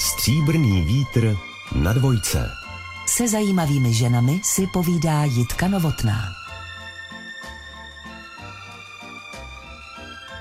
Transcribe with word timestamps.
Stříbrný 0.00 0.82
vítr 0.82 1.36
na 1.74 1.92
dvojce. 1.92 2.50
Se 3.06 3.28
zajímavými 3.28 3.94
ženami 3.94 4.40
si 4.44 4.66
povídá 4.66 5.24
Jitka 5.24 5.68
Novotná. 5.68 6.22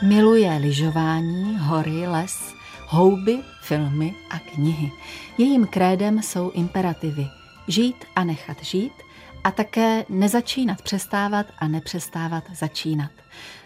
Miluje 0.03 0.57
lyžování, 0.57 1.57
hory, 1.57 2.07
les, 2.07 2.55
houby, 2.88 3.39
filmy 3.61 4.16
a 4.30 4.39
knihy. 4.39 4.91
Jejím 5.38 5.67
krédem 5.67 6.21
jsou 6.23 6.52
imperativy 6.52 7.27
žít 7.67 8.05
a 8.16 8.23
nechat 8.23 8.63
žít 8.63 8.94
a 9.43 9.51
také 9.51 10.05
nezačínat 10.09 10.81
přestávat 10.81 11.45
a 11.59 11.67
nepřestávat 11.67 12.43
začínat. 12.55 13.11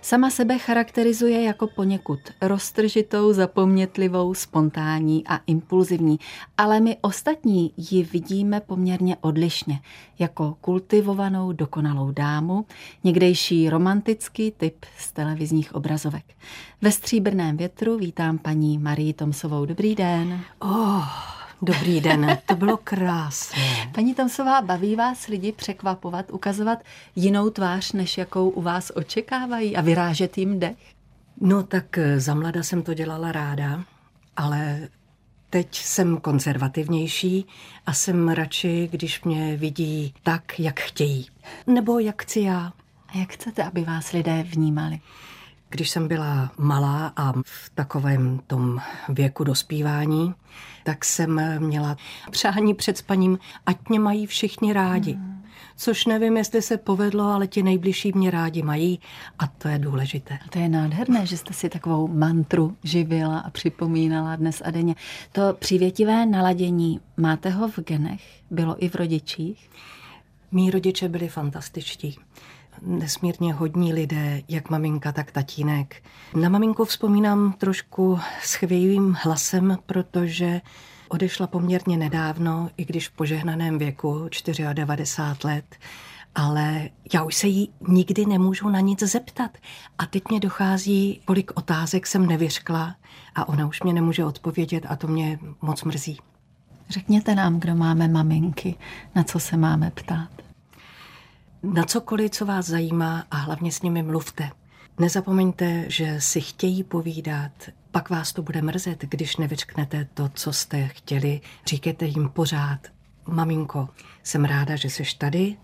Sama 0.02 0.30
sebe 0.30 0.58
charakterizuje 0.58 1.41
jako 1.41 1.68
poněkud 1.68 2.20
roztržitou, 2.41 3.34
zapomnětlivou, 3.34 4.34
spontánní 4.34 5.28
a 5.28 5.40
impulzivní, 5.48 6.20
ale 6.58 6.80
my 6.80 6.98
ostatní 7.02 7.73
ji 7.78 8.04
vidíme 8.04 8.59
poměrně 8.62 9.17
odlišně, 9.22 9.80
jako 10.20 10.58
kultivovanou, 10.62 11.52
dokonalou 11.52 12.12
dámu, 12.12 12.66
někdejší 13.03 13.70
romantický 13.70 14.52
typ 14.52 14.86
z 14.98 15.12
televizních 15.12 15.76
obrazovek. 15.76 16.26
Ve 16.81 16.92
stříbrném 16.92 17.58
větru 17.58 17.98
vítám 17.98 18.38
paní 18.38 18.78
Marii 18.78 19.14
Tomsovou. 19.14 19.66
Dobrý 19.66 19.95
den. 19.95 20.42
Oh, 20.59 21.43
Dobrý 21.66 22.02
den, 22.02 22.38
to 22.45 22.55
bylo 22.55 22.77
krásné. 22.77 23.91
Paní 23.91 24.16
Tomsová, 24.16 24.62
baví 24.62 24.95
vás 24.95 25.27
lidi 25.27 25.52
překvapovat, 25.52 26.31
ukazovat 26.31 26.80
jinou 27.16 27.49
tvář, 27.49 27.91
než 27.91 28.17
jakou 28.17 28.49
u 28.49 28.62
vás 28.62 28.91
očekávají 28.95 29.76
a 29.77 29.81
vyrážet 29.81 30.38
jim 30.38 30.59
dech? 30.59 30.77
No 31.42 31.64
tak 31.64 31.97
eh, 31.97 32.20
za 32.20 32.36
mlada 32.36 32.64
jsem 32.64 32.81
to 32.81 32.94
dělala 32.94 33.31
ráda, 33.31 33.83
ale 34.38 34.88
teď 35.50 35.75
jsem 35.75 36.17
konzervativnější 36.17 37.45
a 37.86 37.94
jsem 37.94 38.30
radši, 38.30 38.89
když 38.92 39.23
mě 39.23 39.58
vidí 39.58 40.14
tak, 40.23 40.59
jak 40.59 40.80
chtějí. 40.80 41.27
Nebo 41.67 42.00
jak 42.00 42.22
chci 42.22 42.39
já. 42.39 42.73
A 43.08 43.17
jak 43.17 43.31
chcete, 43.31 43.64
aby 43.64 43.83
vás 43.83 44.11
lidé 44.11 44.44
vnímali? 44.44 45.00
Když 45.74 45.90
jsem 45.90 46.08
byla 46.08 46.52
malá 46.58 47.14
a 47.16 47.32
v 47.46 47.70
takovém 47.76 48.40
tom 48.48 48.82
věku 49.10 49.44
dospívání, 49.44 50.34
tak 50.84 51.06
jsem 51.06 51.60
měla 51.60 51.98
přání 52.32 52.74
před 52.74 52.98
spaním, 52.98 53.40
ať 53.66 53.90
mě 53.90 54.00
mají 54.00 54.26
všichni 54.26 54.74
rádi. 54.74 55.14
Hmm. 55.14 55.44
Což 55.78 56.06
nevím, 56.06 56.38
jestli 56.38 56.62
se 56.62 56.78
povedlo, 56.78 57.24
ale 57.24 57.48
ti 57.48 57.64
nejbližší 57.64 58.12
mě 58.16 58.32
rádi 58.32 58.62
mají 58.62 59.00
a 59.40 59.48
to 59.48 59.68
je 59.68 59.80
důležité. 59.80 60.40
To 60.50 60.60
je 60.60 60.70
nádherné, 60.70 61.26
že 61.26 61.38
jste 61.38 61.54
si 61.54 61.70
takovou 61.70 62.08
mantru 62.08 62.78
živila 62.84 63.40
a 63.40 63.50
připomínala 63.50 64.36
dnes 64.36 64.62
a 64.66 64.72
denně. 64.72 64.96
To 65.32 65.42
přívětivé 65.60 66.26
naladění, 66.26 67.00
máte 67.18 67.50
ho 67.50 67.68
v 67.68 67.80
genech? 67.80 68.22
Bylo 68.52 68.84
i 68.84 68.90
v 68.90 68.96
rodičích? 68.96 69.70
Mí 70.52 70.72
rodiče 70.72 71.10
byli 71.10 71.28
fantastičtí 71.28 72.20
nesmírně 72.82 73.54
hodní 73.54 73.94
lidé, 73.94 74.42
jak 74.50 74.70
maminka, 74.70 75.12
tak 75.12 75.32
tatínek. 75.32 76.04
Na 76.36 76.50
maminku 76.50 76.86
vzpomínám 76.86 77.54
trošku 77.54 78.20
s 78.42 78.54
chvějivým 78.54 79.18
hlasem, 79.24 79.78
protože 79.86 80.62
odešla 81.08 81.48
poměrně 81.48 81.98
nedávno, 81.98 82.70
i 82.78 82.86
když 82.86 83.08
v 83.08 83.12
požehnaném 83.12 83.78
věku, 83.78 84.30
94 84.74 85.48
let, 85.48 85.76
ale 86.36 86.90
já 87.14 87.24
už 87.24 87.36
se 87.36 87.48
jí 87.48 87.70
nikdy 87.88 88.26
nemůžu 88.26 88.70
na 88.70 88.80
nic 88.80 89.00
zeptat. 89.04 89.58
A 89.98 90.06
teď 90.06 90.24
mě 90.30 90.40
dochází, 90.40 91.22
kolik 91.26 91.52
otázek 91.56 92.08
jsem 92.08 92.26
nevyřkla 92.26 92.96
a 93.36 93.48
ona 93.48 93.68
už 93.68 93.84
mě 93.84 93.94
nemůže 93.94 94.26
odpovědět 94.26 94.86
a 94.89 94.95
to 94.95 95.08
mě 95.08 95.39
moc 95.62 95.83
mrzí. 95.83 96.20
Řekněte 96.89 97.36
nám, 97.36 97.60
kdo 97.60 97.76
máme 97.76 98.08
maminky, 98.08 98.76
na 99.16 99.23
co 99.23 99.39
se 99.39 99.58
máme 99.58 99.92
ptát 99.92 100.30
na 101.64 101.84
cokoliv, 101.84 102.32
co 102.32 102.46
vás 102.46 102.66
zajímá 102.66 103.24
a 103.32 103.38
hlavně 103.38 103.72
s 103.72 103.82
nimi 103.82 104.04
mluvte. 104.04 104.50
Nezapomeňte, 105.00 105.86
že 105.88 106.22
si 106.22 106.42
chtějí 106.42 106.84
povídat, 106.84 107.52
pak 107.92 108.10
vás 108.10 108.34
to 108.34 108.42
bude 108.42 108.62
mrzet, 108.62 109.02
když 109.02 109.38
nevyčknete 109.38 110.08
to, 110.14 110.30
co 110.34 110.54
jste 110.54 110.88
chtěli. 110.88 111.42
Říkejte 111.66 112.06
jim 112.06 112.30
pořád, 112.30 112.80
maminko, 113.28 113.90
jsem 114.24 114.46
ráda, 114.46 114.76
že 114.76 114.90
jsi 114.90 115.04
tady, 115.18 115.58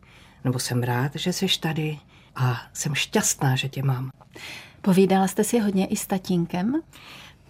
nebo 0.43 0.59
jsem 0.59 0.83
rád, 0.83 1.11
že 1.15 1.33
jsi 1.33 1.45
tady 1.59 1.99
a 2.35 2.61
jsem 2.73 2.95
šťastná, 2.95 3.55
že 3.55 3.69
tě 3.69 3.83
mám. 3.83 4.09
Povídala 4.81 5.27
jste 5.27 5.43
si 5.43 5.59
hodně 5.59 5.87
i 5.87 5.95
s 5.95 6.07
tatínkem? 6.07 6.81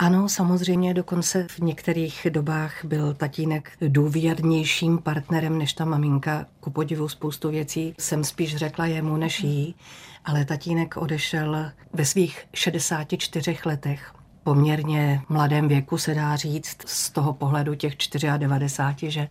Ano, 0.02 0.30
samozřejmě, 0.30 0.94
dokonce 0.94 1.48
v 1.50 1.60
některých 1.60 2.28
dobách 2.30 2.86
byl 2.86 3.14
tatínek 3.14 3.72
důvěrnějším 3.82 4.98
partnerem 4.98 5.58
než 5.58 5.74
ta 5.74 5.86
maminka. 5.86 6.46
Ku 6.60 6.70
podivu 6.70 7.10
spoustu 7.10 7.50
věcí 7.50 7.94
jsem 8.00 8.24
spíš 8.24 8.56
řekla 8.56 8.86
jemu 8.86 9.18
než 9.18 9.40
jí, 9.40 9.76
ale 10.26 10.46
tatínek 10.46 10.98
odešel 10.98 11.72
ve 11.94 12.06
svých 12.06 12.46
64 12.54 13.58
letech 13.66 14.14
poměrně 14.44 15.22
mladém 15.30 15.68
věku 15.68 15.98
se 15.98 16.16
dá 16.16 16.36
říct 16.36 16.78
z 16.86 17.10
toho 17.10 17.34
pohledu 17.34 17.76
těch 17.76 17.94
94, 18.38 19.12
že 19.12 19.28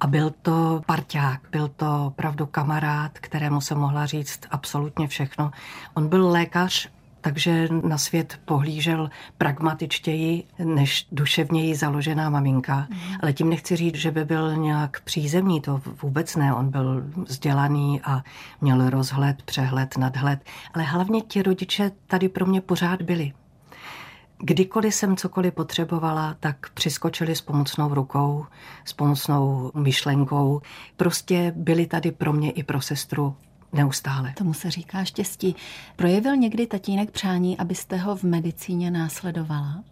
a 0.00 0.06
byl 0.06 0.34
to 0.42 0.82
parťák, 0.86 1.40
byl 1.50 1.68
to 1.68 2.06
opravdu 2.06 2.46
kamarád, 2.46 3.18
kterému 3.18 3.60
se 3.60 3.74
mohla 3.74 4.06
říct 4.06 4.40
absolutně 4.50 5.08
všechno. 5.08 5.50
On 5.94 6.08
byl 6.08 6.28
lékař 6.28 6.88
takže 7.24 7.68
na 7.82 7.98
svět 7.98 8.40
pohlížel 8.44 9.10
pragmatičtěji 9.38 10.44
než 10.58 11.06
duševněji 11.12 11.74
založená 11.74 12.30
maminka. 12.30 12.86
Mm. 12.90 12.98
Ale 13.22 13.32
tím 13.32 13.48
nechci 13.50 13.76
říct, 13.76 13.94
že 13.94 14.10
by 14.10 14.24
byl 14.24 14.56
nějak 14.56 15.00
přízemní, 15.00 15.60
to 15.60 15.80
vůbec 16.02 16.36
ne. 16.36 16.54
On 16.54 16.70
byl 16.70 17.04
vzdělaný 17.26 18.00
a 18.04 18.22
měl 18.60 18.90
rozhled, 18.90 19.42
přehled, 19.42 19.98
nadhled. 19.98 20.40
Ale 20.74 20.84
hlavně 20.84 21.20
ti 21.20 21.42
rodiče 21.42 21.90
tady 22.06 22.28
pro 22.28 22.46
mě 22.46 22.60
pořád 22.60 23.02
byli. 23.02 23.32
Kdykoliv 24.38 24.94
jsem 24.94 25.16
cokoliv 25.16 25.54
potřebovala, 25.54 26.36
tak 26.40 26.70
přiskočili 26.74 27.36
s 27.36 27.40
pomocnou 27.40 27.94
rukou, 27.94 28.46
s 28.84 28.92
pomocnou 28.92 29.70
myšlenkou. 29.74 30.60
Prostě 30.96 31.52
byli 31.56 31.86
tady 31.86 32.12
pro 32.12 32.32
mě 32.32 32.50
i 32.50 32.62
pro 32.62 32.80
sestru 32.80 33.36
neustále. 33.74 34.32
Tomu 34.38 34.54
se 34.54 34.70
říká 34.70 35.04
štěstí. 35.04 35.56
Projevil 35.96 36.36
někdy 36.36 36.66
tatínek 36.66 37.10
přání, 37.10 37.58
abyste 37.58 37.96
ho 37.96 38.16
v 38.16 38.22
medicíně 38.22 38.90
následovala? 38.90 39.84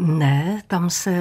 Ne, 0.00 0.62
tam 0.66 0.90
se 0.90 1.14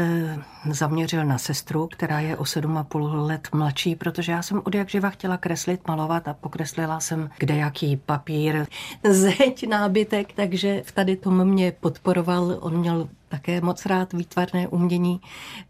zaměřil 0.69 1.25
na 1.25 1.38
sestru, 1.38 1.88
která 1.88 2.19
je 2.19 2.38
o 2.38 2.45
sedm 2.45 2.77
a 2.77 2.83
půl 2.83 3.03
let 3.03 3.47
mladší, 3.53 3.95
protože 3.95 4.31
já 4.31 4.41
jsem 4.41 4.61
od 4.63 4.75
jak 4.75 4.89
živa 4.89 5.09
chtěla 5.09 5.38
kreslit, 5.38 5.88
malovat 5.88 6.27
a 6.27 6.33
pokreslila 6.33 7.00
jsem 7.00 7.29
kde 7.38 7.55
jaký 7.55 7.97
papír, 7.97 8.66
zeď, 9.09 9.67
nábytek, 9.67 10.33
takže 10.33 10.81
v 10.85 10.91
tady 10.91 11.16
tom 11.16 11.45
mě 11.45 11.71
podporoval. 11.71 12.57
On 12.59 12.77
měl 12.77 13.09
také 13.29 13.61
moc 13.61 13.85
rád 13.85 14.13
výtvarné 14.13 14.67
umění 14.67 15.21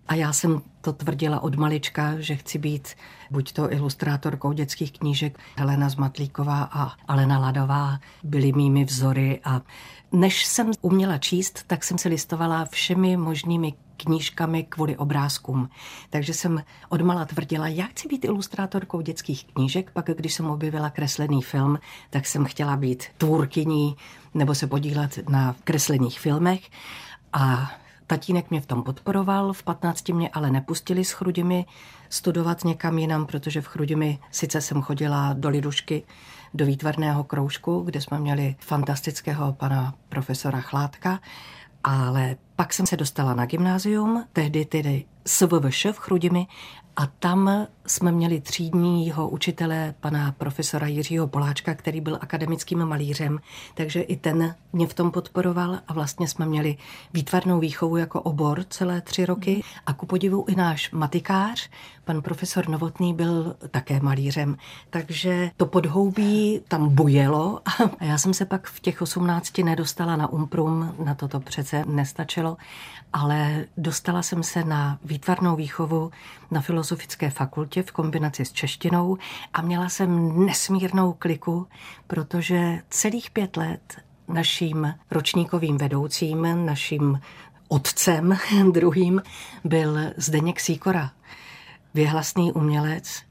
a 0.08 0.16
já 0.16 0.34
jsem 0.34 0.62
to 0.82 0.94
tvrdila 0.94 1.40
od 1.44 1.56
malička, 1.56 2.16
že 2.20 2.36
chci 2.36 2.58
být 2.58 2.88
buď 3.32 3.54
to 3.54 3.74
ilustrátorkou 3.74 4.52
dětských 4.52 4.92
knížek. 4.92 5.40
Helena 5.56 5.90
Zmatlíková 5.90 6.64
a 6.64 6.92
Alena 7.08 7.40
Ladová 7.40 8.00
byly 8.24 8.52
mými 8.52 8.86
vzory 8.86 9.40
a 9.44 9.62
než 10.12 10.46
jsem 10.46 10.72
uměla 10.82 11.18
číst, 11.18 11.64
tak 11.68 11.84
jsem 11.84 11.98
se 11.98 12.10
listovala 12.10 12.66
všemi 12.66 13.18
možnými 13.18 13.74
knížkami 13.98 14.64
kvůli 14.64 14.98
obrázkům. 14.98 15.70
Takže 16.10 16.34
jsem 16.34 16.64
odmala 16.90 17.26
tvrdila, 17.26 17.68
já 17.68 17.86
chci 17.86 18.08
být 18.08 18.26
ilustrátorkou 18.26 19.02
dětských 19.02 19.46
knížek, 19.46 19.92
pak 19.92 20.06
když 20.06 20.34
jsem 20.34 20.50
objevila 20.50 20.90
kreslený 20.90 21.42
film, 21.42 21.80
tak 22.10 22.26
jsem 22.26 22.46
chtěla 22.46 22.78
být 22.78 23.04
tvůrkyní 23.18 23.96
nebo 24.34 24.56
se 24.56 24.68
podílet 24.68 25.30
na 25.30 25.56
kreslených 25.64 26.20
filmech. 26.20 26.70
A 27.34 27.72
tatínek 28.12 28.50
mě 28.50 28.62
v 28.62 28.66
tom 28.66 28.84
podporoval, 28.84 29.54
v 29.54 29.64
15 29.64 30.10
mě 30.10 30.30
ale 30.30 30.52
nepustili 30.52 31.06
s 31.06 31.12
Chrudimi 31.12 31.66
studovat 32.10 32.64
někam 32.64 32.98
jinam, 32.98 33.26
protože 33.26 33.62
v 33.62 33.68
Chrudimi 33.68 34.20
sice 34.32 34.62
jsem 34.62 34.82
chodila 34.82 35.34
do 35.34 35.50
Lidušky, 35.50 36.04
do 36.54 36.66
výtvarného 36.66 37.24
kroužku, 37.24 37.82
kde 37.82 38.02
jsme 38.02 38.20
měli 38.20 38.56
fantastického 38.60 39.54
pana 39.54 39.94
profesora 40.10 40.62
Chládka, 40.62 41.20
ale 41.84 42.36
pak 42.56 42.74
jsem 42.74 42.86
se 42.86 42.98
dostala 42.98 43.34
na 43.34 43.46
gymnázium, 43.46 44.26
tehdy 44.34 44.66
tedy 44.66 45.06
SVVŠ 45.26 45.86
v 45.92 45.98
Chrudimi 45.98 46.48
A 46.96 47.08
tam 47.08 47.68
jsme 47.88 48.12
měli 48.12 48.42
třídního 48.42 49.30
učitele, 49.30 49.94
pana 50.00 50.32
profesora 50.32 50.88
Jiřího 50.88 51.28
Poláčka, 51.28 51.76
který 51.76 52.02
byl 52.02 52.18
akademickým 52.22 52.86
malířem, 52.86 53.40
takže 53.76 54.02
i 54.02 54.16
ten 54.16 54.56
mě 54.74 54.88
v 54.88 54.94
tom 54.94 55.12
podporoval 55.12 55.80
a 55.88 55.94
vlastně 55.94 56.28
jsme 56.28 56.46
měli 56.46 56.78
výtvarnou 57.14 57.60
výchovu 57.60 57.98
jako 57.98 58.22
obor 58.22 58.66
celé 58.70 59.02
tři 59.02 59.26
roky. 59.26 59.64
A 59.86 59.94
ku 59.94 60.06
podivu 60.06 60.46
i 60.48 60.56
náš 60.56 60.92
matikář, 60.92 61.70
pan 62.04 62.22
profesor 62.22 62.70
Novotný 62.70 63.14
byl 63.14 63.56
také 63.72 64.00
malířem, 64.00 64.58
takže 64.90 65.52
to 65.58 65.66
podhoubí 65.66 66.62
tam 66.68 66.90
bujelo 66.90 67.62
a 68.00 68.04
já 68.04 68.18
jsem 68.18 68.34
se 68.34 68.46
pak 68.46 68.68
v 68.68 68.80
těch 68.80 69.02
osmnácti 69.02 69.64
nedostala 69.64 70.16
na 70.16 70.28
Umprum, 70.28 70.96
na 71.06 71.16
to 71.16 71.28
to 71.28 71.40
přece 71.40 71.84
nestačilo, 71.88 72.58
ale 73.14 73.66
dostala 73.78 74.22
jsem 74.22 74.44
se 74.44 74.64
na 74.64 75.00
výtvarnou 75.06 75.56
výchovu 75.56 76.12
na 76.52 76.62
Filozofické 76.62 77.30
fakultě 77.30 77.84
v 77.84 77.92
kombinaci 77.92 78.46
s 78.46 78.52
češtinou 78.52 79.18
a 79.54 79.62
měla 79.62 79.90
jsem 79.90 80.46
nesmírnou 80.46 81.14
kliku, 81.14 81.68
protože 82.08 82.80
celých 82.90 83.32
pět 83.32 83.58
let 83.58 84.02
naším 84.28 84.94
ročníkovým 85.12 85.78
vedoucím, 85.78 86.66
naším 86.66 87.20
otcem 87.68 88.38
druhým 88.72 89.22
byl 89.64 89.98
Zdeněk 90.18 90.60
Sýkora, 90.60 91.12
věhlasný 91.94 92.52
umělec, 92.52 93.24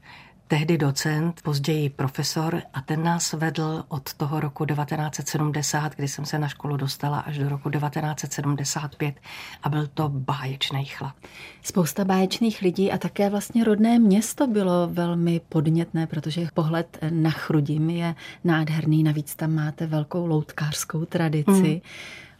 tehdy 0.51 0.77
docent, 0.77 1.41
později 1.41 1.89
profesor 1.89 2.61
a 2.73 2.81
ten 2.81 3.03
nás 3.03 3.33
vedl 3.33 3.83
od 3.87 4.13
toho 4.13 4.39
roku 4.39 4.65
1970, 4.65 5.95
kdy 5.95 6.07
jsem 6.07 6.25
se 6.25 6.39
na 6.39 6.47
školu 6.47 6.77
dostala, 6.77 7.19
až 7.19 7.37
do 7.37 7.49
roku 7.49 7.69
1975 7.69 9.15
a 9.63 9.69
byl 9.69 9.87
to 9.93 10.09
báječný 10.09 10.85
chlap. 10.85 11.15
Spousta 11.63 12.05
báječných 12.05 12.61
lidí 12.61 12.91
a 12.91 12.97
také 12.97 13.29
vlastně 13.29 13.63
rodné 13.63 13.99
město 13.99 14.47
bylo 14.47 14.87
velmi 14.91 15.41
podnětné, 15.49 16.07
protože 16.07 16.47
pohled 16.53 16.97
na 17.09 17.29
Chrudim 17.29 17.89
je 17.89 18.15
nádherný, 18.43 19.03
navíc 19.03 19.35
tam 19.35 19.53
máte 19.53 19.87
velkou 19.87 20.25
loutkářskou 20.25 21.05
tradici. 21.05 21.51
Hmm. 21.51 21.81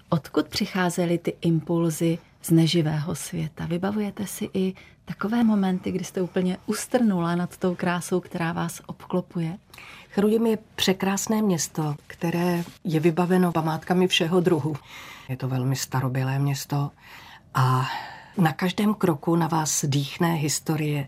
Odkud 0.10 0.48
přicházely 0.48 1.18
ty 1.18 1.34
impulzy 1.42 2.18
z 2.42 2.52
neživého 2.52 3.16
světa? 3.16 3.66
Vybavujete 3.66 4.28
si 4.28 4.50
i 4.54 4.74
takové 5.12 5.44
momenty, 5.44 5.92
kdy 5.92 6.04
jste 6.04 6.22
úplně 6.22 6.58
ustrnula 6.66 7.36
nad 7.36 7.58
tou 7.58 7.76
krásou, 7.76 8.20
která 8.20 8.54
vás 8.54 8.82
obklopuje? 8.86 9.58
Chrudim 10.10 10.46
je 10.46 10.58
překrásné 10.76 11.42
město, 11.42 11.96
které 12.08 12.64
je 12.84 13.00
vybaveno 13.00 13.52
památkami 13.52 14.08
všeho 14.08 14.40
druhu. 14.40 14.76
Je 15.30 15.38
to 15.38 15.48
velmi 15.48 15.76
starobylé 15.76 16.40
město 16.40 16.92
a 17.54 17.88
na 18.38 18.54
každém 18.54 18.94
kroku 18.94 19.36
na 19.36 19.48
vás 19.48 19.86
dýchne 19.86 20.34
historie. 20.34 21.08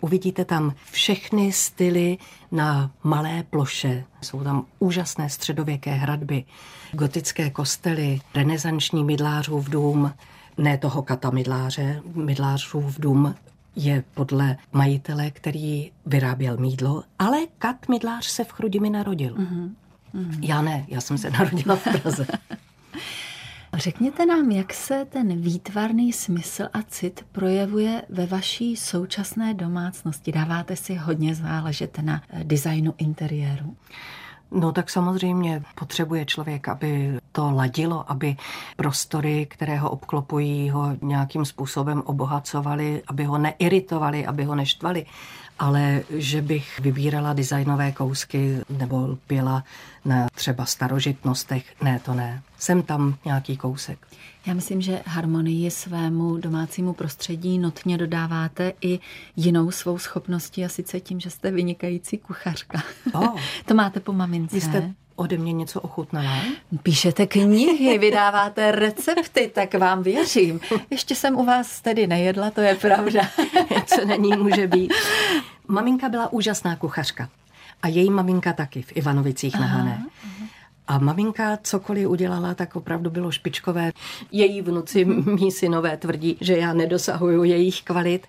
Uvidíte 0.00 0.44
tam 0.44 0.74
všechny 0.90 1.52
styly 1.52 2.18
na 2.52 2.90
malé 3.02 3.42
ploše. 3.42 4.04
Jsou 4.20 4.44
tam 4.44 4.66
úžasné 4.78 5.30
středověké 5.30 5.90
hradby, 5.94 6.44
gotické 6.92 7.50
kostely, 7.50 8.20
renesanční 8.34 9.04
mydlářův 9.04 9.68
dům, 9.68 10.12
ne 10.60 10.78
toho 10.78 11.02
kata 11.02 11.30
mydláře, 11.30 12.02
mydlářův 12.14 13.00
dům 13.00 13.34
je 13.76 14.04
podle 14.14 14.56
majitele, 14.72 15.30
který 15.30 15.92
vyráběl 16.06 16.56
mídlo, 16.56 17.02
ale 17.18 17.38
kat 17.58 17.88
mydlář 17.88 18.26
se 18.26 18.44
v 18.44 18.52
Chrudimi 18.52 18.90
narodil. 18.90 19.34
Mm-hmm. 19.34 19.70
Já 20.40 20.62
ne, 20.62 20.84
já 20.88 21.00
jsem 21.00 21.18
se 21.18 21.30
narodila 21.30 21.76
v 21.76 21.84
Praze. 22.00 22.26
Řekněte 23.74 24.26
nám, 24.26 24.50
jak 24.50 24.74
se 24.74 25.06
ten 25.10 25.40
výtvarný 25.40 26.12
smysl 26.12 26.68
a 26.72 26.82
cit 26.82 27.24
projevuje 27.32 28.02
ve 28.08 28.26
vaší 28.26 28.76
současné 28.76 29.54
domácnosti. 29.54 30.32
Dáváte 30.32 30.76
si 30.76 30.94
hodně 30.94 31.34
záležet 31.34 31.98
na 32.02 32.22
designu 32.42 32.94
interiéru? 32.98 33.76
No 34.52 34.72
tak 34.72 34.90
samozřejmě 34.90 35.62
potřebuje 35.74 36.24
člověk, 36.24 36.68
aby 36.68 37.18
to 37.32 37.50
ladilo, 37.50 38.10
aby 38.10 38.36
prostory, 38.76 39.46
které 39.50 39.76
ho 39.76 39.90
obklopují, 39.90 40.70
ho 40.70 40.96
nějakým 41.02 41.44
způsobem 41.44 42.02
obohacovali, 42.06 43.02
aby 43.06 43.24
ho 43.24 43.38
neiritovali, 43.38 44.26
aby 44.26 44.44
ho 44.44 44.54
neštvali. 44.54 45.06
Ale 45.58 46.02
že 46.10 46.42
bych 46.42 46.80
vybírala 46.80 47.32
designové 47.32 47.92
kousky 47.92 48.60
nebo 48.70 49.06
lpěla 49.06 49.64
na 50.04 50.26
třeba 50.34 50.64
starožitnostech, 50.64 51.64
ne, 51.82 52.00
to 52.04 52.14
ne. 52.14 52.42
Jsem 52.58 52.82
tam 52.82 53.14
nějaký 53.24 53.56
kousek. 53.56 53.98
Já 54.46 54.54
myslím, 54.54 54.80
že 54.80 55.02
harmonii 55.06 55.70
svému 55.70 56.36
domácímu 56.36 56.92
prostředí 56.92 57.58
notně 57.58 57.98
dodáváte 57.98 58.72
i 58.80 58.98
jinou 59.36 59.70
svou 59.70 59.98
schopností 59.98 60.64
a 60.64 60.68
sice 60.68 61.00
tím, 61.00 61.20
že 61.20 61.30
jste 61.30 61.50
vynikající 61.50 62.18
kuchařka. 62.18 62.82
Oh. 63.12 63.36
to 63.66 63.74
máte 63.74 64.00
po 64.00 64.12
mamince. 64.12 64.54
Vy 64.54 64.60
jste 64.60 64.94
ode 65.16 65.38
mě 65.38 65.52
něco 65.52 65.80
ochutnala? 65.80 66.38
Píšete 66.82 67.26
knihy, 67.26 67.98
vydáváte 67.98 68.72
recepty, 68.72 69.50
tak 69.54 69.74
vám 69.74 70.02
věřím. 70.02 70.60
Ještě 70.90 71.14
jsem 71.14 71.36
u 71.36 71.44
vás 71.44 71.80
tedy 71.80 72.06
nejedla, 72.06 72.50
to 72.50 72.60
je 72.60 72.74
pravda. 72.74 73.20
Co 73.86 74.04
není, 74.04 74.36
může 74.36 74.66
být. 74.66 74.92
Maminka 75.68 76.08
byla 76.08 76.32
úžasná 76.32 76.76
kuchařka. 76.76 77.28
A 77.82 77.88
její 77.88 78.10
maminka 78.10 78.52
taky 78.52 78.82
v 78.82 78.96
Ivanovicích 78.96 79.54
na 79.54 79.66
Hané. 79.66 80.04
A 80.90 80.98
maminka 80.98 81.58
cokoliv 81.62 82.08
udělala, 82.08 82.54
tak 82.54 82.76
opravdu 82.76 83.10
bylo 83.10 83.30
špičkové. 83.30 83.92
Její 84.32 84.62
vnuci, 84.62 85.04
mý 85.04 85.50
synové 85.50 85.96
tvrdí, 85.96 86.36
že 86.40 86.56
já 86.56 86.72
nedosahuju 86.72 87.44
jejich 87.44 87.82
kvalit. 87.82 88.26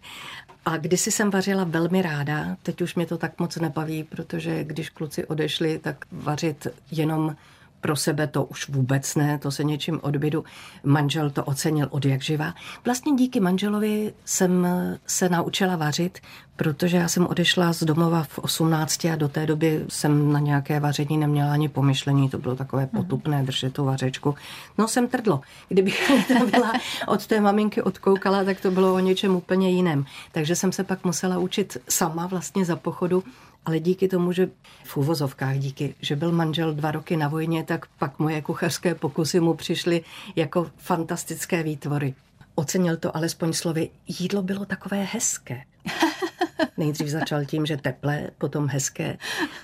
A 0.66 0.78
kdysi 0.78 1.12
jsem 1.12 1.30
vařila 1.32 1.64
velmi 1.64 2.02
ráda, 2.02 2.58
teď 2.64 2.82
už 2.82 2.96
mě 2.96 3.06
to 3.06 3.18
tak 3.18 3.40
moc 3.40 3.56
nebaví, 3.56 4.04
protože 4.04 4.64
když 4.64 4.90
kluci 4.90 5.26
odešli, 5.26 5.80
tak 5.80 6.06
vařit 6.12 6.68
jenom 6.92 7.36
pro 7.82 7.96
sebe 7.96 8.28
to 8.28 8.44
už 8.44 8.70
vůbec 8.70 9.16
ne, 9.16 9.40
to 9.40 9.52
se 9.52 9.64
něčím 9.64 10.00
odbydu. 10.04 10.44
Manžel 10.84 11.30
to 11.30 11.44
ocenil 11.44 11.88
od 11.90 12.06
jak 12.06 12.22
živa. 12.22 12.54
Vlastně 12.86 13.14
díky 13.16 13.40
manželovi 13.40 14.14
jsem 14.26 14.68
se 15.08 15.30
naučila 15.30 15.76
vařit, 15.76 16.20
protože 16.56 16.98
já 16.98 17.08
jsem 17.08 17.28
odešla 17.28 17.74
z 17.74 17.84
domova 17.84 18.24
v 18.24 18.40
18 18.40 19.06
a 19.06 19.16
do 19.16 19.28
té 19.28 19.46
doby 19.46 19.86
jsem 19.90 20.32
na 20.32 20.40
nějaké 20.40 20.80
vaření 20.80 21.18
neměla 21.18 21.54
ani 21.54 21.70
pomyšlení, 21.70 22.30
to 22.30 22.38
bylo 22.38 22.56
takové 22.56 22.82
mhm. 22.82 23.04
potupné 23.04 23.44
držet 23.44 23.74
tu 23.74 23.86
vařečku. 23.86 24.36
No 24.78 24.88
jsem 24.88 25.08
trdlo. 25.08 25.42
Kdybych 25.70 26.12
byla 26.52 26.74
od 27.08 27.28
té 27.28 27.42
maminky 27.42 27.82
odkoukala, 27.82 28.44
tak 28.44 28.62
to 28.62 28.72
bylo 28.72 28.94
o 28.94 29.00
něčem 29.00 29.36
úplně 29.36 29.70
jiném. 29.70 30.06
Takže 30.32 30.56
jsem 30.56 30.72
se 30.72 30.84
pak 30.84 31.04
musela 31.06 31.40
učit 31.40 31.78
sama 31.90 32.28
vlastně 32.28 32.66
za 32.66 32.76
pochodu 32.76 33.24
ale 33.66 33.80
díky 33.80 34.08
tomu, 34.08 34.32
že 34.32 34.50
v 34.84 34.98
uvozovkách 34.98 35.58
díky, 35.58 35.96
že 36.02 36.16
byl 36.16 36.32
manžel 36.32 36.74
dva 36.74 36.92
roky 36.92 37.18
na 37.18 37.28
vojně, 37.28 37.64
tak 37.64 37.86
pak 38.00 38.20
moje 38.20 38.42
kuchařské 38.42 38.96
pokusy 38.96 39.40
mu 39.40 39.54
přišly 39.54 40.04
jako 40.36 40.72
fantastické 40.78 41.64
výtvory. 41.64 42.14
Ocenil 42.56 42.98
to 42.98 43.16
alespoň 43.16 43.54
slovy, 43.54 43.90
jídlo 44.08 44.42
bylo 44.42 44.66
takové 44.66 45.04
hezké. 45.04 45.62
Nejdřív 46.78 47.08
začal 47.08 47.46
tím, 47.46 47.66
že 47.66 47.78
teplé, 47.78 48.30
potom 48.38 48.68
hezké, 48.68 49.18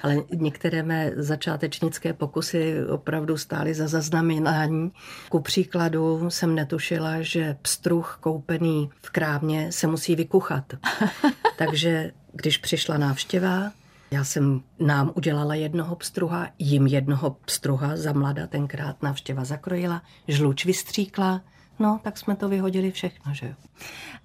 ale 0.03 0.15
některé 0.33 0.83
mé 0.83 1.11
začátečnické 1.15 2.13
pokusy 2.13 2.85
opravdu 2.89 3.37
stály 3.37 3.73
za 3.73 3.87
zaznamenání. 3.87 4.92
Ku 5.30 5.39
příkladu 5.39 6.30
jsem 6.30 6.56
netušila, 6.56 7.21
že 7.21 7.57
pstruh 7.61 8.18
koupený 8.21 8.89
v 9.01 9.09
krámě 9.09 9.71
se 9.71 9.87
musí 9.87 10.16
vykuchat. 10.16 10.73
Takže 11.57 12.11
když 12.33 12.57
přišla 12.57 12.97
návštěva, 12.97 13.71
já 14.11 14.23
jsem 14.23 14.61
nám 14.80 15.11
udělala 15.16 15.56
jednoho 15.56 15.95
pstruha, 15.95 16.47
jim 16.59 16.87
jednoho 16.87 17.37
pstruha 17.45 17.97
za 17.97 18.14
mlada 18.14 18.47
tenkrát 18.47 19.04
návštěva 19.04 19.45
zakrojila, 19.45 20.02
žluč 20.28 20.66
vystříkla, 20.66 21.42
no 21.80 21.99
tak 22.04 22.18
jsme 22.18 22.35
to 22.35 22.49
vyhodili 22.49 22.92
všechno, 22.92 23.33
že 23.33 23.47
jo. 23.47 23.54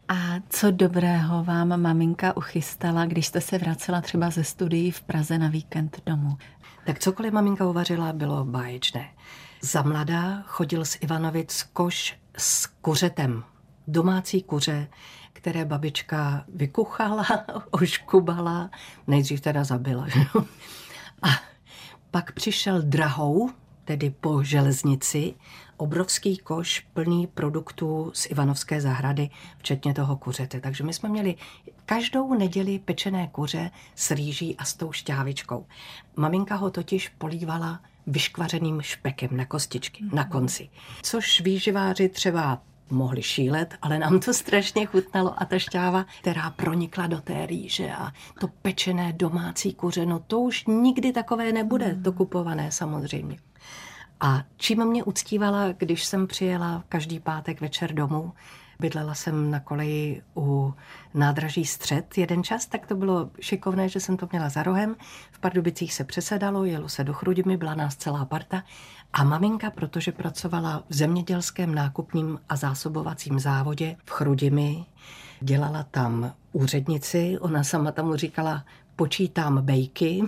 A 0.09 0.15
co 0.49 0.71
dobrého 0.71 1.45
vám 1.45 1.81
maminka 1.81 2.37
uchystala, 2.37 3.07
když 3.07 3.27
jste 3.27 3.41
se 3.41 3.59
vracela 3.59 4.01
třeba 4.01 4.31
ze 4.31 4.45
studií 4.45 4.91
v 4.91 5.03
Praze 5.03 5.39
na 5.39 5.49
víkend 5.49 6.01
domů? 6.07 6.37
Tak 6.87 6.99
cokoliv 6.99 7.33
maminka 7.33 7.69
uvařila, 7.69 8.13
bylo 8.13 8.45
báječné. 8.45 9.09
Za 9.61 9.83
mladá 9.83 10.43
chodil 10.47 10.85
z 10.85 10.99
Ivanovic 11.01 11.63
koš 11.73 12.17
s 12.37 12.67
kuřetem, 12.67 13.45
domácí 13.87 14.43
kuře, 14.43 14.89
které 15.43 15.65
babička 15.65 16.45
vykuchala, 16.55 17.25
oškubala, 17.71 18.71
nejdřív 19.07 19.41
teda 19.41 19.65
zabila. 19.65 20.07
A 21.23 21.29
pak 22.11 22.33
přišel 22.33 22.83
drahou, 22.83 23.51
tedy 23.85 24.11
po 24.11 24.43
železnici, 24.43 25.35
obrovský 25.77 26.37
koš 26.37 26.81
plný 26.81 27.27
produktů 27.27 28.11
z 28.15 28.27
Ivanovské 28.27 28.81
zahrady, 28.81 29.31
včetně 29.59 29.95
toho 29.95 30.17
kuřete. 30.17 30.61
Takže 30.61 30.85
my 30.85 30.93
jsme 30.93 31.09
měli 31.09 31.35
každou 31.87 32.35
neděli 32.35 32.79
pečené 32.79 33.29
kuře 33.29 33.71
s 33.95 34.11
rýží 34.11 34.57
a 34.57 34.65
s 34.65 34.75
tou 34.75 34.93
šťávičkou. 34.93 35.67
Maminka 36.17 36.57
ho 36.57 36.71
totiž 36.71 37.09
polívala 37.09 37.81
vyškvařeným 38.07 38.81
špekem 38.81 39.37
na 39.37 39.45
kostičky, 39.45 40.05
mm-hmm. 40.05 40.15
na 40.15 40.25
konci. 40.25 40.69
Což 41.03 41.41
výživáři 41.41 42.09
třeba 42.09 42.63
mohli 42.93 43.23
šílet, 43.23 43.75
ale 43.83 43.99
nám 43.99 44.21
to 44.21 44.35
strašně 44.35 44.87
chutnalo 44.87 45.43
a 45.43 45.45
ta 45.45 45.59
šťáva, 45.59 46.07
která 46.21 46.51
pronikla 46.51 47.07
do 47.07 47.21
té 47.21 47.47
rýže 47.47 47.93
a 47.93 48.13
to 48.41 48.49
pečené 48.49 49.13
domácí 49.13 49.75
kuřeno, 49.75 50.19
to 50.27 50.41
už 50.41 50.65
nikdy 50.67 51.13
takové 51.13 51.53
nebude, 51.53 51.99
to 52.05 52.13
kupované 52.13 52.73
samozřejmě. 52.73 53.39
A 54.21 54.43
čím 54.57 54.85
mě 54.85 55.05
uctívala, 55.05 55.73
když 55.73 56.05
jsem 56.05 56.27
přijela 56.27 56.85
každý 56.89 57.21
pátek 57.21 57.61
večer 57.61 57.95
domů, 57.95 58.33
Bydlela 58.83 59.15
jsem 59.15 59.51
na 59.51 59.61
koleji 59.61 60.23
u 60.37 60.75
nádraží 61.15 61.65
Střed 61.65 62.19
jeden 62.19 62.45
čas, 62.45 62.67
tak 62.67 62.87
to 62.87 62.95
bylo 62.95 63.31
šikovné, 63.41 63.89
že 63.89 64.01
jsem 64.01 64.17
to 64.17 64.29
měla 64.33 64.49
za 64.49 64.63
rohem. 64.63 64.97
V 65.31 65.39
Pardubicích 65.39 65.95
se 65.95 66.05
přesedalo, 66.05 66.65
jelo 66.65 66.89
se 66.89 67.05
do 67.05 67.13
Chrudimi, 67.13 67.57
byla 67.57 67.75
nás 67.75 67.97
celá 67.97 68.25
parta. 68.25 68.63
A 69.13 69.25
maminka, 69.25 69.71
protože 69.71 70.13
pracovala 70.13 70.85
v 70.89 70.95
zemědělském 70.95 71.75
nákupním 71.75 72.41
a 72.49 72.57
zásobovacím 72.57 73.39
závodě 73.39 73.97
v 74.05 74.11
Chrudimi, 74.11 74.85
dělala 75.41 75.83
tam 75.83 76.35
úřednici, 76.53 77.39
ona 77.41 77.65
sama 77.65 77.93
tam 77.93 78.17
říkala, 78.17 78.65
počítám 78.97 79.63
bejky, 79.63 80.23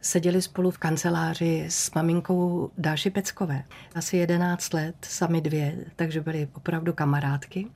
seděli 0.00 0.42
spolu 0.42 0.70
v 0.70 0.78
kanceláři 0.78 1.66
s 1.68 1.94
maminkou 1.94 2.70
Dáši 2.78 3.10
Peckové. 3.10 3.64
Asi 3.94 4.16
11 4.16 4.74
let, 4.74 4.96
sami 5.02 5.40
dvě, 5.40 5.76
takže 5.96 6.20
byly 6.20 6.48
opravdu 6.54 6.92
kamarádky. 6.92 7.66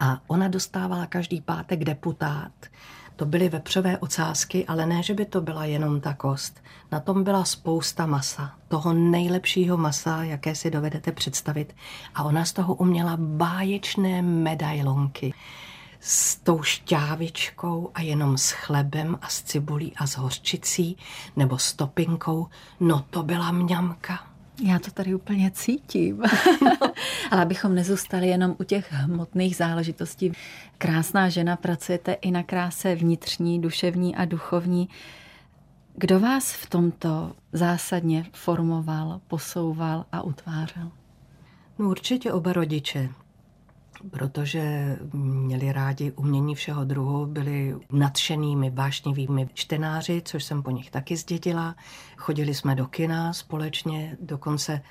A 0.00 0.20
ona 0.26 0.48
dostávala 0.48 1.06
každý 1.06 1.40
pátek 1.40 1.84
deputát. 1.84 2.52
To 3.16 3.26
byly 3.26 3.48
vepřové 3.48 3.98
ocásky, 3.98 4.66
ale 4.66 4.86
ne, 4.86 5.02
že 5.02 5.14
by 5.14 5.24
to 5.24 5.40
byla 5.40 5.64
jenom 5.64 6.00
ta 6.00 6.14
kost. 6.14 6.62
Na 6.92 7.00
tom 7.00 7.24
byla 7.24 7.44
spousta 7.44 8.06
masa, 8.06 8.52
toho 8.68 8.92
nejlepšího 8.92 9.76
masa, 9.76 10.22
jaké 10.22 10.54
si 10.54 10.70
dovedete 10.70 11.12
představit. 11.12 11.76
A 12.14 12.22
ona 12.22 12.44
z 12.44 12.52
toho 12.52 12.74
uměla 12.74 13.16
báječné 13.16 14.22
medailonky 14.22 15.34
s 16.00 16.36
tou 16.36 16.62
šťávičkou 16.62 17.90
a 17.94 18.00
jenom 18.00 18.38
s 18.38 18.50
chlebem 18.50 19.18
a 19.22 19.28
s 19.28 19.42
cibulí 19.42 19.92
a 19.96 20.06
s 20.06 20.16
hořčicí 20.16 20.96
nebo 21.36 21.58
s 21.58 21.72
topinkou. 21.72 22.46
No 22.80 23.04
to 23.10 23.22
byla 23.22 23.50
mňamka. 23.50 24.35
Já 24.64 24.78
to 24.78 24.90
tady 24.90 25.14
úplně 25.14 25.50
cítím. 25.50 26.22
Ale 27.30 27.42
abychom 27.42 27.74
nezůstali 27.74 28.28
jenom 28.28 28.56
u 28.60 28.64
těch 28.64 28.92
hmotných 28.92 29.56
záležitostí. 29.56 30.32
Krásná 30.78 31.28
žena, 31.28 31.56
pracujete 31.56 32.12
i 32.12 32.30
na 32.30 32.42
kráse 32.42 32.94
vnitřní, 32.94 33.60
duševní 33.60 34.16
a 34.16 34.24
duchovní. 34.24 34.88
Kdo 35.94 36.20
vás 36.20 36.52
v 36.52 36.70
tomto 36.70 37.32
zásadně 37.52 38.26
formoval, 38.32 39.20
posouval 39.28 40.04
a 40.12 40.22
utvářel? 40.22 40.90
No 41.78 41.88
určitě 41.88 42.32
oba 42.32 42.52
rodiče 42.52 43.08
protože 44.10 44.96
měli 45.12 45.72
rádi 45.72 46.12
umění 46.12 46.54
všeho 46.54 46.84
druhu, 46.84 47.26
byli 47.26 47.76
nadšenými, 47.92 48.70
vášnivými 48.70 49.48
čtenáři, 49.54 50.22
což 50.24 50.44
jsem 50.44 50.62
po 50.62 50.70
nich 50.70 50.90
taky 50.90 51.16
zdědila. 51.16 51.76
Chodili 52.16 52.54
jsme 52.54 52.74
do 52.74 52.86
kina 52.86 53.32
společně, 53.32 54.16
dokonce 54.20 54.82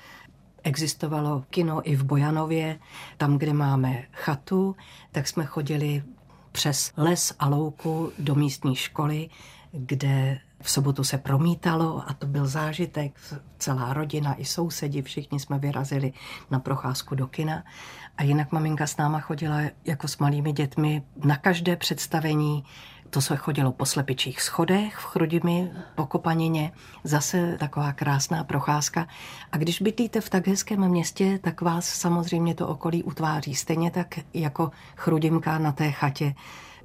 existovalo 0.62 1.44
kino 1.50 1.90
i 1.90 1.96
v 1.96 2.04
Bojanově, 2.04 2.78
tam, 3.16 3.38
kde 3.38 3.52
máme 3.52 4.04
chatu, 4.12 4.76
tak 5.12 5.28
jsme 5.28 5.44
chodili 5.46 6.02
přes 6.52 6.92
les 6.96 7.34
a 7.38 7.48
louku 7.48 8.12
do 8.18 8.34
místní 8.34 8.76
školy, 8.76 9.28
kde 9.72 10.38
v 10.60 10.70
sobotu 10.70 11.04
se 11.04 11.18
promítalo 11.18 12.02
a 12.06 12.12
to 12.12 12.26
byl 12.26 12.46
zážitek. 12.46 13.18
Celá 13.58 13.92
rodina 13.92 14.34
i 14.34 14.44
sousedi, 14.44 15.02
všichni 15.02 15.40
jsme 15.40 15.58
vyrazili 15.58 16.12
na 16.50 16.60
procházku 16.60 17.14
do 17.14 17.26
kina. 17.26 17.64
A 18.18 18.22
jinak 18.22 18.52
maminka 18.52 18.86
s 18.86 18.96
náma 18.96 19.20
chodila 19.20 19.60
jako 19.84 20.08
s 20.08 20.18
malými 20.18 20.52
dětmi 20.52 21.02
na 21.24 21.36
každé 21.36 21.76
představení. 21.76 22.64
To 23.10 23.20
se 23.20 23.36
chodilo 23.36 23.72
po 23.72 23.86
slepičích 23.86 24.42
schodech 24.42 24.96
v 24.96 25.04
Chrudimi, 25.04 25.70
po 25.94 26.06
Kopanině. 26.06 26.72
Zase 27.04 27.56
taková 27.58 27.92
krásná 27.92 28.44
procházka. 28.44 29.06
A 29.52 29.56
když 29.56 29.82
bydlíte 29.82 30.20
v 30.20 30.30
tak 30.30 30.46
hezkém 30.46 30.88
městě, 30.88 31.38
tak 31.42 31.60
vás 31.60 31.84
samozřejmě 31.84 32.54
to 32.54 32.68
okolí 32.68 33.02
utváří. 33.02 33.54
Stejně 33.54 33.90
tak 33.90 34.18
jako 34.34 34.70
Chrudimka 34.96 35.58
na 35.58 35.72
té 35.72 35.90
chatě 35.90 36.34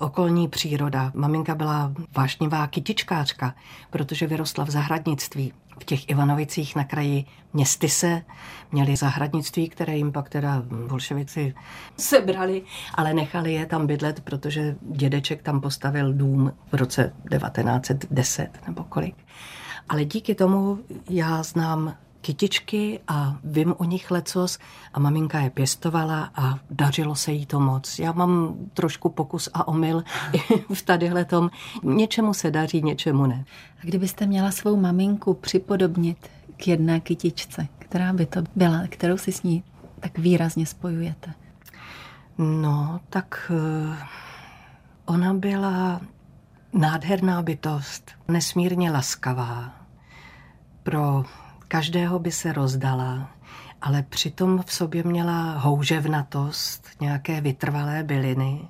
okolní 0.01 0.47
příroda. 0.47 1.11
Maminka 1.15 1.55
byla 1.55 1.91
vášnivá 2.15 2.67
kytičkářka, 2.67 3.55
protože 3.89 4.27
vyrostla 4.27 4.65
v 4.65 4.69
zahradnictví. 4.69 5.53
V 5.79 5.83
těch 5.83 6.09
Ivanovicích 6.09 6.75
na 6.75 6.83
kraji 6.83 7.25
Městyse 7.53 8.21
měli 8.71 8.95
zahradnictví, 8.95 9.69
které 9.69 9.97
jim 9.97 10.11
pak 10.11 10.29
teda 10.29 10.63
bolševici 10.87 11.53
sebrali, 11.97 12.61
ale 12.93 13.13
nechali 13.13 13.53
je 13.53 13.65
tam 13.65 13.87
bydlet, 13.87 14.21
protože 14.21 14.75
dědeček 14.81 15.41
tam 15.41 15.61
postavil 15.61 16.13
dům 16.13 16.53
v 16.71 16.75
roce 16.75 17.13
1910 17.29 18.49
nebo 18.67 18.83
kolik. 18.83 19.15
Ale 19.89 20.05
díky 20.05 20.35
tomu 20.35 20.79
já 21.09 21.43
znám 21.43 21.95
kytičky 22.21 22.99
a 23.07 23.37
vím 23.43 23.75
o 23.77 23.83
nich 23.83 24.11
lecos 24.11 24.59
a 24.93 24.99
maminka 24.99 25.39
je 25.39 25.49
pěstovala 25.49 26.31
a 26.35 26.59
dařilo 26.69 27.15
se 27.15 27.31
jí 27.31 27.45
to 27.45 27.59
moc. 27.59 27.99
Já 27.99 28.11
mám 28.11 28.55
trošku 28.73 29.09
pokus 29.09 29.49
a 29.53 29.67
omyl 29.67 30.03
v 30.73 30.81
tadyhle 30.81 31.25
tom. 31.25 31.49
Něčemu 31.83 32.33
se 32.33 32.51
daří, 32.51 32.81
něčemu 32.81 33.25
ne. 33.25 33.45
A 33.77 33.81
kdybyste 33.81 34.25
měla 34.25 34.51
svou 34.51 34.75
maminku 34.75 35.33
připodobnit 35.33 36.29
k 36.57 36.67
jedné 36.67 36.99
kytičce, 36.99 37.67
která 37.79 38.13
by 38.13 38.25
to 38.25 38.43
byla, 38.55 38.81
kterou 38.89 39.17
si 39.17 39.31
s 39.31 39.43
ní 39.43 39.63
tak 39.99 40.17
výrazně 40.17 40.65
spojujete? 40.65 41.33
No, 42.37 42.99
tak 43.09 43.51
uh, 43.51 43.95
ona 45.05 45.33
byla 45.33 46.01
nádherná 46.73 47.41
bytost, 47.41 48.11
nesmírně 48.27 48.91
laskavá. 48.91 49.73
Pro 50.83 51.25
každého 51.71 52.19
by 52.19 52.31
se 52.31 52.53
rozdala, 52.53 53.29
ale 53.81 54.03
přitom 54.03 54.63
v 54.65 54.73
sobě 54.73 55.03
měla 55.03 55.57
houževnatost, 55.57 56.87
nějaké 56.99 57.41
vytrvalé 57.41 58.03
byliny 58.03 58.67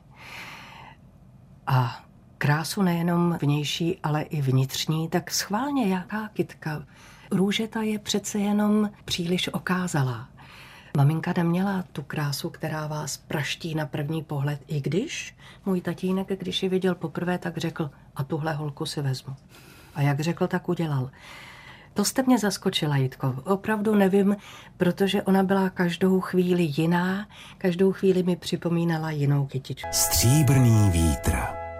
a 1.67 2.05
krásu 2.37 2.81
nejenom 2.81 3.37
vnější, 3.41 3.99
ale 4.03 4.21
i 4.21 4.41
vnitřní, 4.41 5.09
tak 5.09 5.31
schválně 5.31 5.87
jaká 5.87 6.27
kytka. 6.33 6.85
Růžeta 7.31 7.81
je 7.81 7.99
přece 7.99 8.39
jenom 8.39 8.89
příliš 9.05 9.47
okázalá. 9.53 10.29
Maminka 10.97 11.33
neměla 11.37 11.83
tu 11.91 12.03
krásu, 12.03 12.49
která 12.49 12.87
vás 12.87 13.17
praští 13.17 13.75
na 13.75 13.85
první 13.85 14.23
pohled, 14.23 14.61
i 14.67 14.81
když 14.81 15.35
můj 15.65 15.81
tatínek, 15.81 16.39
když 16.39 16.63
ji 16.63 16.69
viděl 16.69 16.95
poprvé, 16.95 17.37
tak 17.37 17.57
řekl, 17.57 17.89
a 18.15 18.23
tuhle 18.23 18.53
holku 18.53 18.85
si 18.85 19.01
vezmu. 19.01 19.35
A 19.95 20.01
jak 20.01 20.19
řekl, 20.19 20.47
tak 20.47 20.69
udělal. 20.69 21.11
To 21.93 22.05
jste 22.05 22.23
mě 22.23 22.39
zaskočila, 22.39 22.97
Jitko. 22.97 23.35
Opravdu 23.43 23.95
nevím, 23.95 24.35
protože 24.77 25.23
ona 25.23 25.43
byla 25.43 25.69
každou 25.69 26.21
chvíli 26.21 26.63
jiná, 26.77 27.27
každou 27.57 27.91
chvíli 27.91 28.23
mi 28.23 28.35
připomínala 28.35 29.11
jinou 29.11 29.45
kytičku. 29.45 29.89
Stříbrný 29.91 30.89
vítr. 30.89 31.37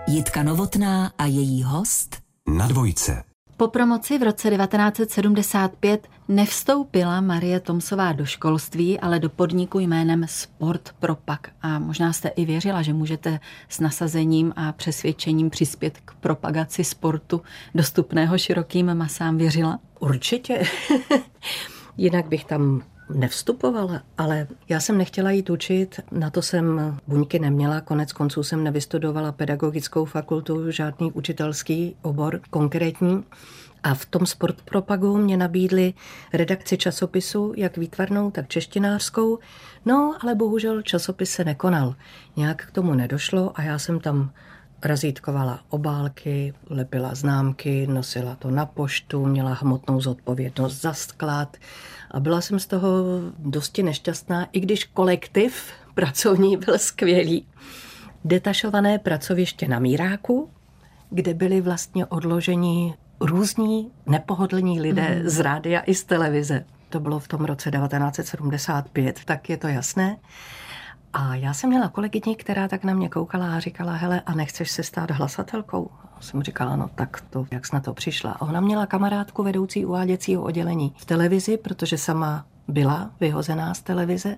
Jitka 0.08 0.44
Novotná 0.44 1.12
a 1.18 1.26
její 1.26 1.64
host 1.64 2.18
Na 2.48 2.68
dvojce. 2.68 3.31
Po 3.62 3.68
promoci 3.68 4.18
v 4.18 4.24
roce 4.24 4.50
1975 4.50 6.08
nevstoupila 6.28 7.22
Marie 7.22 7.60
Tomsová 7.60 8.12
do 8.12 8.26
školství, 8.26 9.00
ale 9.00 9.20
do 9.20 9.30
podniku 9.30 9.80
jménem 9.80 10.26
Sport 10.28 10.90
Propak. 11.00 11.50
A 11.62 11.80
možná 11.80 12.14
jste 12.14 12.30
i 12.30 12.46
věřila, 12.46 12.82
že 12.82 12.94
můžete 12.94 13.40
s 13.70 13.80
nasazením 13.80 14.54
a 14.56 14.72
přesvědčením 14.72 15.50
přispět 15.50 15.98
k 16.06 16.14
propagaci 16.14 16.84
sportu 16.84 17.42
dostupného 17.76 18.38
širokým 18.38 18.96
masám. 18.96 19.38
Věřila? 19.38 19.80
Určitě. 20.00 20.64
Jinak 21.98 22.28
bych 22.28 22.46
tam 22.46 22.82
nevstupovala, 23.14 24.02
ale 24.18 24.48
já 24.70 24.80
jsem 24.80 24.98
nechtěla 24.98 25.32
jít 25.32 25.50
učit, 25.50 26.00
na 26.12 26.30
to 26.30 26.42
jsem 26.42 26.98
buňky 27.08 27.40
neměla, 27.40 27.82
konec 27.82 28.14
konců 28.14 28.44
jsem 28.44 28.64
nevystudovala 28.64 29.32
pedagogickou 29.32 30.06
fakultu, 30.06 30.72
žádný 30.72 31.12
učitelský 31.12 31.96
obor 32.02 32.42
konkrétní. 32.50 33.24
A 33.84 33.94
v 33.94 34.06
tom 34.06 34.26
sport 34.26 34.62
propagu 34.62 35.18
mě 35.18 35.38
nabídli 35.38 35.94
redakci 36.34 36.78
časopisu, 36.78 37.54
jak 37.58 37.78
výtvarnou, 37.78 38.32
tak 38.32 38.48
češtinářskou. 38.48 39.40
No, 39.86 40.16
ale 40.22 40.36
bohužel 40.36 40.82
časopis 40.82 41.32
se 41.32 41.44
nekonal. 41.44 41.96
Nějak 42.36 42.66
k 42.66 42.72
tomu 42.72 42.94
nedošlo 42.94 43.52
a 43.56 43.62
já 43.62 43.80
jsem 43.80 44.00
tam 44.00 44.32
razítkovala 44.84 45.60
obálky, 45.70 46.54
lepila 46.70 47.16
známky, 47.16 47.88
nosila 47.88 48.36
to 48.36 48.52
na 48.52 48.66
poštu, 48.66 49.26
měla 49.26 49.54
hmotnou 49.54 50.02
zodpovědnost 50.02 50.82
za 50.82 50.94
sklad 50.94 51.58
a 52.12 52.20
byla 52.20 52.42
jsem 52.42 52.60
z 52.60 52.68
toho 52.68 52.90
dosti 53.40 53.84
nešťastná, 53.84 54.48
i 54.52 54.60
když 54.60 54.84
kolektiv 54.84 55.72
pracovní 55.94 56.58
byl 56.58 56.78
skvělý. 56.78 57.48
Detašované 58.26 59.00
pracoviště 59.00 59.68
na 59.68 59.80
Míráku, 59.80 60.50
kde 61.10 61.34
byli 61.34 61.62
vlastně 61.62 62.06
odloženi 62.06 62.94
různí 63.20 63.92
nepohodlní 64.06 64.82
lidé 64.82 65.16
mm. 65.16 65.30
z 65.30 65.40
rádia 65.40 65.82
i 65.86 65.96
z 65.96 66.04
televize. 66.04 66.66
To 66.90 67.00
bylo 67.00 67.20
v 67.20 67.28
tom 67.28 67.46
roce 67.46 67.72
1975, 67.72 69.20
tak 69.26 69.50
je 69.50 69.58
to 69.58 69.68
jasné. 69.68 70.18
A 71.14 71.36
já 71.36 71.54
jsem 71.54 71.70
měla 71.70 71.90
kolegyni, 71.90 72.36
která 72.36 72.68
tak 72.68 72.84
na 72.84 72.94
mě 72.94 73.10
koukala 73.10 73.56
a 73.56 73.60
říkala, 73.60 73.94
hele, 73.94 74.22
a 74.26 74.36
nechceš 74.36 74.72
se 74.72 74.84
stát 74.84 75.12
hlasatelkou? 75.12 75.90
A 76.18 76.22
jsem 76.22 76.44
říkala, 76.44 76.76
no 76.76 76.90
tak 76.96 77.22
to, 77.30 77.46
jak 77.52 77.66
jsi 77.66 77.76
na 77.76 77.80
to 77.80 77.94
přišla. 77.94 78.32
A 78.32 78.42
ona 78.42 78.60
měla 78.62 78.86
kamarádku 78.86 79.44
vedoucí 79.44 79.86
uváděcího 79.86 80.44
oddělení 80.44 80.94
v 80.98 81.06
televizi, 81.06 81.58
protože 81.58 81.98
sama 81.98 82.46
byla 82.68 83.12
vyhozená 83.20 83.74
z 83.74 83.82
televize. 83.82 84.38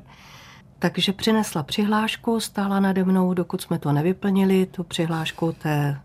Takže 0.79 1.13
přinesla 1.13 1.63
přihlášku, 1.63 2.39
stála 2.39 2.79
nade 2.79 3.03
mnou, 3.03 3.33
dokud 3.33 3.61
jsme 3.61 3.79
to 3.79 3.91
nevyplnili, 3.91 4.65
tu 4.65 4.83
přihlášku 4.83 5.51
té 5.51 6.01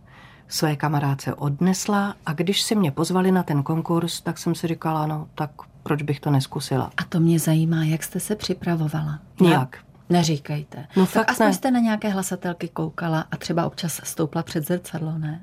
své 0.48 0.76
kamarádce 0.76 1.34
odnesla 1.34 2.14
a 2.26 2.32
když 2.32 2.62
si 2.62 2.74
mě 2.74 2.90
pozvali 2.90 3.32
na 3.32 3.42
ten 3.42 3.62
konkurs, 3.62 4.20
tak 4.20 4.38
jsem 4.38 4.54
si 4.54 4.66
říkala, 4.66 5.06
no 5.06 5.28
tak 5.34 5.50
proč 5.82 6.02
bych 6.02 6.20
to 6.20 6.30
neskusila. 6.30 6.90
A 6.96 7.04
to 7.04 7.20
mě 7.20 7.38
zajímá, 7.38 7.84
jak 7.84 8.02
jste 8.02 8.20
se 8.20 8.36
připravovala. 8.36 9.18
Nijak. 9.40 9.87
Neříkejte. 10.08 10.86
No 10.96 11.06
tak 11.06 11.12
fakt 11.12 11.30
aspoň 11.30 11.46
ne. 11.46 11.54
jste 11.54 11.70
na 11.70 11.80
nějaké 11.80 12.08
hlasatelky 12.08 12.68
koukala 12.68 13.24
a 13.30 13.36
třeba 13.36 13.66
občas 13.66 14.00
stoupla 14.04 14.42
před 14.42 14.66
zrcadlo, 14.66 15.18
ne? 15.18 15.40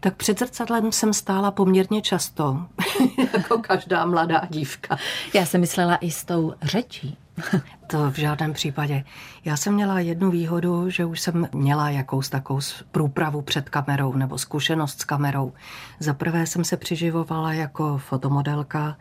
Tak 0.00 0.16
před 0.16 0.38
zrcadlem 0.38 0.92
jsem 0.92 1.12
stála 1.12 1.50
poměrně 1.50 2.02
často, 2.02 2.66
jako 3.32 3.58
každá 3.58 4.06
mladá 4.06 4.42
dívka. 4.50 4.98
Já 5.34 5.46
jsem 5.46 5.60
myslela 5.60 5.96
i 5.96 6.10
s 6.10 6.24
tou 6.24 6.54
řečí. 6.62 7.18
To 7.86 8.10
v 8.10 8.16
žádném 8.16 8.52
případě. 8.52 9.04
Já 9.44 9.56
jsem 9.56 9.74
měla 9.74 10.00
jednu 10.00 10.30
výhodu, 10.30 10.90
že 10.90 11.04
už 11.04 11.20
jsem 11.20 11.48
měla 11.52 11.90
jakous 11.90 12.28
takovou 12.28 12.60
průpravu 12.90 13.42
před 13.42 13.68
kamerou 13.68 14.12
nebo 14.12 14.38
zkušenost 14.38 15.00
s 15.00 15.04
kamerou. 15.04 15.52
Za 15.98 16.14
prvé 16.14 16.46
jsem 16.46 16.64
se 16.64 16.76
přiživovala 16.76 17.52
jako 17.52 17.98
fotomodelka, 17.98 18.96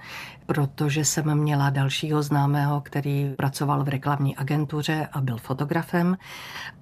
protože 0.46 1.06
jsem 1.06 1.36
měla 1.36 1.70
dalšího 1.70 2.24
známého, 2.24 2.82
který 2.82 3.34
pracoval 3.38 3.84
v 3.84 3.88
reklamní 3.88 4.36
agentuře 4.38 5.08
a 5.12 5.22
byl 5.22 5.38
fotografem. 5.38 6.18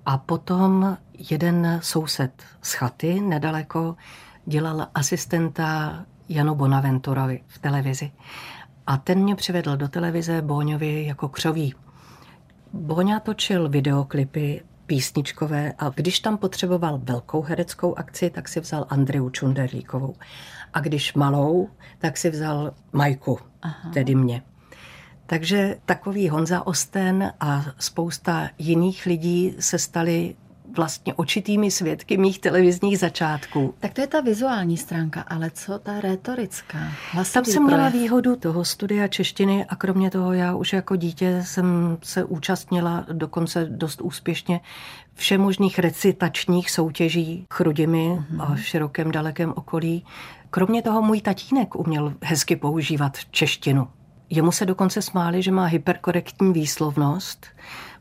A 0.06 0.18
potom 0.18 0.98
jeden 1.32 1.80
soused 1.84 2.44
z 2.62 2.74
chaty 2.74 3.22
nedaleko 3.22 3.96
dělal 4.46 4.88
asistenta 4.96 6.00
Janu 6.30 6.56
Bonaventurovi 6.56 7.42
v 7.48 7.60
televizi. 7.60 8.12
A 8.88 8.98
ten 8.98 9.20
mě 9.20 9.36
přivedl 9.36 9.78
do 9.78 9.88
televize 9.88 10.42
Bóňovi 10.42 11.06
jako 11.06 11.30
křoví. 11.30 11.74
Bóňa 12.74 13.20
točil 13.20 13.70
videoklipy 13.70 14.62
písničkové 14.86 15.74
a 15.80 15.90
když 15.90 16.20
tam 16.20 16.38
potřeboval 16.38 17.00
velkou 17.04 17.42
hereckou 17.42 17.96
akci, 17.96 18.30
tak 18.30 18.48
si 18.48 18.60
vzal 18.60 18.86
Andreu 18.90 19.30
Čunderlíkovou. 19.30 20.16
A 20.74 20.80
když 20.80 21.14
malou, 21.14 21.70
tak 21.98 22.18
si 22.18 22.30
vzal 22.30 22.74
Majku, 22.94 23.40
Aha. 23.62 23.90
tedy 23.94 24.16
mě. 24.16 24.42
Takže 25.26 25.78
takový 25.86 26.30
Honza 26.30 26.68
Osten 26.68 27.34
a 27.40 27.66
spousta 27.80 28.50
jiných 28.58 29.06
lidí 29.06 29.56
se 29.60 29.80
stali 29.80 30.36
vlastně 30.78 31.14
očitými 31.14 31.72
svědky 31.72 32.18
mých 32.18 32.40
televizních 32.40 33.00
začátků. 33.00 33.74
Tak 33.80 33.94
to 33.94 34.02
je 34.02 34.08
ta 34.08 34.22
vizuální 34.22 34.78
stránka, 34.78 35.22
ale 35.22 35.52
co 35.52 35.80
ta 35.80 36.02
retorická? 36.02 36.78
Hlasový 37.12 37.34
Tam 37.34 37.46
jsem 37.46 37.64
měla 37.64 37.90
projev. 37.90 37.94
výhodu 37.94 38.36
toho 38.36 38.66
studia 38.66 39.08
češtiny 39.08 39.66
a 39.66 39.76
kromě 39.76 40.12
toho 40.12 40.34
já 40.34 40.56
už 40.56 40.74
jako 40.74 40.96
dítě 40.96 41.44
jsem 41.46 41.98
se 42.04 42.24
účastnila 42.24 43.06
dokonce 43.12 43.66
dost 43.66 44.02
úspěšně 44.02 44.60
všemožných 45.14 45.80
recitačních 45.80 46.72
soutěží 46.72 47.46
chrudimi 47.54 48.10
mm-hmm. 48.10 48.42
a 48.42 48.56
v 48.56 48.60
širokém 48.60 49.12
dalekém 49.12 49.54
okolí. 49.56 50.06
Kromě 50.50 50.82
toho 50.82 51.02
můj 51.02 51.22
tatínek 51.22 51.76
uměl 51.76 52.14
hezky 52.24 52.56
používat 52.56 53.18
češtinu. 53.32 53.88
Jemu 54.30 54.52
se 54.52 54.66
dokonce 54.66 55.02
smáli, 55.02 55.42
že 55.42 55.52
má 55.52 55.66
hyperkorektní 55.66 56.54
výslovnost, 56.54 57.46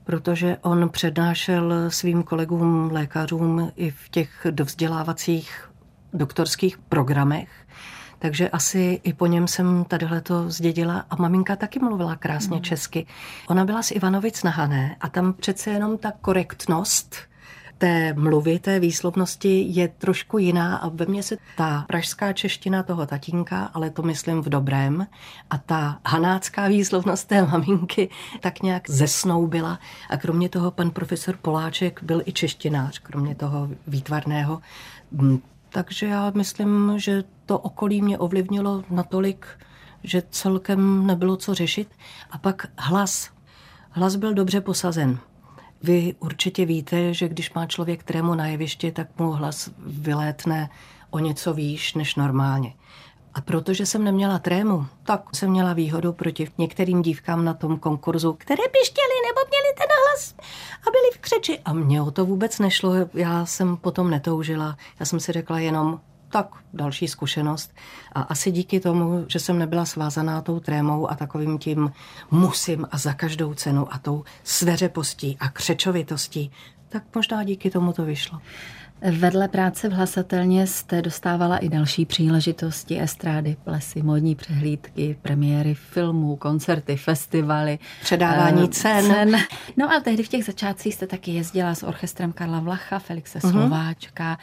protože 0.06 0.56
on 0.62 0.88
přednášel 0.88 1.90
svým 1.90 2.22
kolegům 2.22 2.90
lékařům 2.92 3.72
i 3.76 3.90
v 3.90 4.08
těch 4.08 4.46
dovzdělávacích 4.50 5.70
doktorských 6.12 6.78
programech. 6.78 7.48
Takže 8.18 8.48
asi 8.48 9.00
i 9.04 9.12
po 9.12 9.26
něm 9.26 9.48
jsem 9.48 9.84
tadyhle 9.84 10.20
to 10.20 10.50
zdědila 10.50 11.04
a 11.10 11.16
maminka 11.16 11.56
taky 11.56 11.78
mluvila 11.78 12.16
krásně 12.16 12.56
mm. 12.56 12.62
česky. 12.62 13.06
Ona 13.48 13.64
byla 13.64 13.82
z 13.82 13.90
Ivanovic 13.90 14.42
na 14.42 14.50
Hané 14.50 14.96
a 15.00 15.08
tam 15.08 15.32
přece 15.32 15.70
jenom 15.70 15.98
ta 15.98 16.12
korektnost 16.20 17.16
té 17.78 18.12
mluvy, 18.12 18.58
té 18.58 18.80
výslovnosti 18.80 19.66
je 19.68 19.88
trošku 19.88 20.38
jiná 20.38 20.76
a 20.76 20.88
ve 20.88 21.06
mně 21.06 21.22
se 21.22 21.36
ta 21.56 21.84
pražská 21.88 22.32
čeština 22.32 22.82
toho 22.82 23.06
tatínka, 23.06 23.70
ale 23.74 23.90
to 23.90 24.02
myslím 24.02 24.40
v 24.40 24.48
dobrém, 24.48 25.06
a 25.50 25.58
ta 25.58 25.98
hanácká 26.06 26.68
výslovnost 26.68 27.28
té 27.28 27.46
maminky 27.46 28.08
tak 28.40 28.62
nějak 28.62 28.90
zesnoubila. 28.90 29.78
A 30.10 30.16
kromě 30.16 30.48
toho 30.48 30.70
pan 30.70 30.90
profesor 30.90 31.36
Poláček 31.36 32.02
byl 32.02 32.22
i 32.24 32.32
češtinář, 32.32 32.98
kromě 32.98 33.34
toho 33.34 33.68
výtvarného. 33.86 34.60
Mm, 35.12 35.40
Takže 35.76 36.06
já 36.06 36.30
myslím, 36.30 36.92
že 36.96 37.24
to 37.46 37.58
okolí 37.58 38.02
mě 38.02 38.18
ovlivnilo 38.18 38.84
natolik, 38.90 39.46
že 40.02 40.22
celkem 40.30 41.06
nebylo 41.06 41.36
co 41.36 41.54
řešit. 41.54 41.88
A 42.30 42.38
pak 42.38 42.66
hlas. 42.78 43.30
Hlas 43.90 44.16
byl 44.16 44.34
dobře 44.34 44.60
posazen. 44.60 45.18
Vy 45.82 46.14
určitě 46.18 46.66
víte, 46.66 47.14
že 47.14 47.28
když 47.28 47.52
má 47.52 47.66
člověk 47.66 48.02
trému 48.02 48.34
na 48.34 48.46
jevišti, 48.46 48.92
tak 48.92 49.18
mu 49.18 49.30
hlas 49.30 49.70
vylétne 49.78 50.70
o 51.10 51.18
něco 51.18 51.54
výš 51.54 51.94
než 51.94 52.14
normálně. 52.14 52.74
A 53.34 53.40
protože 53.40 53.86
jsem 53.86 54.04
neměla 54.04 54.38
trému, 54.38 54.86
tak 55.02 55.22
jsem 55.34 55.50
měla 55.50 55.72
výhodu 55.72 56.12
proti 56.12 56.48
některým 56.58 57.02
dívkám 57.02 57.44
na 57.44 57.54
tom 57.54 57.78
konkurzu, 57.78 58.32
které 58.32 58.62
pištěly 58.72 59.16
nebo 59.28 59.40
měly 59.48 59.74
ten 59.78 59.86
hlas 60.06 60.34
a 60.80 60.90
byly 60.90 61.10
v 61.14 61.18
křeči. 61.18 61.60
A 61.64 61.72
mně 61.72 62.02
o 62.02 62.10
to 62.10 62.24
vůbec 62.24 62.58
nešlo, 62.58 62.92
já 63.14 63.46
jsem 63.46 63.76
potom 63.76 64.10
netoužila. 64.10 64.76
Já 65.00 65.06
jsem 65.06 65.20
si 65.20 65.32
řekla 65.32 65.58
jenom, 65.58 66.00
tak 66.36 66.54
další 66.74 67.08
zkušenost. 67.08 67.74
A 68.12 68.20
asi 68.20 68.50
díky 68.50 68.80
tomu, 68.80 69.24
že 69.28 69.38
jsem 69.38 69.58
nebyla 69.58 69.84
svázaná 69.84 70.42
tou 70.42 70.60
trémou 70.60 71.10
a 71.10 71.14
takovým 71.14 71.58
tím 71.58 71.92
musím 72.30 72.86
a 72.90 72.98
za 72.98 73.12
každou 73.12 73.54
cenu 73.54 73.94
a 73.94 73.98
tou 73.98 74.24
sveřepostí 74.44 75.36
a 75.40 75.48
křečovitostí, 75.48 76.52
tak 76.88 77.02
možná 77.14 77.44
díky 77.44 77.70
tomu 77.70 77.92
to 77.92 78.04
vyšlo. 78.04 78.38
Vedle 79.02 79.48
práce 79.48 79.88
v 79.88 79.92
hlasatelně 79.92 80.66
jste 80.66 81.02
dostávala 81.02 81.58
i 81.58 81.68
další 81.68 82.04
příležitosti, 82.04 83.00
estrády, 83.02 83.56
plesy, 83.64 84.02
modní 84.02 84.34
přehlídky, 84.34 85.16
premiéry 85.22 85.74
filmů, 85.74 86.36
koncerty, 86.36 86.96
festivaly. 86.96 87.78
Předávání 88.02 88.62
eh, 88.64 88.68
cen. 88.68 89.04
cen. 89.06 89.36
No 89.76 89.90
ale 89.90 90.00
tehdy 90.00 90.22
v 90.22 90.28
těch 90.28 90.44
začátcích 90.44 90.94
jste 90.94 91.06
taky 91.06 91.30
jezdila 91.30 91.74
s 91.74 91.82
orchestrem 91.82 92.32
Karla 92.32 92.60
Vlacha, 92.60 92.98
Felixe 92.98 93.38
Mhm. 93.42 93.52
Slováčka, 93.52 94.38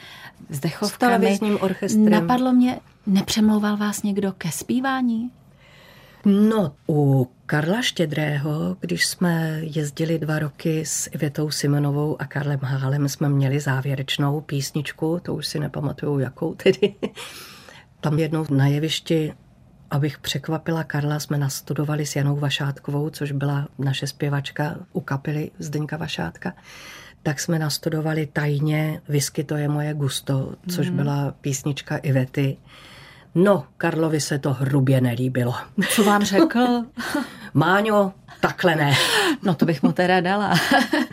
s 0.50 0.60
dechovkami. 0.60 1.14
S 1.16 1.20
televizním 1.20 1.58
orchestrem. 1.62 2.10
Napadlo 2.10 2.54
mě, 2.54 2.80
nepřemlouval 3.08 3.78
vás 3.78 4.04
někdo 4.04 4.32
ke 4.38 4.52
zpívání? 4.52 5.32
No, 6.26 6.76
u 6.90 7.32
Karla 7.46 7.82
Štědrého, 7.82 8.78
když 8.80 9.06
jsme 9.06 9.60
jezdili 9.62 10.20
dva 10.20 10.40
roky 10.40 10.86
s 10.86 11.10
Ivetou 11.12 11.52
Simonovou 11.52 12.22
a 12.22 12.26
Karlem 12.26 12.60
Hálem, 12.64 13.10
jsme 13.10 13.30
měli 13.30 13.60
závěrečnou 13.60 14.42
písničku, 14.42 15.20
to 15.24 15.36
už 15.36 15.48
si 15.48 15.60
nepamatuju 15.60 16.20
jakou 16.20 16.54
tedy. 16.56 16.96
Tam 18.02 18.20
jednou 18.20 18.46
na 18.50 18.68
jevišti, 18.68 19.34
abych 19.92 20.18
překvapila 20.18 20.84
Karla, 20.84 21.20
jsme 21.20 21.38
nastudovali 21.38 22.06
s 22.06 22.16
Janou 22.16 22.36
Vašátkovou, 22.36 23.10
což 23.10 23.32
byla 23.32 23.68
naše 23.80 24.08
zpěvačka 24.08 24.76
u 24.94 25.02
kapely 25.02 25.52
Zdeňka 25.60 25.98
Vašátka 25.98 26.54
tak 27.24 27.40
jsme 27.40 27.60
nastudovali 27.60 28.26
tajně 28.26 29.02
Whisky 29.08 29.44
to 29.44 29.56
je 29.56 29.68
moje 29.68 29.94
gusto, 29.94 30.56
což 30.70 30.90
byla 30.90 31.36
písnička 31.42 31.98
Ivety. 31.98 32.58
No, 33.36 33.66
Karlovi 33.78 34.22
se 34.22 34.40
to 34.40 34.54
hrubě 34.54 35.02
nelíbilo. 35.02 35.56
Co 35.90 36.04
vám 36.04 36.24
řekl? 36.24 36.86
Máňo, 37.54 38.14
takhle 38.40 38.76
ne. 38.76 38.94
No 39.44 39.54
to 39.54 39.66
bych 39.66 39.84
mu 39.84 39.92
teda 39.92 40.22
dala. 40.22 40.54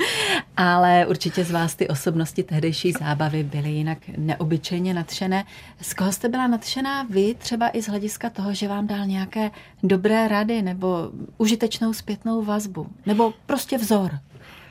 Ale 0.57 1.07
určitě 1.07 1.45
z 1.45 1.51
vás 1.51 1.75
ty 1.75 1.89
osobnosti 1.89 2.43
tehdejší 2.43 2.93
zábavy 2.93 3.43
byly 3.43 3.71
jinak 3.71 3.99
neobyčejně 4.17 4.95
nadšené. 4.95 5.45
Z 5.81 5.95
koho 5.95 6.13
jste 6.13 6.29
byla 6.29 6.47
nadšená 6.47 7.03
vy, 7.03 7.35
třeba 7.39 7.71
i 7.73 7.83
z 7.83 7.89
hlediska 7.89 8.31
toho, 8.31 8.55
že 8.55 8.69
vám 8.69 8.87
dal 8.87 9.07
nějaké 9.07 9.51
dobré 9.83 10.29
rady 10.29 10.63
nebo 10.63 11.11
užitečnou 11.39 11.93
zpětnou 11.93 12.45
vazbu? 12.45 12.87
Nebo 13.07 13.35
prostě 13.47 13.79
vzor? 13.79 14.11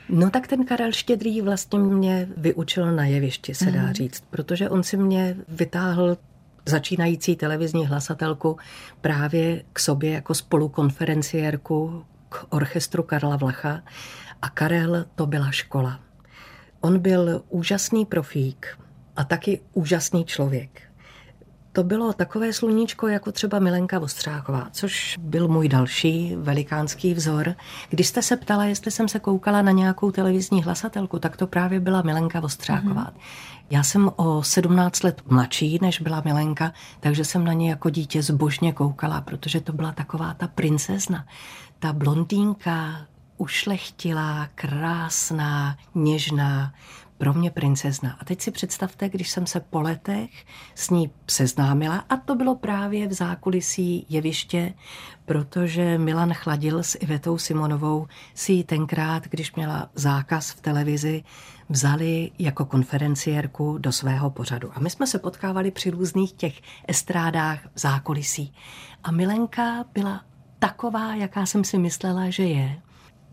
No 0.08 0.30
tak 0.30 0.46
ten 0.46 0.64
Karel 0.64 0.92
Štědrý 0.92 1.40
vlastně 1.40 1.78
mě 1.78 2.28
vyučil 2.36 2.92
na 2.92 3.04
jevišti, 3.04 3.54
se 3.54 3.70
dá 3.70 3.92
říct, 3.92 4.24
protože 4.30 4.70
on 4.70 4.82
si 4.82 4.96
mě 4.96 5.36
vytáhl 5.48 6.16
začínající 6.66 7.36
televizní 7.36 7.86
hlasatelku 7.86 8.58
právě 9.00 9.64
k 9.72 9.78
sobě 9.78 10.10
jako 10.10 10.34
spolukonferenciérku 10.34 12.04
k 12.28 12.46
orchestru 12.48 13.02
Karla 13.02 13.36
Vlacha 13.36 13.82
a 14.42 14.48
Karel 14.48 15.04
to 15.14 15.26
byla 15.26 15.50
škola. 15.50 16.00
On 16.80 16.98
byl 16.98 17.42
úžasný 17.48 18.06
profík 18.06 18.78
a 19.16 19.24
taky 19.24 19.60
úžasný 19.72 20.24
člověk. 20.24 20.89
To 21.80 21.84
bylo 21.84 22.12
takové 22.12 22.52
sluníčko 22.52 23.08
jako 23.08 23.32
třeba 23.32 23.58
Milenka 23.58 23.98
Vostřáková, 23.98 24.68
což 24.72 25.18
byl 25.20 25.48
můj 25.48 25.68
další 25.68 26.36
velikánský 26.36 27.14
vzor. 27.14 27.54
Když 27.90 28.06
jste 28.06 28.22
se 28.22 28.36
ptala, 28.36 28.64
jestli 28.64 28.90
jsem 28.90 29.08
se 29.08 29.18
koukala 29.18 29.62
na 29.62 29.72
nějakou 29.72 30.10
televizní 30.10 30.62
hlasatelku, 30.62 31.18
tak 31.18 31.36
to 31.36 31.46
právě 31.46 31.80
byla 31.80 32.02
Milenka 32.02 32.40
Vostřáková. 32.40 33.04
Mm-hmm. 33.04 33.20
Já 33.70 33.82
jsem 33.82 34.10
o 34.16 34.42
17 34.42 35.02
let 35.02 35.22
mladší, 35.26 35.78
než 35.82 36.00
byla 36.00 36.22
Milenka, 36.24 36.72
takže 37.00 37.24
jsem 37.24 37.44
na 37.44 37.52
ně 37.52 37.70
jako 37.70 37.90
dítě 37.90 38.22
zbožně 38.22 38.72
koukala, 38.72 39.20
protože 39.20 39.60
to 39.60 39.72
byla 39.72 39.92
taková 39.92 40.34
ta 40.34 40.46
princezna, 40.46 41.26
ta 41.78 41.92
blondýnka, 41.92 43.06
ušlechtilá, 43.36 44.48
krásná, 44.54 45.76
něžná, 45.94 46.72
pro 47.20 47.34
mě 47.34 47.50
princezna. 47.50 48.16
A 48.20 48.24
teď 48.24 48.40
si 48.40 48.50
představte, 48.50 49.08
když 49.08 49.30
jsem 49.30 49.46
se 49.46 49.60
po 49.60 49.80
letech 49.80 50.30
s 50.74 50.90
ní 50.90 51.10
seznámila 51.26 52.04
a 52.08 52.16
to 52.16 52.34
bylo 52.34 52.54
právě 52.54 53.08
v 53.08 53.12
zákulisí 53.12 54.06
jeviště, 54.08 54.74
protože 55.24 55.98
Milan 55.98 56.34
Chladil 56.34 56.82
s 56.82 56.98
Ivetou 57.00 57.38
Simonovou 57.38 58.06
si 58.34 58.52
ji 58.52 58.64
tenkrát, 58.64 59.28
když 59.28 59.54
měla 59.54 59.90
zákaz 59.94 60.50
v 60.50 60.60
televizi, 60.60 61.22
vzali 61.68 62.30
jako 62.38 62.64
konferenciérku 62.64 63.78
do 63.78 63.92
svého 63.92 64.30
pořadu. 64.30 64.70
A 64.74 64.80
my 64.80 64.90
jsme 64.90 65.06
se 65.06 65.18
potkávali 65.18 65.70
při 65.70 65.90
různých 65.90 66.32
těch 66.32 66.60
estrádách 66.88 67.66
v 67.74 67.80
zákulisí. 67.80 68.54
A 69.04 69.10
Milenka 69.10 69.84
byla 69.94 70.24
taková, 70.58 71.14
jaká 71.14 71.46
jsem 71.46 71.64
si 71.64 71.78
myslela, 71.78 72.30
že 72.30 72.44
je. 72.44 72.80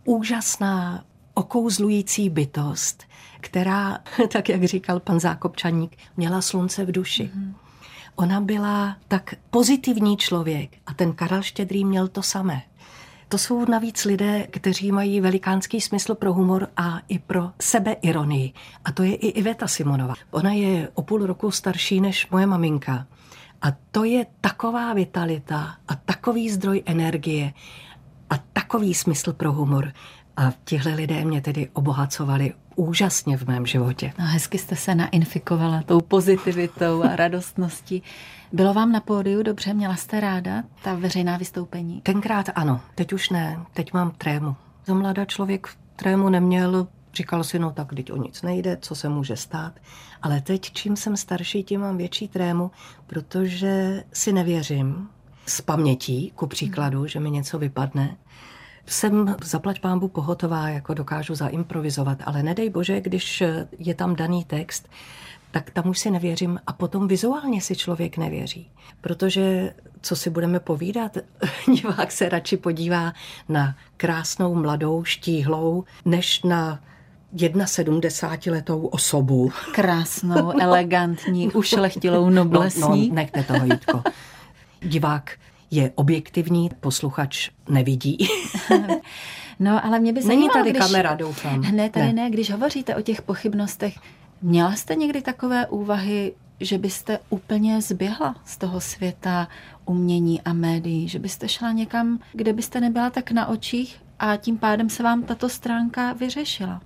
Úžasná, 0.05 1.03
okouzlující 1.37 2.29
bytost, 2.29 3.03
která, 3.41 3.97
tak 4.33 4.49
jak 4.49 4.63
říkal 4.63 4.99
pan 4.99 5.19
Zákopčaník, 5.19 5.97
měla 6.17 6.41
slunce 6.41 6.85
v 6.85 6.91
duši. 6.91 7.23
Mm-hmm. 7.23 7.53
Ona 8.15 8.41
byla 8.41 8.97
tak 9.07 9.33
pozitivní 9.49 10.17
člověk 10.17 10.69
a 10.85 10.93
ten 10.93 11.13
Karel 11.13 11.41
Štědrý 11.41 11.85
měl 11.85 12.07
to 12.07 12.23
samé. 12.23 12.61
To 13.29 13.37
jsou 13.37 13.65
navíc 13.65 14.05
lidé, 14.05 14.47
kteří 14.51 14.91
mají 14.91 15.21
velikánský 15.21 15.81
smysl 15.81 16.15
pro 16.15 16.33
humor 16.33 16.67
a 16.77 16.99
i 17.07 17.19
pro 17.19 17.51
sebeironii. 17.61 18.53
A 18.85 18.91
to 18.91 19.03
je 19.03 19.15
i 19.15 19.27
Iveta 19.27 19.67
Simonova. 19.67 20.13
Ona 20.31 20.51
je 20.51 20.89
o 20.93 21.01
půl 21.01 21.25
roku 21.25 21.51
starší 21.51 22.01
než 22.01 22.29
moje 22.29 22.45
maminka. 22.45 23.07
A 23.61 23.67
to 23.91 24.03
je 24.03 24.25
taková 24.41 24.93
vitalita 24.93 25.75
a 25.87 25.95
takový 25.95 26.49
zdroj 26.49 26.83
energie 26.85 27.53
a 28.29 28.37
takový 28.53 28.93
smysl 28.93 29.33
pro 29.33 29.53
humor. 29.53 29.93
A 30.37 30.53
tihle 30.63 30.93
lidé 30.93 31.25
mě 31.25 31.41
tedy 31.41 31.69
obohacovali 31.73 32.53
úžasně 32.75 33.37
v 33.37 33.47
mém 33.47 33.65
životě. 33.65 34.13
No, 34.19 34.25
hezky 34.25 34.57
jste 34.57 34.75
se 34.75 34.95
nainfikovala 34.95 35.83
tou 35.83 36.01
pozitivitou 36.01 37.03
a 37.03 37.15
radostností. 37.15 38.03
Bylo 38.51 38.73
vám 38.73 38.91
na 38.91 38.99
pódiu 38.99 39.43
dobře? 39.43 39.73
Měla 39.73 39.95
jste 39.95 40.19
ráda 40.19 40.63
ta 40.83 40.95
veřejná 40.95 41.37
vystoupení? 41.37 42.01
Tenkrát 42.01 42.49
ano, 42.55 42.81
teď 42.95 43.13
už 43.13 43.29
ne. 43.29 43.59
Teď 43.73 43.93
mám 43.93 44.11
trému. 44.11 44.55
Za 44.85 44.93
mladá 44.93 45.25
člověk 45.25 45.67
trému 45.95 46.29
neměl, 46.29 46.87
říkal 47.13 47.43
si, 47.43 47.59
no 47.59 47.71
tak 47.71 47.93
teď 47.95 48.11
o 48.11 48.17
nic 48.17 48.41
nejde, 48.41 48.77
co 48.81 48.95
se 48.95 49.09
může 49.09 49.35
stát. 49.35 49.73
Ale 50.21 50.41
teď, 50.41 50.71
čím 50.71 50.95
jsem 50.95 51.17
starší, 51.17 51.63
tím 51.63 51.81
mám 51.81 51.97
větší 51.97 52.27
trému, 52.27 52.71
protože 53.07 54.03
si 54.13 54.33
nevěřím 54.33 55.09
z 55.45 55.61
pamětí, 55.61 56.31
ku 56.35 56.47
příkladu, 56.47 57.07
že 57.07 57.19
mi 57.19 57.31
něco 57.31 57.59
vypadne 57.59 58.17
jsem 58.87 59.35
zaplať 59.43 59.79
pámbu 59.79 60.07
pohotová, 60.07 60.69
jako 60.69 60.93
dokážu 60.93 61.35
zaimprovizovat, 61.35 62.17
ale 62.25 62.43
nedej 62.43 62.69
bože, 62.69 63.01
když 63.01 63.43
je 63.79 63.95
tam 63.95 64.15
daný 64.15 64.45
text, 64.45 64.89
tak 65.51 65.69
tam 65.71 65.87
už 65.87 65.99
si 65.99 66.11
nevěřím 66.11 66.59
a 66.67 66.73
potom 66.73 67.07
vizuálně 67.07 67.61
si 67.61 67.75
člověk 67.75 68.17
nevěří. 68.17 68.69
Protože, 69.01 69.73
co 70.01 70.15
si 70.15 70.29
budeme 70.29 70.59
povídat, 70.59 71.17
divák 71.75 72.11
se 72.11 72.29
radši 72.29 72.57
podívá 72.57 73.13
na 73.49 73.75
krásnou, 73.97 74.55
mladou, 74.55 75.03
štíhlou, 75.03 75.83
než 76.05 76.43
na 76.43 76.79
71-letou 77.35 78.85
osobu. 78.85 79.51
Krásnou, 79.71 80.35
no. 80.41 80.61
elegantní, 80.61 81.51
ušlechtilou, 81.51 82.29
noblesní. 82.29 82.81
No, 82.81 83.09
no 83.09 83.15
nechte 83.15 83.43
toho, 83.43 83.65
Jitko. 83.65 84.03
Divák 84.81 85.31
je 85.71 85.91
objektivní, 85.95 86.69
posluchač 86.79 87.49
nevidí. 87.69 88.17
no, 89.59 89.85
ale 89.85 89.99
mě 89.99 90.13
by 90.13 90.21
se 90.21 90.27
Není 90.27 90.49
tady 90.53 90.69
když... 90.69 90.83
kamera, 90.83 91.15
doufám. 91.15 91.61
Ne, 91.61 91.89
tady 91.89 92.05
ne. 92.05 92.13
ne. 92.13 92.29
Když 92.29 92.51
hovoříte 92.51 92.95
o 92.95 93.01
těch 93.01 93.21
pochybnostech, 93.21 93.95
měla 94.41 94.73
jste 94.75 94.95
někdy 94.95 95.21
takové 95.21 95.67
úvahy, 95.67 96.33
že 96.59 96.77
byste 96.77 97.19
úplně 97.29 97.81
zběhla 97.81 98.35
z 98.45 98.57
toho 98.57 98.81
světa 98.81 99.47
umění 99.85 100.41
a 100.41 100.53
médií, 100.53 101.07
že 101.07 101.19
byste 101.19 101.49
šla 101.49 101.71
někam, 101.71 102.19
kde 102.33 102.53
byste 102.53 102.81
nebyla 102.81 103.09
tak 103.09 103.31
na 103.31 103.47
očích 103.47 104.01
a 104.19 104.35
tím 104.35 104.57
pádem 104.57 104.89
se 104.89 105.03
vám 105.03 105.23
tato 105.23 105.49
stránka 105.49 106.13
vyřešila? 106.13 106.81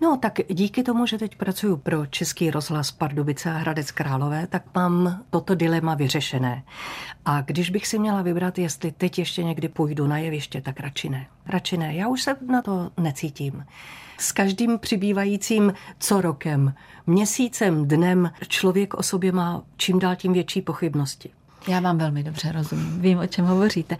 No 0.00 0.16
tak 0.16 0.38
díky 0.48 0.82
tomu, 0.82 1.06
že 1.06 1.18
teď 1.18 1.36
pracuji 1.36 1.76
pro 1.76 2.06
Český 2.06 2.50
rozhlas 2.50 2.90
Pardubice 2.90 3.50
a 3.50 3.56
Hradec 3.56 3.90
Králové, 3.90 4.46
tak 4.46 4.62
mám 4.74 5.22
toto 5.30 5.54
dilema 5.54 5.94
vyřešené. 5.94 6.62
A 7.24 7.40
když 7.40 7.70
bych 7.70 7.86
si 7.86 7.98
měla 7.98 8.22
vybrat, 8.22 8.58
jestli 8.58 8.92
teď 8.92 9.18
ještě 9.18 9.44
někdy 9.44 9.68
půjdu 9.68 10.06
na 10.06 10.18
jeviště, 10.18 10.60
tak 10.60 10.80
radši 10.80 11.08
ne. 11.08 11.26
Radši 11.46 11.76
ne. 11.76 11.94
Já 11.94 12.08
už 12.08 12.22
se 12.22 12.36
na 12.46 12.62
to 12.62 12.90
necítím. 13.00 13.64
S 14.18 14.32
každým 14.32 14.78
přibývajícím 14.78 15.72
co 15.98 16.20
rokem, 16.20 16.74
měsícem, 17.06 17.88
dnem 17.88 18.30
člověk 18.48 18.94
o 18.94 19.02
sobě 19.02 19.32
má 19.32 19.62
čím 19.76 19.98
dál 19.98 20.16
tím 20.16 20.32
větší 20.32 20.62
pochybnosti. 20.62 21.30
Já 21.68 21.80
vám 21.80 21.98
velmi 21.98 22.22
dobře 22.22 22.52
rozumím, 22.52 23.00
vím, 23.00 23.18
o 23.18 23.26
čem 23.26 23.44
hovoříte. 23.44 23.96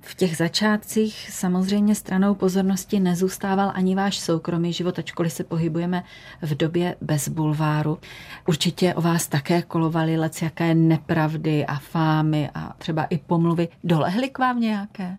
V 0.00 0.14
těch 0.14 0.36
začátcích 0.36 1.30
samozřejmě 1.32 1.94
stranou 1.94 2.34
pozornosti 2.34 3.00
nezůstával 3.00 3.72
ani 3.74 3.94
váš 3.94 4.18
soukromý 4.18 4.72
život, 4.72 4.98
ačkoliv 4.98 5.32
se 5.32 5.44
pohybujeme 5.44 6.04
v 6.42 6.54
době 6.54 6.96
bez 7.00 7.28
bulváru. 7.28 7.98
Určitě 8.46 8.94
o 8.94 9.00
vás 9.00 9.26
také 9.26 9.62
kolovaly 9.62 10.16
lec 10.16 10.42
jaké 10.42 10.74
nepravdy 10.74 11.66
a 11.66 11.76
fámy 11.76 12.50
a 12.54 12.72
třeba 12.78 13.04
i 13.04 13.18
pomluvy. 13.18 13.68
Dolehly 13.84 14.30
k 14.30 14.38
vám 14.38 14.60
nějaké? 14.60 15.16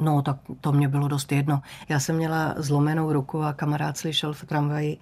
No, 0.00 0.22
tak 0.22 0.36
to 0.60 0.72
mě 0.72 0.88
bylo 0.88 1.08
dost 1.08 1.32
jedno. 1.32 1.62
Já 1.88 2.00
jsem 2.00 2.16
měla 2.16 2.54
zlomenou 2.56 3.12
ruku 3.12 3.42
a 3.42 3.52
kamarád 3.52 3.98
slyšel 3.98 4.32
v 4.32 4.44
tramvaji, 4.44 4.98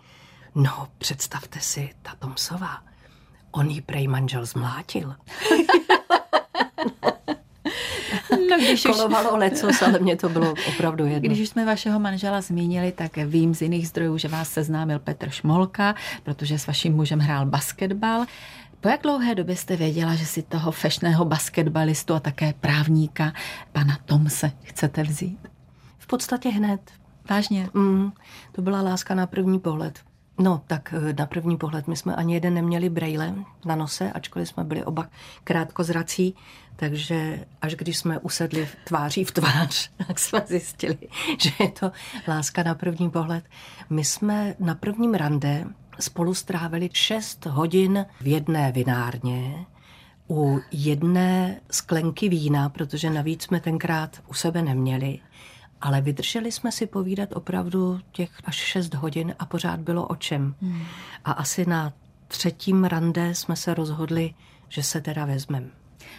no, 0.55 0.89
představte 0.99 1.61
si, 1.61 1.91
ta 2.03 2.13
Tomsová, 2.19 2.79
on 3.51 3.67
jí 3.67 3.81
prej 3.81 4.09
manžel 4.09 4.47
zmlátil. 4.47 5.15
No, 8.51 8.59
když 8.59 8.83
Kolovalo 8.83 9.33
už... 9.33 9.39
lecos, 9.39 9.83
ale 9.83 9.99
mě 9.99 10.17
to 10.17 10.29
bylo 10.29 10.55
opravdu 10.69 11.07
jedno. 11.07 11.21
Když 11.29 11.41
už 11.41 11.49
jsme 11.49 11.65
vašeho 11.65 12.01
manžela 12.01 12.41
zmínili, 12.41 12.93
tak 12.93 13.17
vím 13.17 13.55
z 13.55 13.63
jiných 13.63 13.89
zdrojů, 13.89 14.19
že 14.19 14.29
vás 14.29 14.51
seznámil 14.51 14.99
Petr 14.99 15.31
Šmolka, 15.31 15.95
protože 16.23 16.59
s 16.59 16.67
vaším 16.67 16.95
mužem 16.95 17.19
hrál 17.19 17.47
basketbal. 17.47 18.25
Po 18.81 18.89
jak 18.89 19.03
dlouhé 19.03 19.35
době 19.35 19.57
jste 19.57 19.77
věděla, 19.77 20.15
že 20.15 20.27
si 20.27 20.43
toho 20.43 20.73
fešného 20.73 21.25
basketbalistu 21.25 22.15
a 22.15 22.21
také 22.21 22.53
právníka, 22.61 23.33
pana 23.73 23.99
Tomse, 24.05 24.53
chcete 24.63 25.03
vzít? 25.03 25.49
V 25.99 26.07
podstatě 26.07 26.49
hned. 26.49 26.81
Vážně? 27.31 27.69
Mm, 27.75 28.13
to 28.53 28.63
byla 28.63 28.83
láska 28.83 29.15
na 29.15 29.27
první 29.27 29.59
pohled. 29.59 29.99
No, 30.39 30.63
tak 30.67 30.95
eh, 30.97 31.13
na 31.19 31.27
první 31.27 31.57
pohled 31.57 31.89
my 31.89 31.97
jsme 31.97 32.17
ani 32.17 32.35
jeden 32.35 32.55
neměli 32.55 32.89
brejle 32.89 33.35
na 33.65 33.77
nose, 33.77 34.13
ačkoliv 34.13 34.49
jsme 34.49 34.65
byli 34.65 34.85
oba 34.85 35.09
krátkozrací, 35.45 36.35
takže 36.77 37.47
až 37.63 37.75
když 37.75 37.99
jsme 37.99 38.19
usedli 38.19 38.69
tváří 38.85 39.25
v 39.25 39.31
tvář, 39.31 39.91
tak 40.07 40.19
jsme 40.19 40.43
zjistili, 40.47 40.99
že 41.39 41.51
je 41.61 41.71
to 41.71 41.93
láska 42.29 42.63
na 42.63 42.75
první 42.75 43.11
pohled. 43.11 43.45
My 43.91 44.05
jsme 44.05 44.55
na 44.59 44.75
prvním 44.75 45.15
rande 45.15 45.65
spolu 46.01 46.35
strávili 46.35 46.91
6 46.93 47.47
hodin 47.47 48.07
v 48.21 48.27
jedné 48.27 48.73
vinárně, 48.73 49.67
u 50.31 50.61
jedné 50.73 51.61
sklenky 51.71 52.29
vína, 52.29 52.69
protože 52.69 53.11
navíc 53.11 53.43
jsme 53.43 53.61
tenkrát 53.61 54.23
u 54.27 54.35
sebe 54.35 54.63
neměli. 54.63 55.19
Ale 55.83 56.01
vydrželi 56.01 56.53
jsme 56.53 56.73
si 56.73 56.87
povídat 56.87 57.29
opravdu 57.33 58.01
těch 58.13 58.31
až 58.45 58.57
6 58.57 58.95
hodin 58.95 59.35
a 59.39 59.47
pořád 59.47 59.81
bylo 59.81 60.07
o 60.07 60.17
čem. 60.17 60.55
Hmm. 60.63 60.83
A 61.25 61.33
asi 61.33 61.67
na 61.67 61.93
třetím 62.29 62.85
rande 62.85 63.35
jsme 63.35 63.57
se 63.57 63.75
rozhodli, 63.75 64.35
že 64.69 64.83
se 64.83 65.01
teda 65.01 65.25
vezmeme. 65.25 65.67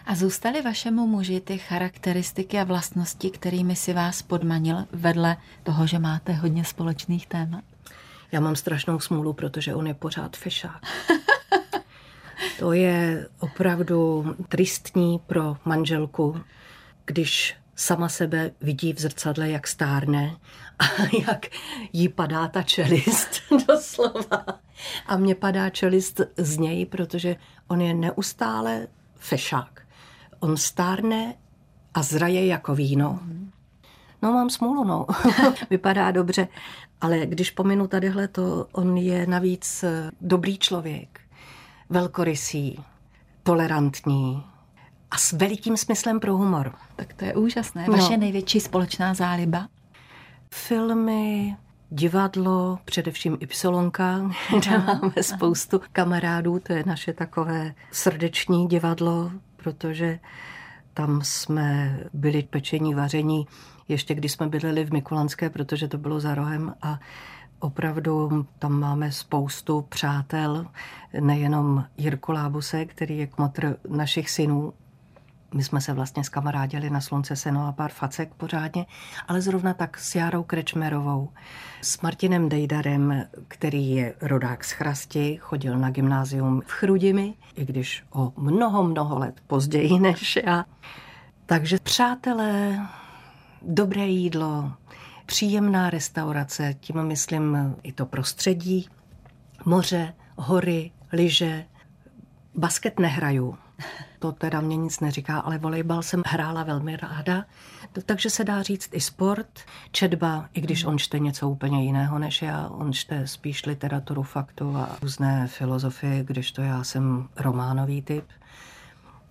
A 0.06 0.15
zůstaly 0.15 0.62
vašemu 0.62 1.08
muži 1.08 1.39
ty 1.39 1.58
charakteristiky 1.58 2.60
a 2.60 2.63
vlastnosti, 2.63 3.30
kterými 3.30 3.76
si 3.76 3.93
vás 3.93 4.21
podmanil 4.21 4.86
vedle 4.91 5.38
toho, 5.63 5.88
že 5.88 5.99
máte 5.99 6.34
hodně 6.34 6.65
společných 6.65 7.28
témat? 7.28 7.63
Já 8.32 8.39
mám 8.39 8.56
strašnou 8.56 8.99
smůlu, 8.99 9.34
protože 9.34 9.76
on 9.76 9.88
je 9.88 9.93
pořád 9.93 10.38
fešák. 10.38 10.82
to 12.60 12.73
je 12.73 13.28
opravdu 13.39 14.26
tristní 14.49 15.19
pro 15.28 15.58
manželku, 15.65 16.41
když 17.06 17.56
sama 17.76 18.10
sebe 18.10 18.52
vidí 18.62 18.94
v 18.94 19.00
zrcadle, 19.00 19.50
jak 19.50 19.68
stárne 19.68 20.36
a 20.80 20.84
jak 21.28 21.46
jí 21.94 22.10
padá 22.10 22.48
ta 22.48 22.64
čelist 22.64 23.30
doslova. 23.68 24.46
A 25.08 25.18
mně 25.18 25.36
padá 25.36 25.70
čelist 25.70 26.22
z 26.38 26.58
něj, 26.58 26.86
protože 26.86 27.36
on 27.68 27.82
je 27.82 27.94
neustále 27.94 28.88
fešák. 29.16 29.82
On 30.40 30.58
stárne 30.58 31.36
a 31.94 32.04
zraje 32.04 32.46
jako 32.46 32.76
víno. 32.76 33.20
No 34.22 34.34
mám 34.34 34.50
smůlu, 34.50 34.84
no. 34.84 35.06
Vypadá 35.70 36.12
dobře. 36.12 36.48
Ale 37.02 37.26
když 37.26 37.52
pominu 37.52 37.88
tadyhle 37.88 38.28
to, 38.28 38.68
on 38.72 38.98
je 38.98 39.28
navíc 39.28 39.86
dobrý 40.22 40.58
člověk. 40.58 41.20
Velkorysý, 41.90 42.80
tolerantní 43.44 44.44
a 45.13 45.17
s 45.17 45.32
velikým 45.32 45.78
smyslem 45.78 46.19
pro 46.19 46.38
humor. 46.38 46.73
Tak 46.95 47.13
to 47.13 47.26
je 47.26 47.34
úžasné. 47.36 47.86
Vaše 47.89 48.12
No. 48.12 48.17
největší 48.17 48.60
společná 48.60 49.13
záliba? 49.13 49.67
Filmy, 50.54 51.56
divadlo, 51.89 52.80
především 52.86 53.38
Ypsilonka, 53.41 54.32
kde 54.60 54.78
máme 54.88 55.13
spoustu 55.21 55.82
kamarádů, 55.91 56.60
to 56.60 56.73
je 56.73 56.84
naše 56.86 57.13
takové 57.13 57.73
srdeční 57.91 58.67
divadlo, 58.67 59.32
protože 59.58 60.19
tam 60.93 61.21
jsme 61.23 61.99
byli 62.13 62.43
pečení, 62.43 62.93
vaření, 62.93 63.47
ještě 63.88 64.13
když 64.15 64.32
jsme 64.32 64.47
bydleli 64.47 64.86
v 64.86 64.93
Mikulanské, 64.93 65.49
protože 65.49 65.88
to 65.88 65.97
bylo 65.97 66.19
za 66.19 66.36
rohem 66.36 66.73
a 66.82 66.99
opravdu 67.60 68.45
tam 68.60 68.80
máme 68.80 69.12
spoustu 69.12 69.82
přátel, 69.89 70.65
nejenom 71.19 71.86
Jirku 71.97 72.32
Lábuse, 72.32 72.86
který 72.86 73.17
je 73.17 73.28
kmotr 73.28 73.76
našich 73.89 74.30
synů, 74.30 74.73
my 75.54 75.63
jsme 75.63 75.82
se 75.82 75.94
vlastně 75.94 76.24
skamarádili 76.24 76.89
na 76.89 77.02
slunce 77.02 77.36
seno 77.36 77.68
a 77.68 77.72
pár 77.72 77.92
facek 77.92 78.34
pořádně, 78.34 78.86
ale 79.28 79.42
zrovna 79.42 79.74
tak 79.74 79.98
s 79.98 80.16
Járou 80.16 80.44
Krečmerovou, 80.44 81.30
s 81.82 82.02
Martinem 82.02 82.50
Dejdarem, 82.50 83.24
který 83.48 83.92
je 83.92 84.13
rodák 84.22 84.63
z 84.63 84.72
Chrasti, 84.72 85.38
chodil 85.42 85.78
na 85.78 85.89
gymnázium 85.89 86.62
v 86.62 86.72
Chrudimi, 86.72 87.34
i 87.56 87.66
když 87.66 88.04
o 88.12 88.34
mnoho, 88.38 88.84
mnoho 88.84 89.20
let 89.20 89.36
později 89.48 90.00
než 90.00 90.39
já. 90.46 90.66
Takže 91.46 91.78
přátelé, 91.84 92.88
dobré 93.62 94.06
jídlo, 94.08 94.72
příjemná 95.26 95.89
restaurace, 95.89 96.76
tím 96.80 97.04
myslím 97.04 97.76
i 97.84 97.92
to 97.92 98.06
prostředí, 98.06 98.89
moře, 99.66 100.13
hory, 100.36 100.92
lyže, 101.12 101.66
Basket 102.56 103.00
nehraju. 103.00 103.58
To 104.24 104.32
teda 104.32 104.62
mě 104.62 104.78
nic 104.78 105.00
neříká, 105.00 105.40
ale 105.40 105.58
volejbal 105.58 106.02
jsem 106.02 106.22
hrála 106.26 106.64
velmi 106.64 106.98
ráda. 106.98 107.46
Takže 108.06 108.30
se 108.30 108.44
dá 108.44 108.62
říct 108.62 108.90
i 108.94 109.02
sport, 109.02 109.48
četba, 109.92 110.50
i 110.54 110.62
když 110.62 110.86
on 110.86 110.98
čte 110.98 111.20
něco 111.20 111.50
úplně 111.50 111.84
jiného 111.84 112.20
než 112.20 112.42
já. 112.42 112.68
On 112.68 112.94
čte 112.94 113.28
spíš 113.28 113.66
literaturu 113.66 114.24
faktu 114.24 114.78
a 114.78 114.90
různé 115.02 115.48
filozofie, 115.48 116.24
když 116.24 116.52
to 116.52 116.62
já 116.62 116.84
jsem 116.84 117.28
románový 117.36 118.02
typ. 118.02 118.26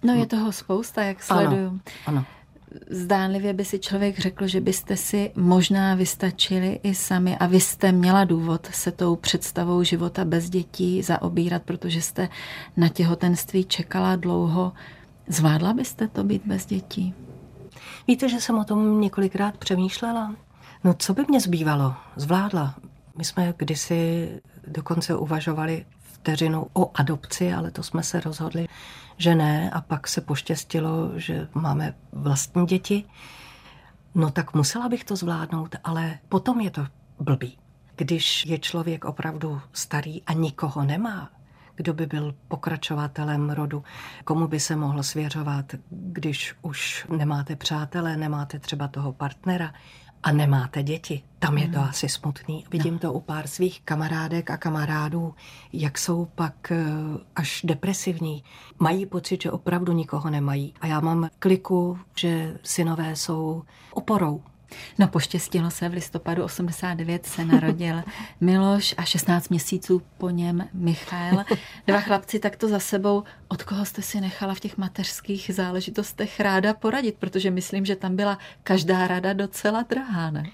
No 0.03 0.15
je 0.15 0.27
toho 0.27 0.53
spousta, 0.53 1.03
jak 1.03 1.17
Ano, 1.29 1.41
sleduju. 1.41 1.81
ano. 2.07 2.25
Zdánlivě 2.91 3.53
by 3.53 3.65
si 3.65 3.79
člověk 3.79 4.19
řekl, 4.19 4.47
že 4.47 4.61
byste 4.61 4.97
si 4.97 5.33
možná 5.37 5.95
vystačili 5.95 6.81
i 6.83 6.95
sami 6.95 7.37
a 7.37 7.47
vy 7.47 7.61
jste 7.61 7.93
měla 7.93 8.25
důvod 8.25 8.67
se 8.73 8.93
tou 8.93 9.17
představou 9.17 9.83
života 9.83 10.25
bez 10.25 10.51
dětí 10.51 11.03
zaobírat, 11.03 11.63
protože 11.63 12.03
jste 12.03 12.29
na 12.77 12.89
těhotenství 12.89 13.65
čekala 13.65 14.17
dlouho. 14.17 14.73
Zvládla 15.29 15.73
byste 15.73 16.09
to 16.09 16.25
být 16.25 16.43
bez 16.47 16.67
dětí? 16.67 17.15
Víte, 18.09 18.29
že 18.29 18.41
jsem 18.41 18.59
o 18.59 18.65
tom 18.65 19.01
několikrát 19.01 19.57
přemýšlela? 19.57 20.35
No, 20.85 20.95
co 20.95 21.15
by 21.15 21.25
mě 21.29 21.41
zbývalo? 21.41 21.95
Zvládla. 22.17 22.75
My 23.19 23.25
jsme 23.25 23.55
kdysi 23.57 24.31
dokonce 24.67 25.17
uvažovali 25.17 25.85
vteřinu 26.23 26.67
o 26.73 26.91
adopci, 26.95 27.53
ale 27.53 27.71
to 27.71 27.83
jsme 27.83 28.03
se 28.03 28.21
rozhodli, 28.21 28.69
že 29.19 29.35
ne. 29.35 29.71
A 29.71 29.81
pak 29.81 30.09
se 30.09 30.21
poštěstilo, 30.21 31.11
že 31.17 31.49
máme 31.55 31.95
vlastní 32.13 32.67
děti. 32.67 33.05
No 34.15 34.31
tak 34.31 34.55
musela 34.55 34.89
bych 34.89 35.05
to 35.05 35.17
zvládnout, 35.17 35.77
ale 35.85 36.19
potom 36.29 36.61
je 36.61 36.71
to 36.71 36.87
blbý. 37.19 37.59
Když 37.97 38.47
je 38.47 38.59
člověk 38.59 39.05
opravdu 39.05 39.61
starý 39.73 40.23
a 40.23 40.33
nikoho 40.33 40.85
nemá, 40.85 41.31
kdo 41.75 41.95
by 41.95 42.07
byl 42.07 42.35
pokračovatelem 42.49 43.51
rodu, 43.51 43.85
komu 44.25 44.47
by 44.47 44.61
se 44.61 44.77
mohl 44.77 45.03
svěřovat, 45.03 45.75
když 45.91 46.55
už 46.63 47.07
nemáte 47.17 47.57
přátele, 47.57 48.17
nemáte 48.17 48.59
třeba 48.59 48.89
toho 48.89 49.13
partnera 49.13 49.73
a 50.23 50.33
nemáte 50.33 50.83
děti. 50.83 51.23
Tam 51.39 51.59
je 51.59 51.69
to 51.69 51.81
asi 51.81 52.09
smutný. 52.09 52.65
Vidím 52.71 52.99
to 52.99 53.13
u 53.13 53.21
pár 53.21 53.47
svých 53.47 53.83
kamarádek 53.83 54.51
a 54.51 54.57
kamarádů, 54.57 55.35
jak 55.73 55.99
jsou 55.99 56.25
pak 56.25 56.73
eh, 56.73 56.85
až 57.37 57.61
depresivní. 57.65 58.45
Mají 58.79 59.07
pocit, 59.07 59.43
že 59.43 59.51
opravdu 59.51 59.93
nikoho 59.93 60.31
nemají. 60.31 60.75
A 60.81 60.87
já 60.87 61.01
mám 61.01 61.29
kliku, 61.39 61.99
že 62.17 62.59
synové 62.63 63.17
jsou 63.17 63.63
oporou. 63.93 64.43
No 64.99 65.09
poštěstilo 65.09 65.71
se, 65.71 65.89
v 65.89 65.93
listopadu 65.93 66.45
89 66.45 67.27
se 67.27 67.45
narodil 67.45 68.03
Miloš 68.41 68.95
a 68.97 69.05
16 69.05 69.49
měsíců 69.49 70.03
po 70.19 70.31
něm 70.31 70.69
Michal. 70.73 71.45
Dva 71.87 72.01
chlapci 72.01 72.39
takto 72.39 72.69
za 72.69 72.79
sebou. 72.79 73.25
Od 73.49 73.63
koho 73.63 73.85
jste 73.85 74.03
si 74.03 74.21
nechala 74.21 74.55
v 74.55 74.61
těch 74.61 74.79
mateřských 74.79 75.51
záležitostech 75.55 76.41
ráda 76.41 76.75
poradit? 76.75 77.17
Protože 77.19 77.51
myslím, 77.51 77.85
že 77.85 77.97
tam 77.97 78.17
byla 78.17 78.39
každá 78.63 79.07
rada 79.07 79.33
docela 79.33 79.83
drahá, 79.83 80.31
ne? 80.31 80.45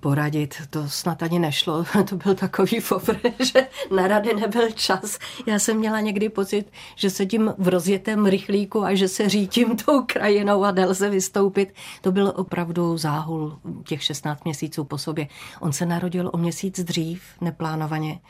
Poradit, 0.00 0.54
to 0.70 0.88
snad 0.88 1.22
ani 1.22 1.38
nešlo. 1.38 1.84
To 2.08 2.16
byl 2.16 2.34
takový 2.34 2.80
fofr, 2.80 3.16
že 3.38 3.66
na 3.96 4.08
rady 4.08 4.34
nebyl 4.34 4.70
čas. 4.70 5.18
Já 5.46 5.58
jsem 5.58 5.76
měla 5.76 6.00
někdy 6.00 6.28
pocit, 6.28 6.72
že 6.96 7.10
sedím 7.10 7.54
v 7.58 7.68
rozjetém 7.68 8.26
rychlíku 8.26 8.84
a 8.84 8.94
že 8.94 9.08
se 9.08 9.28
řítím 9.28 9.76
tou 9.76 10.02
krajinou 10.06 10.64
a 10.64 10.72
nelze 10.72 11.10
vystoupit. 11.10 11.74
To 12.00 12.12
byl 12.12 12.32
opravdu 12.36 12.96
záhul 12.96 13.58
těch 13.84 14.02
16 14.02 14.44
měsíců 14.44 14.84
po 14.84 14.98
sobě. 14.98 15.28
On 15.60 15.72
se 15.72 15.86
narodil 15.86 16.30
o 16.32 16.38
měsíc 16.38 16.80
dřív, 16.80 17.22
neplánovaně. 17.40 18.20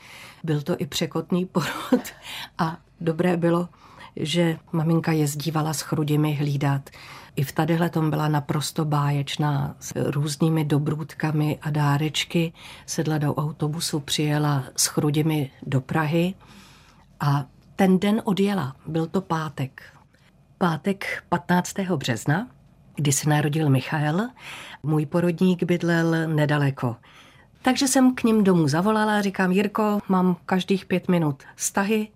Byl 0.44 0.62
to 0.62 0.76
i 0.78 0.86
překotný 0.86 1.46
porod 1.46 2.02
a 2.58 2.76
dobré 3.00 3.36
bylo, 3.36 3.68
že 4.16 4.58
maminka 4.72 5.12
jezdívala 5.12 5.74
s 5.74 5.80
chrudimi 5.80 6.34
hlídat. 6.34 6.90
I 7.38 7.42
v 7.42 7.52
tadyhle 7.52 7.90
tom 7.90 8.10
byla 8.10 8.28
naprosto 8.28 8.84
báječná 8.84 9.76
s 9.80 9.92
různými 9.96 10.64
dobrůdkami 10.64 11.58
a 11.62 11.70
dárečky. 11.70 12.52
Sedla 12.86 13.18
do 13.18 13.34
autobusu, 13.34 14.00
přijela 14.00 14.64
s 14.76 14.86
chrudimi 14.86 15.50
do 15.66 15.80
Prahy 15.80 16.34
a 17.20 17.46
ten 17.76 17.98
den 17.98 18.22
odjela. 18.24 18.76
Byl 18.86 19.06
to 19.06 19.20
pátek. 19.20 19.82
Pátek 20.58 21.22
15. 21.28 21.74
března, 21.96 22.48
kdy 22.96 23.12
se 23.12 23.30
narodil 23.30 23.70
Michal. 23.70 24.20
Můj 24.82 25.06
porodník 25.06 25.62
bydlel 25.62 26.28
nedaleko. 26.28 26.96
Takže 27.62 27.88
jsem 27.88 28.14
k 28.14 28.22
ním 28.22 28.44
domů 28.44 28.68
zavolala 28.68 29.18
a 29.18 29.22
říkám, 29.22 29.52
Jirko, 29.52 29.98
mám 30.08 30.36
každých 30.46 30.86
pět 30.86 31.08
minut 31.08 31.42
stahy. 31.56 32.08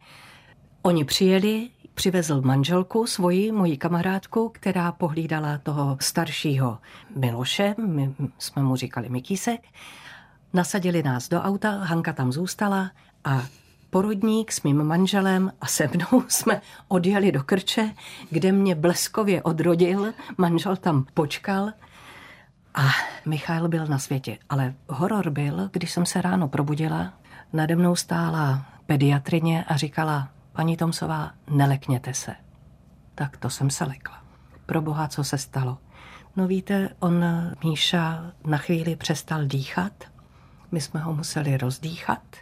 Oni 0.83 1.05
přijeli, 1.05 1.71
přivezl 1.95 2.41
manželku 2.41 3.07
svoji, 3.07 3.53
moji 3.53 3.77
kamarádku, 3.77 4.49
která 4.49 4.93
pohlídala 4.93 5.59
toho 5.59 5.97
staršího 6.01 6.79
Miloše, 7.17 7.75
my 7.87 8.15
jsme 8.39 8.63
mu 8.63 8.77
říkali 8.77 9.09
Mikísek. 9.09 9.61
Nasadili 10.53 11.03
nás 11.03 11.29
do 11.29 11.41
auta, 11.41 11.71
Hanka 11.71 12.13
tam 12.13 12.33
zůstala 12.33 12.91
a 13.25 13.43
porodník 13.91 14.53
s 14.53 14.63
mým 14.63 14.85
manželem 14.85 15.53
a 15.61 15.67
se 15.67 15.89
mnou 15.95 16.25
jsme 16.29 16.61
odjeli 16.89 17.33
do 17.33 17.43
Krče, 17.43 17.95
kde 18.31 18.53
mě 18.53 18.75
bleskově 18.75 19.43
odrodil, 19.43 20.13
manžel 20.39 20.77
tam 20.77 21.07
počkal 21.15 21.73
a 22.75 22.89
Michal 23.27 23.69
byl 23.69 23.87
na 23.87 23.99
světě. 23.99 24.39
Ale 24.49 24.75
horor 24.89 25.31
byl, 25.31 25.69
když 25.73 25.93
jsem 25.93 26.07
se 26.07 26.23
ráno 26.23 26.49
probudila, 26.49 27.13
nade 27.53 27.77
mnou 27.77 27.97
stála 27.97 28.67
pediatrině 28.87 29.65
a 29.65 29.77
říkala, 29.77 30.29
paní 30.53 30.77
Tomsová, 30.77 31.31
nelekněte 31.51 32.15
se. 32.15 32.35
Tak 33.15 33.37
to 33.37 33.51
jsem 33.51 33.71
se 33.71 33.85
lekla. 33.85 34.23
Pro 34.67 34.83
boha, 34.83 35.09
co 35.09 35.25
se 35.25 35.39
stalo? 35.39 35.79
No 36.37 36.47
víte, 36.47 36.89
on, 36.99 37.25
Míša, 37.65 38.33
na 38.45 38.59
chvíli 38.59 38.97
přestal 38.97 39.45
dýchat. 39.45 39.93
My 40.73 40.81
jsme 40.81 41.01
ho 41.01 41.15
museli 41.15 41.57
rozdýchat, 41.57 42.37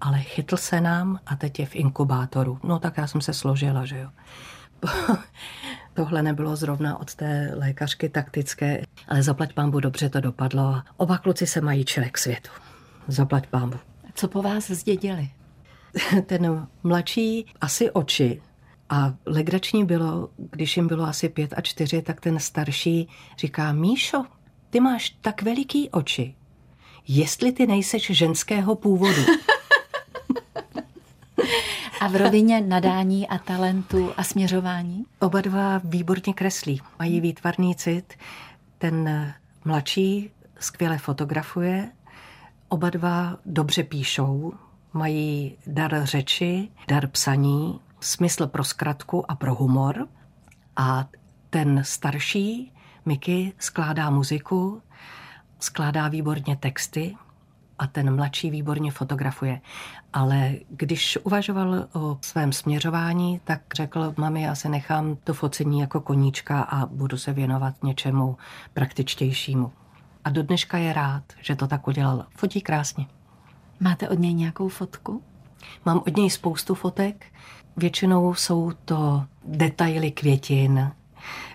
ale 0.00 0.20
chytl 0.20 0.56
se 0.56 0.80
nám 0.80 1.20
a 1.26 1.36
teď 1.36 1.58
je 1.58 1.66
v 1.66 1.76
inkubátoru. 1.76 2.58
No 2.62 2.78
tak 2.78 2.96
já 2.96 3.06
jsem 3.06 3.20
se 3.20 3.32
složila, 3.32 3.84
že 3.84 3.98
jo. 3.98 4.10
Tohle 5.94 6.22
nebylo 6.22 6.56
zrovna 6.56 7.00
od 7.00 7.14
té 7.14 7.50
lékařky 7.54 8.08
taktické, 8.08 8.82
ale 9.08 9.22
zaplať 9.22 9.52
pámbu 9.52 9.80
dobře 9.80 10.08
to 10.08 10.20
dopadlo 10.20 10.62
a 10.62 10.84
oba 10.96 11.18
kluci 11.18 11.46
se 11.46 11.60
mají 11.60 11.84
čele 11.84 12.10
k 12.10 12.18
světu. 12.18 12.50
Zaplať 13.08 13.46
pámbu. 13.46 13.76
Co 14.14 14.28
po 14.28 14.42
vás 14.42 14.70
zdědili? 14.70 15.30
Ten 16.26 16.68
mladší 16.82 17.46
asi 17.60 17.90
oči. 17.90 18.42
A 18.90 19.14
legrační 19.26 19.84
bylo, 19.84 20.28
když 20.36 20.76
jim 20.76 20.86
bylo 20.86 21.04
asi 21.04 21.28
pět 21.28 21.54
a 21.56 21.60
čtyři, 21.60 22.02
tak 22.02 22.20
ten 22.20 22.38
starší 22.38 23.08
říká, 23.38 23.72
Míšo, 23.72 24.24
ty 24.70 24.80
máš 24.80 25.10
tak 25.20 25.42
veliký 25.42 25.90
oči. 25.90 26.34
Jestli 27.08 27.52
ty 27.52 27.66
nejseš 27.66 28.10
ženského 28.10 28.74
původu. 28.74 29.22
A 32.00 32.08
v 32.08 32.16
rovině 32.16 32.60
nadání 32.60 33.28
a 33.28 33.38
talentu 33.38 34.12
a 34.16 34.22
směřování? 34.22 35.04
Oba 35.18 35.40
dva 35.40 35.80
výborně 35.84 36.34
kreslí. 36.34 36.80
Mají 36.98 37.20
výtvarný 37.20 37.74
cit. 37.74 38.14
Ten 38.78 39.34
mladší 39.64 40.30
skvěle 40.60 40.98
fotografuje, 40.98 41.90
oba 42.68 42.90
dva 42.90 43.36
dobře 43.46 43.82
píšou, 43.82 44.52
mají 44.94 45.58
dar 45.66 46.00
řeči, 46.04 46.68
dar 46.88 47.06
psaní, 47.06 47.80
smysl 48.00 48.46
pro 48.46 48.64
zkratku 48.64 49.30
a 49.30 49.34
pro 49.34 49.54
humor. 49.54 50.08
A 50.76 51.06
ten 51.50 51.80
starší, 51.84 52.72
Miky, 53.06 53.52
skládá 53.58 54.10
muziku, 54.10 54.82
skládá 55.60 56.08
výborně 56.08 56.56
texty 56.56 57.16
a 57.78 57.86
ten 57.86 58.16
mladší 58.16 58.50
výborně 58.50 58.90
fotografuje. 58.90 59.60
Ale 60.12 60.52
když 60.70 61.18
uvažoval 61.22 61.88
o 61.92 62.18
svém 62.20 62.52
směřování, 62.52 63.40
tak 63.44 63.60
řekl, 63.74 64.14
mami, 64.16 64.42
já 64.42 64.54
se 64.54 64.68
nechám 64.68 65.16
to 65.24 65.34
focení 65.34 65.80
jako 65.80 66.00
koníčka 66.00 66.62
a 66.62 66.86
budu 66.86 67.16
se 67.16 67.32
věnovat 67.32 67.74
něčemu 67.82 68.36
praktičtějšímu. 68.74 69.72
A 70.24 70.30
do 70.30 70.42
dneška 70.42 70.78
je 70.78 70.92
rád, 70.92 71.22
že 71.40 71.56
to 71.56 71.66
tak 71.66 71.88
udělal. 71.88 72.26
Fotí 72.36 72.60
krásně. 72.60 73.06
Máte 73.84 74.08
od 74.08 74.18
něj 74.18 74.34
nějakou 74.34 74.68
fotku? 74.68 75.22
Mám 75.84 76.02
od 76.06 76.16
něj 76.16 76.30
spoustu 76.30 76.74
fotek. 76.74 77.26
Většinou 77.76 78.34
jsou 78.34 78.72
to 78.84 79.24
detaily 79.44 80.10
květin. 80.10 80.90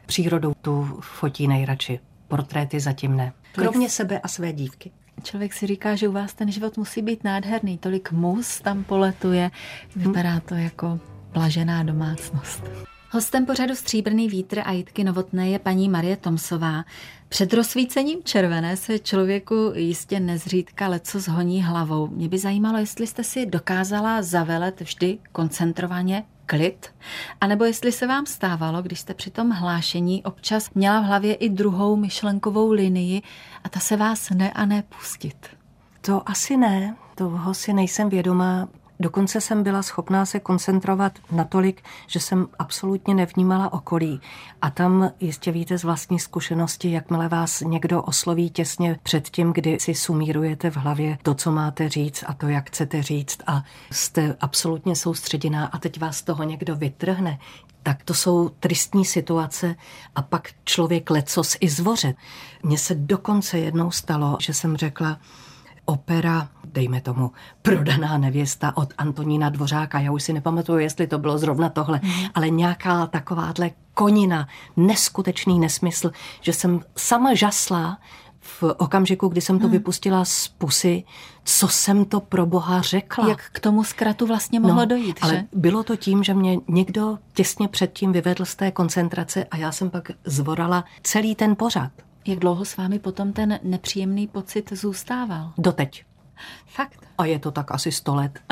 Přírodou 0.06 0.54
tu 0.62 1.00
fotí 1.02 1.48
nejradši. 1.48 2.00
Portréty 2.28 2.80
zatím 2.80 3.18
ne. 3.18 3.34
Kromě 3.52 3.90
sebe 3.90 4.20
a 4.20 4.28
své 4.28 4.54
dívky. 4.54 4.92
Člověk 5.24 5.54
si 5.54 5.68
říká, 5.68 5.96
že 5.96 6.08
u 6.08 6.12
vás 6.12 6.34
ten 6.34 6.52
život 6.52 6.78
musí 6.78 7.02
být 7.02 7.24
nádherný. 7.24 7.78
Tolik 7.78 8.12
mus 8.12 8.62
tam 8.62 8.84
poletuje. 8.84 9.52
Vypadá 9.96 10.40
to 10.40 10.56
jako 10.56 11.00
blažená 11.34 11.84
domácnost. 11.84 12.64
Hostem 13.12 13.46
pořadu 13.46 13.76
Stříbrný 13.76 14.30
vítr 14.30 14.62
a 14.66 14.72
Jitky 14.72 15.04
Novotné 15.04 15.50
je 15.50 15.60
paní 15.60 15.90
Marie 15.90 16.18
Tomsová. 16.18 16.86
Před 17.30 17.54
rozsvícením 17.54 18.24
červené 18.24 18.78
se 18.78 19.00
člověku 19.00 19.72
jistě 19.76 20.20
nezřídka 20.20 20.88
leco 20.88 21.20
zhoní 21.20 21.64
hlavou. 21.64 22.08
Mě 22.08 22.30
by 22.30 22.38
zajímalo, 22.38 22.78
jestli 22.78 23.08
jste 23.08 23.24
si 23.24 23.46
dokázala 23.46 24.22
zavelet 24.22 24.82
vždy 24.82 25.18
koncentrovaně 25.32 26.24
klid, 26.46 26.94
anebo 27.42 27.66
jestli 27.66 27.92
se 27.92 28.08
vám 28.08 28.26
stávalo, 28.26 28.82
když 28.82 29.00
jste 29.00 29.14
při 29.14 29.32
tom 29.32 29.50
hlášení 29.50 30.24
občas 30.24 30.70
měla 30.76 31.00
v 31.02 31.06
hlavě 31.06 31.34
i 31.34 31.50
druhou 31.50 31.96
myšlenkovou 31.96 32.72
linii 32.72 33.22
a 33.64 33.70
ta 33.70 33.80
se 33.80 33.98
vás 33.98 34.30
ne 34.30 34.52
a 34.52 34.66
ne 34.66 34.84
pustit. 34.98 35.48
To 36.02 36.30
asi 36.30 36.58
ne, 36.58 36.96
toho 37.16 37.54
si 37.54 37.74
nejsem 37.74 38.10
vědomá. 38.10 38.68
Dokonce 39.02 39.42
jsem 39.42 39.64
byla 39.64 39.84
schopná 39.84 40.26
se 40.26 40.40
koncentrovat 40.40 41.20
natolik, 41.32 41.84
že 42.08 42.20
jsem 42.20 42.48
absolutně 42.60 43.16
nevnímala 43.16 43.74
okolí. 43.74 44.22
A 44.62 44.70
tam 44.70 45.12
jistě 45.20 45.52
víte 45.52 45.78
z 45.78 45.84
vlastní 45.84 46.20
zkušenosti, 46.20 46.92
jakmile 46.92 47.28
vás 47.28 47.62
někdo 47.62 48.02
osloví 48.02 48.50
těsně 48.50 49.00
před 49.04 49.30
tím, 49.30 49.54
kdy 49.54 49.80
si 49.80 49.96
sumírujete 49.96 50.72
v 50.72 50.78
hlavě 50.78 51.18
to, 51.24 51.34
co 51.34 51.52
máte 51.52 51.90
říct 51.90 52.24
a 52.28 52.34
to, 52.34 52.48
jak 52.48 52.68
chcete 52.68 53.04
říct 53.04 53.38
a 53.48 53.64
jste 53.92 54.36
absolutně 54.42 54.96
soustředěná 54.96 55.66
a 55.66 55.78
teď 55.78 56.00
vás 56.00 56.22
toho 56.22 56.44
někdo 56.44 56.76
vytrhne, 56.76 57.40
tak 57.84 58.04
to 58.04 58.14
jsou 58.14 58.50
tristní 58.50 59.06
situace 59.06 59.76
a 60.16 60.22
pak 60.22 60.50
člověk 60.66 61.10
lecos 61.10 61.58
i 61.60 61.70
zvoře. 61.70 62.16
Mně 62.64 62.78
se 62.78 62.96
dokonce 62.96 63.60
jednou 63.60 63.92
stalo, 63.92 64.38
že 64.42 64.54
jsem 64.54 64.78
řekla, 64.78 65.20
opera, 65.90 66.48
dejme 66.64 67.02
tomu, 67.02 67.32
prodaná 67.62 68.18
nevěsta 68.18 68.78
od 68.78 68.94
Antonína 68.98 69.50
Dvořáka. 69.50 70.00
Já 70.00 70.12
už 70.12 70.24
si 70.24 70.34
nepamatuju, 70.34 70.80
jestli 70.80 71.08
to 71.08 71.18
bylo 71.18 71.38
zrovna 71.38 71.70
tohle, 71.70 72.00
mm. 72.04 72.12
ale 72.36 72.50
nějaká 72.50 73.08
takováhle 73.08 73.72
konina, 73.94 74.48
neskutečný 74.78 75.60
nesmysl, 75.60 76.12
že 76.42 76.54
jsem 76.54 76.82
sama 76.96 77.34
žasla 77.34 77.98
v 78.42 78.64
okamžiku, 78.78 79.28
kdy 79.28 79.42
jsem 79.42 79.60
to 79.60 79.66
hmm. 79.66 79.72
vypustila 79.72 80.26
z 80.26 80.48
pusy, 80.48 81.04
co 81.44 81.68
jsem 81.68 82.06
to 82.06 82.20
pro 82.20 82.46
boha 82.46 82.82
řekla. 82.82 83.30
Jak 83.30 83.50
k 83.52 83.60
tomu 83.60 83.84
zkratu 83.84 84.28
vlastně 84.28 84.60
mohlo 84.60 84.80
no, 84.80 84.86
dojít, 84.86 85.20
ale 85.22 85.36
že? 85.36 85.44
bylo 85.54 85.84
to 85.84 85.96
tím, 85.96 86.24
že 86.24 86.34
mě 86.34 86.58
někdo 86.68 87.18
těsně 87.34 87.68
předtím 87.68 88.12
vyvedl 88.12 88.46
z 88.46 88.56
té 88.56 88.72
koncentrace 88.72 89.44
a 89.52 89.58
já 89.58 89.72
jsem 89.72 89.90
pak 89.90 90.12
zvorala 90.26 90.86
celý 91.04 91.36
ten 91.36 91.56
pořad. 91.56 91.92
Jak 92.30 92.40
dlouho 92.40 92.66
s 92.66 92.78
vámi 92.78 93.00
potom 93.00 93.34
ten 93.34 93.60
nepříjemný 93.64 94.28
pocit 94.28 94.74
zůstával? 94.74 95.54
Doteď. 95.58 96.04
Fakt? 96.66 97.08
A 97.18 97.26
je 97.26 97.40
to 97.40 97.52
tak 97.52 97.72
asi 97.72 97.92
sto 97.92 98.16
let. 98.16 98.40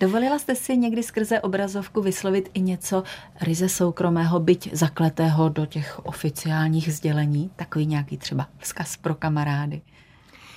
Dovolila 0.00 0.38
jste 0.38 0.54
si 0.54 0.76
někdy 0.76 1.02
skrze 1.02 1.40
obrazovku 1.40 2.02
vyslovit 2.02 2.50
i 2.54 2.60
něco 2.60 3.02
ryze 3.40 3.68
soukromého, 3.68 4.40
byť 4.40 4.74
zakletého 4.74 5.48
do 5.48 5.66
těch 5.66 6.06
oficiálních 6.06 6.94
sdělení? 6.94 7.50
Takový 7.56 7.86
nějaký 7.86 8.16
třeba 8.16 8.46
vzkaz 8.58 8.96
pro 8.96 9.14
kamarády? 9.14 9.80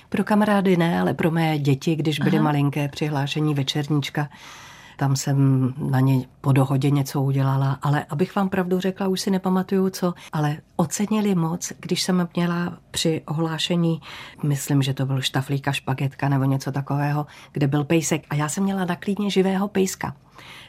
Pro 0.08 0.24
kamarády 0.24 0.76
ne, 0.76 1.00
ale 1.00 1.14
pro 1.14 1.30
mé 1.30 1.58
děti, 1.58 1.96
když 1.96 2.18
byly 2.18 2.36
Aha. 2.36 2.44
malinké 2.44 2.88
přihlášení 2.88 3.54
večerníčka, 3.54 4.28
tam 5.02 5.16
jsem 5.16 5.74
na 5.90 6.00
ně 6.00 6.26
po 6.40 6.52
dohodě 6.52 6.90
něco 6.90 7.22
udělala, 7.22 7.78
ale 7.82 8.04
abych 8.04 8.36
vám 8.36 8.48
pravdu 8.48 8.80
řekla, 8.80 9.08
už 9.08 9.20
si 9.20 9.30
nepamatuju 9.30 9.90
co, 9.90 10.14
ale 10.32 10.56
ocenili 10.76 11.34
moc, 11.34 11.72
když 11.80 12.02
jsem 12.02 12.28
měla 12.34 12.78
při 12.90 13.22
ohlášení, 13.26 14.00
myslím, 14.42 14.82
že 14.82 14.94
to 14.94 15.06
byl 15.06 15.20
štaflíka, 15.20 15.72
špagetka 15.72 16.28
nebo 16.28 16.44
něco 16.44 16.72
takového, 16.72 17.26
kde 17.52 17.66
byl 17.66 17.84
pejsek 17.84 18.22
a 18.30 18.34
já 18.34 18.48
jsem 18.48 18.64
měla 18.64 18.84
na 18.84 18.96
klíně 18.96 19.30
živého 19.30 19.68
pejska. 19.68 20.16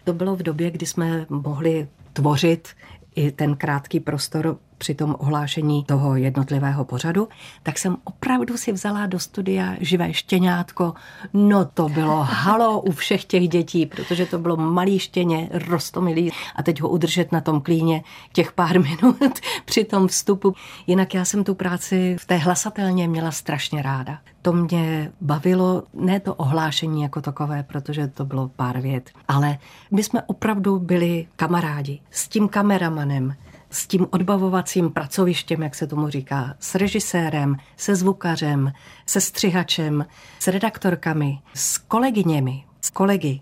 To 0.04 0.14
bylo 0.14 0.36
v 0.36 0.44
době, 0.44 0.72
kdy 0.72 0.86
jsme 0.86 1.26
mohli 1.30 1.88
tvořit 2.14 2.68
i 3.16 3.32
ten 3.32 3.56
krátký 3.56 4.00
prostor 4.00 4.58
při 4.84 4.96
tom 4.96 5.16
ohlášení 5.20 5.84
toho 5.84 6.16
jednotlivého 6.16 6.86
pořadu, 6.86 7.28
tak 7.64 7.78
jsem 7.78 7.98
opravdu 8.04 8.58
si 8.58 8.72
vzala 8.72 9.06
do 9.06 9.20
studia 9.20 9.76
živé 9.80 10.14
štěňátko. 10.14 10.94
No 11.34 11.66
to 11.66 11.90
bylo 11.90 12.24
halo 12.24 12.82
u 12.82 12.92
všech 12.92 13.26
těch 13.26 13.48
dětí, 13.48 13.86
protože 13.86 14.26
to 14.26 14.38
bylo 14.38 14.58
malý 14.58 15.00
štěně, 15.00 15.50
rostomilý 15.52 16.32
a 16.56 16.64
teď 16.64 16.82
ho 16.82 16.90
udržet 16.90 17.32
na 17.32 17.42
tom 17.42 17.62
klíně 17.62 18.04
těch 18.34 18.52
pár 18.52 18.80
minut 18.90 19.40
při 19.66 19.84
tom 19.84 20.08
vstupu. 20.08 20.56
Jinak 20.88 21.14
já 21.14 21.26
jsem 21.26 21.44
tu 21.44 21.56
práci 21.56 22.16
v 22.20 22.26
té 22.26 22.38
hlasatelně 22.38 23.08
měla 23.08 23.32
strašně 23.32 23.82
ráda. 23.82 24.20
To 24.42 24.54
mě 24.54 25.12
bavilo, 25.22 25.84
ne 25.94 26.20
to 26.20 26.36
ohlášení 26.36 27.02
jako 27.02 27.22
takové, 27.22 27.64
protože 27.64 28.08
to 28.08 28.26
bylo 28.26 28.48
pár 28.56 28.82
vět, 28.82 29.10
ale 29.28 29.58
my 29.92 30.04
jsme 30.04 30.22
opravdu 30.24 30.80
byli 30.80 31.28
kamarádi 31.36 32.00
s 32.12 32.28
tím 32.28 32.48
kameramanem, 32.48 33.36
s 33.74 33.88
tím 33.88 34.08
odbavovacím 34.12 34.92
pracovištěm, 34.92 35.64
jak 35.64 35.76
se 35.76 35.88
tomu 35.88 36.10
říká, 36.10 36.56
s 36.60 36.76
režisérem, 36.76 37.56
se 37.78 37.96
zvukařem, 37.96 38.72
se 39.06 39.22
střihačem, 39.22 40.06
s 40.40 40.48
redaktorkami, 40.48 41.40
s 41.54 41.78
kolegyněmi, 41.78 42.64
s 42.82 42.90
kolegy. 42.90 43.42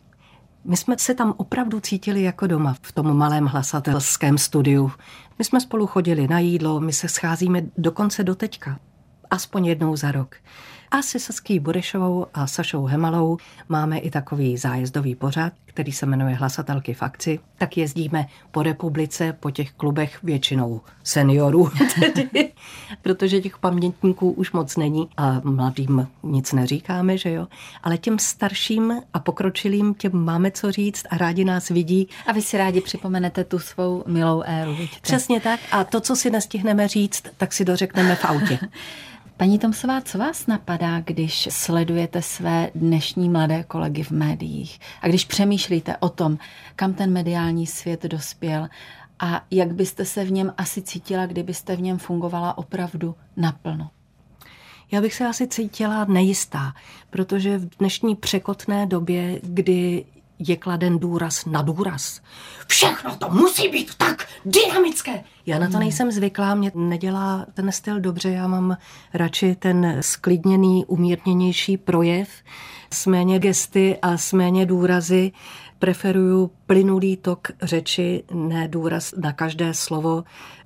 My 0.65 0.77
jsme 0.77 0.95
se 0.97 1.13
tam 1.13 1.33
opravdu 1.37 1.79
cítili 1.79 2.23
jako 2.23 2.47
doma 2.47 2.75
v 2.81 2.91
tom 2.91 3.17
malém 3.17 3.45
hlasatelském 3.45 4.37
studiu. 4.37 4.91
My 5.39 5.45
jsme 5.45 5.61
spolu 5.61 5.87
chodili 5.87 6.27
na 6.27 6.39
jídlo, 6.39 6.79
my 6.79 6.93
se 6.93 7.09
scházíme 7.09 7.61
dokonce 7.77 8.23
do 8.23 8.35
teďka. 8.35 8.79
Aspoň 9.31 9.65
jednou 9.65 9.95
za 9.95 10.11
rok. 10.11 10.35
A 10.91 11.01
se 11.01 11.19
Saský 11.19 11.59
Burešovou 11.59 12.25
a 12.33 12.47
Sašou 12.47 12.85
Hemalou 12.85 13.37
máme 13.69 13.97
i 13.97 14.09
takový 14.09 14.57
zájezdový 14.57 15.15
pořad, 15.15 15.53
který 15.65 15.91
se 15.91 16.05
jmenuje 16.05 16.35
Hlasatelky 16.35 16.93
v 16.93 17.03
akci. 17.03 17.39
Tak 17.57 17.77
jezdíme 17.77 18.25
po 18.51 18.63
republice, 18.63 19.37
po 19.39 19.51
těch 19.51 19.71
klubech 19.71 20.23
většinou 20.23 20.81
seniorů, 21.03 21.69
tedy, 22.13 22.51
protože 23.01 23.41
těch 23.41 23.57
pamětníků 23.57 24.31
už 24.31 24.51
moc 24.51 24.77
není 24.77 25.09
a 25.17 25.41
mladým 25.43 26.07
nic 26.23 26.53
neříkáme, 26.53 27.17
že 27.17 27.31
jo. 27.31 27.47
Ale 27.83 27.97
těm 27.97 28.19
starším 28.19 29.01
a 29.13 29.19
pokročilým 29.19 29.93
těm 29.93 30.11
máme 30.13 30.51
co 30.51 30.71
říct 30.71 31.05
a 31.09 31.17
rádi 31.17 31.45
nás 31.45 31.69
vidí. 31.69 32.07
A 32.27 32.31
vy 32.31 32.41
si 32.41 32.57
rádi 32.57 32.81
připomenete 32.81 33.43
tu 33.43 33.59
svou 33.59 34.03
milou 34.07 34.43
éru, 34.45 34.75
vidíte? 34.75 34.99
Přesně 35.01 35.41
tak. 35.41 35.59
A 35.71 35.83
to, 35.83 36.01
co 36.01 36.15
si 36.15 36.29
nestihneme 36.29 36.87
říct, 36.87 37.23
tak 37.37 37.53
si 37.53 37.65
dořekneme 37.65 38.15
v 38.15 38.25
autě. 38.25 38.59
Paní 39.41 39.59
Tomsová, 39.59 40.01
co 40.01 40.17
vás 40.17 40.47
napadá, 40.47 40.99
když 40.99 41.47
sledujete 41.51 42.21
své 42.21 42.71
dnešní 42.75 43.29
mladé 43.29 43.63
kolegy 43.63 44.03
v 44.03 44.11
médiích 44.11 44.79
a 45.01 45.07
když 45.07 45.25
přemýšlíte 45.25 45.97
o 45.97 46.09
tom, 46.09 46.37
kam 46.75 46.93
ten 46.93 47.13
mediální 47.13 47.67
svět 47.67 48.03
dospěl 48.03 48.67
a 49.19 49.45
jak 49.51 49.73
byste 49.73 50.05
se 50.05 50.23
v 50.23 50.31
něm 50.31 50.53
asi 50.57 50.81
cítila, 50.81 51.25
kdybyste 51.25 51.75
v 51.75 51.81
něm 51.81 51.97
fungovala 51.97 52.57
opravdu 52.57 53.15
naplno? 53.37 53.89
Já 54.91 55.01
bych 55.01 55.13
se 55.13 55.27
asi 55.27 55.47
cítila 55.47 56.05
nejistá, 56.05 56.73
protože 57.09 57.57
v 57.57 57.77
dnešní 57.77 58.15
překotné 58.15 58.85
době, 58.85 59.39
kdy 59.43 60.05
je 60.47 60.57
kladen 60.57 60.99
důraz 60.99 61.45
na 61.45 61.61
důraz. 61.61 62.21
Všechno 62.67 63.15
to 63.15 63.29
musí 63.29 63.67
být 63.67 63.95
tak 63.95 64.27
dynamické. 64.45 65.23
Já 65.45 65.59
na 65.59 65.65
to 65.65 65.71
hmm. 65.71 65.79
nejsem 65.79 66.11
zvyklá, 66.11 66.55
mě 66.55 66.71
nedělá 66.75 67.45
ten 67.53 67.71
styl 67.71 67.99
dobře, 67.99 68.29
já 68.29 68.47
mám 68.47 68.77
radši 69.13 69.55
ten 69.55 69.97
sklidněný, 70.01 70.85
umírněnější 70.85 71.77
projev, 71.77 72.29
s 72.93 73.05
méně 73.07 73.39
gesty 73.39 73.97
a 74.01 74.17
s 74.17 74.33
méně 74.33 74.65
důrazy. 74.65 75.31
Preferuju 75.79 76.51
plynulý 76.65 77.17
tok 77.17 77.47
řeči, 77.61 78.23
ne 78.33 78.67
důraz 78.67 79.13
na 79.17 79.33
každé 79.33 79.73
slovo. 79.73 80.23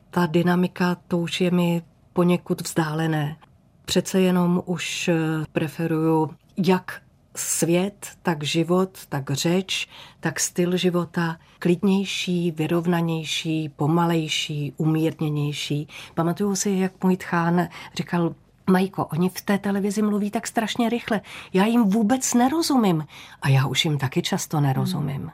Ta 0.09 0.25
dynamika, 0.25 0.97
to 1.07 1.17
už 1.17 1.41
je 1.41 1.51
mi 1.51 1.81
poněkud 2.13 2.61
vzdálené. 2.61 3.37
Přece 3.85 4.21
jenom 4.21 4.61
už 4.65 5.09
preferuju 5.51 6.29
jak 6.57 7.01
svět, 7.35 8.07
tak 8.21 8.43
život, 8.43 8.89
tak 9.09 9.31
řeč, 9.31 9.87
tak 10.19 10.39
styl 10.39 10.77
života, 10.77 11.37
klidnější, 11.59 12.51
vyrovnanější, 12.51 13.69
pomalejší, 13.69 14.73
umírněnější. 14.77 15.87
Pamatuju 16.13 16.55
si, 16.55 16.69
jak 16.69 17.03
můj 17.03 17.17
tchán 17.17 17.67
říkal, 17.95 18.35
Majko, 18.69 19.05
oni 19.05 19.29
v 19.29 19.41
té 19.41 19.57
televizi 19.57 20.01
mluví 20.01 20.31
tak 20.31 20.47
strašně 20.47 20.89
rychle. 20.89 21.21
Já 21.53 21.65
jim 21.65 21.83
vůbec 21.83 22.33
nerozumím. 22.33 23.05
A 23.41 23.49
já 23.49 23.67
už 23.67 23.85
jim 23.85 23.97
taky 23.97 24.21
často 24.21 24.61
nerozumím. 24.61 25.21
Hmm. 25.21 25.29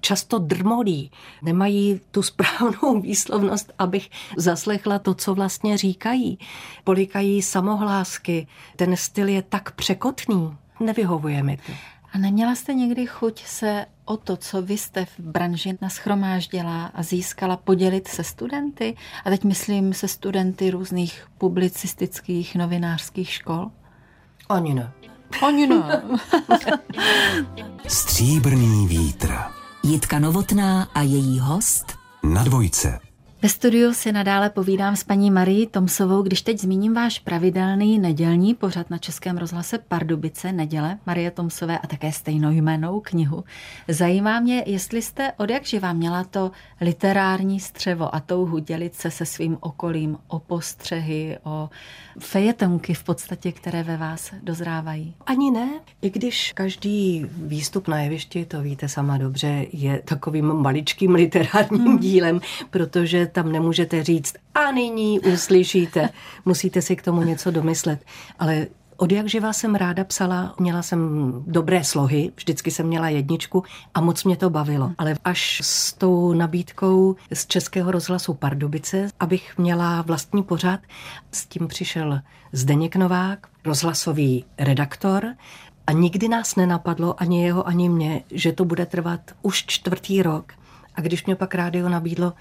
Často 0.00 0.38
drmolí, 0.38 1.10
nemají 1.42 2.00
tu 2.10 2.22
správnou 2.22 3.00
výslovnost, 3.02 3.72
abych 3.78 4.10
zaslechla 4.36 4.98
to, 4.98 5.14
co 5.14 5.34
vlastně 5.34 5.78
říkají. 5.78 6.38
Polikají 6.84 7.42
samohlásky, 7.42 8.46
ten 8.76 8.96
styl 8.96 9.28
je 9.28 9.42
tak 9.42 9.72
překotný, 9.72 10.56
nevyhovuje 10.82 11.42
mi 11.42 11.56
to. 11.56 11.72
A 12.12 12.18
neměla 12.18 12.54
jste 12.54 12.74
někdy 12.74 13.06
chuť 13.06 13.44
se 13.44 13.86
o 14.04 14.16
to, 14.16 14.36
co 14.36 14.62
vy 14.62 14.78
jste 14.78 15.04
v 15.04 15.18
branži 15.18 15.78
naschromáždila 15.80 16.86
a 16.86 17.02
získala 17.02 17.56
podělit 17.56 18.08
se 18.08 18.24
studenty? 18.24 18.96
A 19.24 19.30
teď 19.30 19.44
myslím 19.44 19.94
se 19.94 20.08
studenty 20.08 20.70
různých 20.70 21.26
publicistických 21.38 22.56
novinářských 22.56 23.30
škol? 23.30 23.70
Ani 24.48 24.74
ne. 24.74 24.92
Ani 25.46 25.66
ne. 25.66 26.02
Stříbrný 27.88 28.86
vítr. 28.86 29.34
Jitka 29.82 30.18
Novotná 30.18 30.88
a 30.94 31.02
její 31.02 31.38
host 31.38 31.98
Na 32.24 32.44
dvojce. 32.44 33.11
Ve 33.42 33.48
studiu 33.48 33.94
si 33.94 34.12
nadále 34.12 34.50
povídám 34.50 34.96
s 34.96 35.04
paní 35.04 35.30
Marí 35.30 35.66
Tomsovou, 35.66 36.22
když 36.22 36.42
teď 36.42 36.58
zmíním 36.58 36.94
váš 36.94 37.18
pravidelný 37.18 37.98
nedělní 37.98 38.54
pořad 38.54 38.90
na 38.90 38.98
Českém 38.98 39.38
rozhlase 39.38 39.78
Pardubice 39.78 40.52
neděle 40.52 40.98
Marie 41.06 41.30
Tomsové 41.30 41.78
a 41.78 41.86
také 41.86 42.12
stejnojmenou 42.12 43.00
knihu. 43.00 43.44
Zajímá 43.88 44.40
mě, 44.40 44.62
jestli 44.66 45.02
jste 45.02 45.32
od 45.36 45.50
jak 45.50 45.66
živa 45.66 45.92
měla 45.92 46.24
to 46.24 46.50
literární 46.80 47.60
střevo 47.60 48.14
a 48.14 48.20
touhu 48.20 48.58
dělit 48.58 48.94
se 48.94 49.10
se 49.10 49.26
svým 49.26 49.56
okolím 49.60 50.18
o 50.28 50.38
postřehy, 50.38 51.38
o 51.44 51.70
fejetonky 52.18 52.94
v 52.94 53.04
podstatě, 53.04 53.52
které 53.52 53.82
ve 53.82 53.96
vás 53.96 54.32
dozrávají. 54.42 55.14
Ani 55.26 55.50
ne, 55.50 55.68
i 56.02 56.10
když 56.10 56.52
každý 56.52 57.26
výstup 57.36 57.88
na 57.88 58.00
jevišti, 58.00 58.44
to 58.44 58.62
víte 58.62 58.88
sama 58.88 59.18
dobře, 59.18 59.66
je 59.72 60.02
takovým 60.04 60.52
maličkým 60.52 61.14
literárním 61.14 61.80
hmm. 61.80 61.98
dílem, 61.98 62.40
protože 62.70 63.31
tam 63.32 63.52
nemůžete 63.52 64.04
říct 64.04 64.34
a 64.54 64.70
nyní 64.70 65.20
uslyšíte. 65.20 66.08
Musíte 66.44 66.82
si 66.82 66.96
k 66.96 67.02
tomu 67.02 67.22
něco 67.22 67.50
domyslet. 67.50 68.04
Ale 68.38 68.66
od 68.96 69.12
jak 69.12 69.28
živa 69.28 69.52
jsem 69.52 69.74
ráda 69.74 70.04
psala, 70.04 70.54
měla 70.58 70.82
jsem 70.82 71.32
dobré 71.46 71.84
slohy, 71.84 72.32
vždycky 72.36 72.70
jsem 72.70 72.86
měla 72.86 73.08
jedničku 73.08 73.64
a 73.94 74.00
moc 74.00 74.24
mě 74.24 74.36
to 74.36 74.50
bavilo. 74.50 74.92
Ale 74.98 75.14
až 75.24 75.60
s 75.64 75.92
tou 75.92 76.32
nabídkou 76.32 77.16
z 77.32 77.46
Českého 77.46 77.90
rozhlasu 77.90 78.34
Pardubice, 78.34 79.08
abych 79.20 79.58
měla 79.58 80.02
vlastní 80.02 80.42
pořad, 80.42 80.80
s 81.32 81.46
tím 81.46 81.68
přišel 81.68 82.20
Zdeněk 82.52 82.96
Novák, 82.96 83.46
rozhlasový 83.64 84.44
redaktor, 84.58 85.24
a 85.86 85.92
nikdy 85.92 86.28
nás 86.28 86.56
nenapadlo, 86.56 87.22
ani 87.22 87.44
jeho, 87.44 87.68
ani 87.68 87.88
mě, 87.88 88.22
že 88.30 88.52
to 88.52 88.64
bude 88.64 88.86
trvat 88.86 89.20
už 89.42 89.64
čtvrtý 89.66 90.22
rok. 90.22 90.52
A 90.94 91.00
když 91.00 91.26
mě 91.26 91.36
pak 91.36 91.54
rádio 91.54 91.88
nabídlo, 91.88 92.32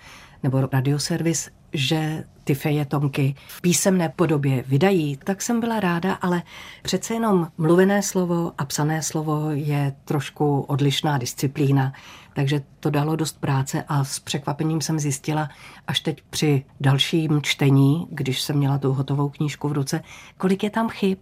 nebo 0.43 0.67
radioservis, 0.73 1.49
že 1.73 2.23
ty 2.43 2.55
fejetomky 2.55 3.35
v 3.47 3.61
písemné 3.61 4.09
podobě 4.09 4.63
vydají, 4.67 5.17
tak 5.17 5.41
jsem 5.41 5.59
byla 5.59 5.79
ráda, 5.79 6.13
ale 6.13 6.43
přece 6.81 7.13
jenom 7.13 7.47
mluvené 7.57 8.03
slovo 8.03 8.51
a 8.57 8.65
psané 8.65 9.03
slovo 9.03 9.51
je 9.51 9.95
trošku 10.05 10.61
odlišná 10.61 11.17
disciplína, 11.17 11.93
takže 12.33 12.61
to 12.79 12.89
dalo 12.89 13.15
dost 13.15 13.39
práce 13.39 13.83
a 13.87 14.03
s 14.03 14.19
překvapením 14.19 14.81
jsem 14.81 14.99
zjistila 14.99 15.49
až 15.87 15.99
teď 15.99 16.21
při 16.29 16.63
dalším 16.79 17.41
čtení, 17.41 18.07
když 18.09 18.41
jsem 18.41 18.57
měla 18.57 18.77
tu 18.77 18.93
hotovou 18.93 19.29
knížku 19.29 19.69
v 19.69 19.73
ruce, 19.73 20.03
kolik 20.37 20.63
je 20.63 20.69
tam 20.69 20.89
chyb, 20.89 21.17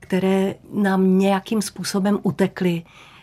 které 0.00 0.54
nám 0.72 1.18
nějakým 1.18 1.62
způsobem 1.62 2.18
utekly, 2.22 2.82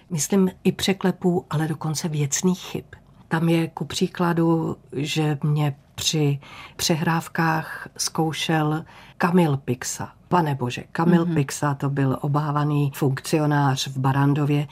myslím 0.10 0.52
i 0.64 0.72
překlepů, 0.72 1.46
ale 1.50 1.68
dokonce 1.68 2.08
věcných 2.08 2.60
chyb. 2.60 2.86
Tam 3.32 3.50
je 3.50 3.68
ku 3.68 3.86
příkladu, 3.86 4.78
že 4.94 5.38
mě 5.44 5.76
při 5.96 6.40
přehrávkách 6.76 7.88
zkoušel 7.98 8.86
Kamil 9.18 9.58
Pixa. 9.58 10.12
Pane 10.28 10.56
bože, 10.56 10.84
Kamil 10.92 11.26
mm-hmm. 11.26 11.34
Pixa 11.34 11.74
to 11.74 11.90
byl 11.90 12.18
obávaný 12.22 12.92
funkcionář 12.96 13.88
v 13.88 13.98
Barandově, 13.98 14.68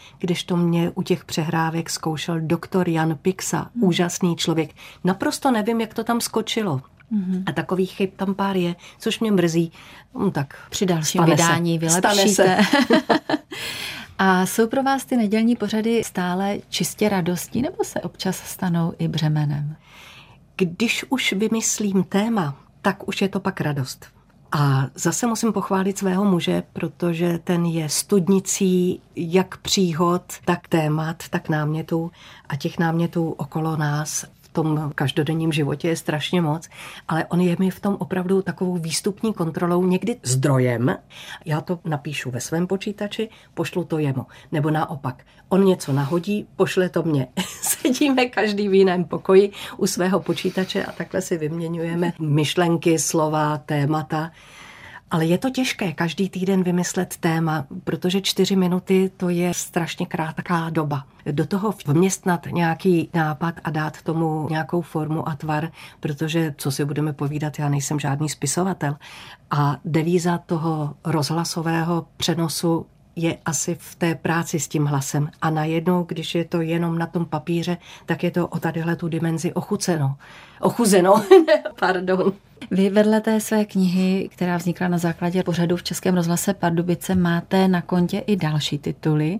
to 0.45 0.57
mě 0.57 0.91
u 0.95 1.01
těch 1.01 1.26
přehrávek 1.26 1.89
zkoušel 1.89 2.39
doktor 2.39 2.89
Jan 2.89 3.18
Pixa, 3.22 3.70
mm. 3.76 3.84
úžasný 3.84 4.36
člověk. 4.36 4.76
Naprosto 5.03 5.51
nevím, 5.51 5.82
jak 5.82 5.93
to 5.93 6.03
tam 6.03 6.22
skočilo. 6.22 6.82
Mm-hmm. 7.12 7.43
A 7.45 7.51
takových 7.51 7.91
chyb 7.91 8.10
tam 8.16 8.34
pár 8.34 8.57
je, 8.57 8.76
což 8.99 9.20
mě 9.20 9.32
mrzí. 9.32 9.72
No, 10.14 10.32
tak 10.32 10.57
při 10.70 10.86
dalším 10.86 11.24
vydání 11.24 11.80
se. 11.80 11.86
vylepšíte. 11.86 12.57
A 14.22 14.46
jsou 14.46 14.68
pro 14.68 14.84
vás 14.84 15.06
ty 15.06 15.18
nedělní 15.18 15.56
pořady 15.56 16.04
stále 16.04 16.58
čistě 16.70 17.10
radostí 17.10 17.62
nebo 17.62 17.84
se 17.84 18.02
občas 18.02 18.38
stanou 18.38 18.94
i 19.00 19.08
břemenem? 19.08 19.76
Když 20.56 21.06
už 21.10 21.34
vymyslím 21.34 22.04
téma, 22.04 22.56
tak 22.82 23.08
už 23.08 23.22
je 23.22 23.30
to 23.30 23.40
pak 23.40 23.62
radost. 23.62 24.06
A 24.52 24.88
zase 24.96 25.28
musím 25.28 25.54
pochválit 25.54 25.98
svého 25.98 26.26
muže, 26.26 26.64
protože 26.74 27.40
ten 27.44 27.66
je 27.66 27.90
studnicí 27.90 29.02
jak 29.16 29.58
příhod, 29.58 30.24
tak 30.46 30.68
témat, 30.68 31.24
tak 31.30 31.50
námětů 31.50 32.12
a 32.50 32.56
těch 32.56 32.80
námětů 32.80 33.32
okolo 33.32 33.78
nás 33.78 34.26
tom 34.52 34.91
každodenním 34.95 35.52
životě 35.52 35.88
je 35.88 35.95
strašně 35.95 36.41
moc, 36.41 36.70
ale 37.08 37.26
on 37.26 37.41
je 37.41 37.56
mi 37.60 37.72
v 37.72 37.80
tom 37.80 37.97
opravdu 38.00 38.41
takovou 38.41 38.78
výstupní 38.78 39.34
kontrolou, 39.34 39.86
někdy 39.86 40.20
zdrojem. 40.24 40.97
Já 41.45 41.62
to 41.62 41.80
napíšu 41.86 42.32
ve 42.32 42.41
svém 42.41 42.68
počítači, 42.68 43.30
pošlu 43.54 43.84
to 43.84 43.97
jemu. 43.97 44.26
Nebo 44.52 44.70
naopak, 44.70 45.24
on 45.50 45.66
něco 45.66 45.93
nahodí, 45.93 46.47
pošle 46.56 46.89
to 46.89 47.04
mně. 47.04 47.28
Sedíme 47.62 48.26
každý 48.26 48.70
v 48.70 48.74
jiném 48.74 49.04
pokoji 49.04 49.52
u 49.78 49.88
svého 49.88 50.20
počítače 50.20 50.86
a 50.86 50.91
takhle 50.91 51.22
si 51.22 51.38
vyměňujeme 51.38 52.14
myšlenky, 52.20 53.00
slova, 53.00 53.58
témata. 53.58 54.32
Ale 55.12 55.26
je 55.26 55.38
to 55.38 55.49
těžké 55.49 55.93
každý 55.93 56.30
týden 56.30 56.64
vymyslet 56.64 57.18
téma, 57.18 57.66
protože 57.84 58.22
čtyři 58.22 58.55
minuty 58.55 59.12
to 59.18 59.30
je 59.30 59.53
strašně 59.53 60.05
krátká 60.05 60.70
doba. 60.70 61.05
Do 61.32 61.45
toho 61.45 61.74
vměstnat 61.88 62.47
nějaký 62.51 63.10
nápad 63.14 63.55
a 63.64 63.70
dát 63.70 64.01
tomu 64.01 64.47
nějakou 64.49 64.82
formu 64.82 65.30
a 65.30 65.36
tvar, 65.36 65.72
protože, 65.99 66.55
co 66.57 66.72
si 66.72 66.86
budeme 66.86 67.14
povídat, 67.14 67.60
já 67.60 67.70
nejsem 67.70 67.99
žádný 67.99 68.30
spisovatel. 68.30 68.95
A 69.51 69.78
devíza 69.86 70.38
toho 70.38 70.95
rozhlasového 71.05 72.05
přenosu 72.18 72.86
je 73.16 73.38
asi 73.45 73.76
v 73.80 73.95
té 73.95 74.16
práci 74.16 74.60
s 74.60 74.68
tím 74.68 74.86
hlasem. 74.86 75.30
A 75.41 75.49
najednou, 75.49 76.03
když 76.03 76.36
je 76.36 76.45
to 76.45 76.62
jenom 76.62 76.97
na 76.97 77.05
tom 77.05 77.26
papíře, 77.26 77.78
tak 78.05 78.24
je 78.24 78.32
to 78.32 78.47
o 78.47 78.60
tadyhle 78.60 78.95
tu 78.95 79.07
dimenzi 79.07 79.53
ochuceno. 79.53 80.16
Ochuzeno, 80.60 81.24
pardon. 81.80 82.34
Vy 82.72 82.89
vedle 82.89 83.22
té 83.22 83.39
své 83.39 83.66
knihy, 83.66 84.30
která 84.32 84.57
vznikla 84.57 84.88
na 84.88 84.97
základě 84.97 85.43
pořadu 85.43 85.78
v 85.78 85.84
Českém 85.84 86.16
rozhlase 86.16 86.53
Pardubice, 86.53 87.16
máte 87.16 87.68
na 87.68 87.82
kontě 87.82 88.20
i 88.20 88.36
další 88.36 88.78
tituly, 88.78 89.39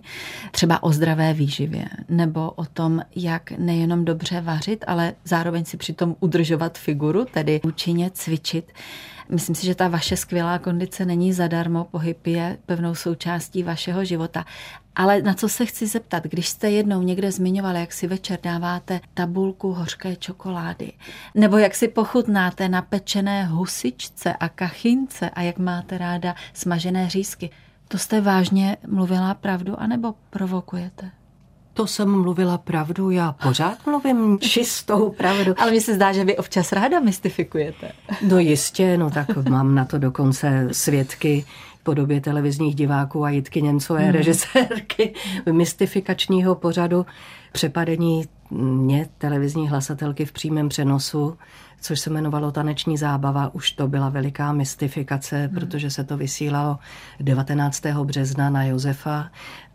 třeba 0.50 0.82
o 0.82 0.92
zdravé 0.92 1.34
výživě, 1.34 1.84
nebo 2.08 2.50
o 2.50 2.64
tom, 2.64 3.00
jak 3.16 3.50
nejenom 3.50 4.04
dobře 4.04 4.40
vařit, 4.40 4.84
ale 4.86 5.12
zároveň 5.24 5.64
si 5.64 5.76
přitom 5.76 6.16
udržovat 6.20 6.78
figuru, 6.78 7.24
tedy 7.24 7.60
účinně 7.64 8.10
cvičit. 8.14 8.72
Myslím 9.30 9.54
si, 9.54 9.66
že 9.66 9.74
ta 9.74 9.88
vaše 9.88 10.16
skvělá 10.16 10.58
kondice 10.58 11.04
není 11.04 11.32
zadarmo, 11.32 11.84
pohyb 11.84 12.26
je 12.26 12.58
pevnou 12.66 12.94
součástí 12.94 13.62
vašeho 13.62 14.04
života. 14.04 14.44
Ale 14.96 15.22
na 15.22 15.34
co 15.34 15.48
se 15.48 15.66
chci 15.66 15.86
zeptat, 15.86 16.24
když 16.24 16.48
jste 16.48 16.70
jednou 16.70 17.02
někde 17.02 17.32
zmiňoval, 17.32 17.76
jak 17.76 17.92
si 17.92 18.06
večer 18.06 18.38
dáváte 18.42 19.00
tabulku 19.14 19.72
hořké 19.72 20.16
čokolády, 20.16 20.92
nebo 21.34 21.58
jak 21.58 21.74
si 21.74 21.88
pochutnáte 21.88 22.68
na 22.68 22.82
pečené 22.82 23.46
husičce 23.46 24.32
a 24.32 24.48
kachince 24.48 25.30
a 25.30 25.42
jak 25.42 25.58
máte 25.58 25.98
ráda 25.98 26.34
smažené 26.54 27.08
řízky, 27.08 27.50
to 27.88 27.98
jste 27.98 28.20
vážně 28.20 28.76
mluvila 28.86 29.34
pravdu, 29.34 29.80
anebo 29.80 30.14
provokujete? 30.30 31.10
To 31.80 31.86
jsem 31.86 32.22
mluvila 32.22 32.58
pravdu, 32.58 33.10
já 33.10 33.32
pořád 33.32 33.86
mluvím 33.86 34.38
čistou 34.38 35.10
pravdu. 35.10 35.54
Ale 35.58 35.70
mi 35.70 35.80
se 35.80 35.94
zdá, 35.94 36.12
že 36.12 36.24
vy 36.24 36.36
občas 36.36 36.72
ráda 36.72 37.00
mystifikujete. 37.00 37.92
No 38.22 38.38
jistě, 38.38 38.96
no 38.96 39.10
tak 39.10 39.36
mám 39.48 39.74
na 39.74 39.84
to 39.84 39.98
dokonce 39.98 40.68
svědky, 40.72 41.44
podobě 41.82 42.20
televizních 42.20 42.74
diváků 42.74 43.24
a 43.24 43.30
Jitky 43.30 43.62
Němcové 43.62 44.02
hmm. 44.02 44.12
režisérky 44.12 45.14
mystifikačního 45.52 46.54
pořadu 46.54 47.06
přepadení 47.52 48.24
mě, 48.50 49.08
televizní 49.18 49.68
hlasatelky 49.68 50.24
v 50.24 50.32
přímém 50.32 50.68
přenosu, 50.68 51.38
což 51.80 52.00
se 52.00 52.10
jmenovalo 52.10 52.50
Taneční 52.50 52.96
zábava, 52.96 53.54
už 53.54 53.72
to 53.72 53.88
byla 53.88 54.08
veliká 54.08 54.52
mystifikace, 54.52 55.36
hmm. 55.36 55.54
protože 55.54 55.90
se 55.90 56.04
to 56.04 56.16
vysílalo 56.16 56.78
19. 57.20 57.86
března 58.04 58.50
na 58.50 58.64
Josefa. 58.64 59.30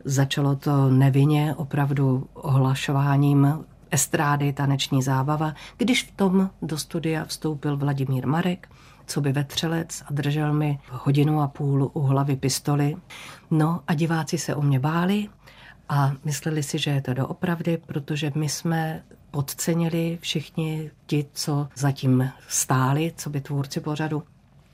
Začalo 0.06 0.56
to 0.56 0.90
nevinně, 0.90 1.56
opravdu 1.56 2.28
ohlašováním 2.34 3.66
estrády 3.92 4.54
Taneční 4.54 5.02
zábava, 5.04 5.54
když 5.78 6.04
v 6.04 6.12
tom 6.12 6.50
do 6.62 6.78
studia 6.78 7.26
vstoupil 7.26 7.78
Vladimír 7.78 8.28
Marek, 8.28 8.70
co 9.08 9.22
by 9.22 9.32
vetřelec 9.32 10.04
a 10.08 10.14
držel 10.14 10.54
mi 10.54 10.80
hodinu 10.92 11.42
a 11.42 11.48
půl 11.48 11.92
u 11.94 12.02
hlavy 12.02 12.36
pistoli. 12.36 12.96
No 13.52 13.82
a 13.88 13.94
diváci 13.94 14.38
se 14.38 14.56
o 14.56 14.62
mě 14.62 14.80
báli 14.80 15.30
a 15.90 16.12
mysleli 16.24 16.64
si, 16.64 16.80
že 16.80 16.92
je 16.92 17.02
to 17.02 17.14
doopravdy, 17.14 17.78
protože 17.78 18.32
my 18.36 18.50
jsme 18.50 19.04
podcenili 19.32 20.18
všichni 20.22 20.92
ti, 21.06 21.26
co 21.34 21.68
zatím 21.76 22.32
stáli, 22.48 23.14
co 23.18 23.30
by 23.30 23.42
tvůrci 23.42 23.80
pořadu, 23.80 24.24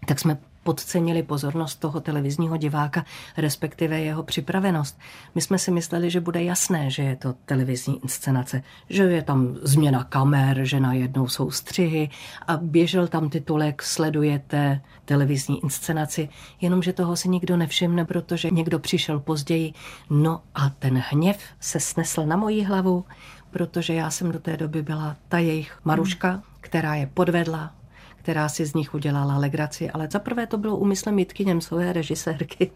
tak 0.07 0.19
jsme 0.19 0.37
podcenili 0.63 1.23
pozornost 1.23 1.75
toho 1.75 1.99
televizního 1.99 2.57
diváka, 2.57 3.05
respektive 3.37 3.99
jeho 3.99 4.23
připravenost. 4.23 4.99
My 5.35 5.41
jsme 5.41 5.59
si 5.59 5.71
mysleli, 5.71 6.09
že 6.09 6.19
bude 6.19 6.43
jasné, 6.43 6.89
že 6.89 7.03
je 7.03 7.15
to 7.15 7.33
televizní 7.45 8.03
inscenace, 8.03 8.63
že 8.89 9.03
je 9.03 9.21
tam 9.21 9.55
změna 9.61 10.03
kamer, 10.03 10.59
že 10.63 10.79
najednou 10.79 11.27
jsou 11.27 11.51
střihy 11.51 12.09
a 12.47 12.57
běžel 12.57 13.07
tam 13.07 13.29
titulek 13.29 13.83
sledujete 13.83 14.81
televizní 15.05 15.63
inscenaci, 15.63 16.29
jenomže 16.61 16.93
toho 16.93 17.15
si 17.15 17.29
nikdo 17.29 17.57
nevšimne, 17.57 18.05
protože 18.05 18.49
někdo 18.51 18.79
přišel 18.79 19.19
později. 19.19 19.73
No 20.09 20.41
a 20.55 20.69
ten 20.69 21.03
hněv 21.09 21.37
se 21.59 21.79
snesl 21.79 22.25
na 22.25 22.35
moji 22.35 22.63
hlavu, 22.63 23.05
protože 23.51 23.93
já 23.93 24.11
jsem 24.11 24.31
do 24.31 24.39
té 24.39 24.57
doby 24.57 24.83
byla 24.83 25.15
ta 25.29 25.37
jejich 25.37 25.79
Maruška, 25.83 26.43
která 26.61 26.95
je 26.95 27.07
podvedla, 27.13 27.73
která 28.21 28.49
si 28.49 28.65
z 28.65 28.73
nich 28.73 28.93
udělala 28.93 29.37
legraci, 29.37 29.91
ale 29.91 30.07
zaprvé 30.11 30.47
to 30.47 30.57
bylo 30.57 30.77
úmyslem 30.77 31.19
Jitky 31.19 31.45
Němcové, 31.45 31.93
režisérky 31.93 32.71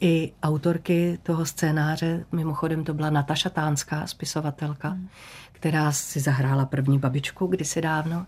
i 0.00 0.32
autorky 0.42 1.18
toho 1.22 1.46
scénáře. 1.46 2.24
Mimochodem 2.32 2.84
to 2.84 2.94
byla 2.94 3.10
Nataša 3.10 3.50
Tánská, 3.50 4.06
spisovatelka, 4.06 4.88
hmm. 4.88 5.08
která 5.52 5.92
si 5.92 6.20
zahrála 6.20 6.66
první 6.66 6.98
babičku 6.98 7.46
kdysi 7.46 7.80
dávno. 7.80 8.26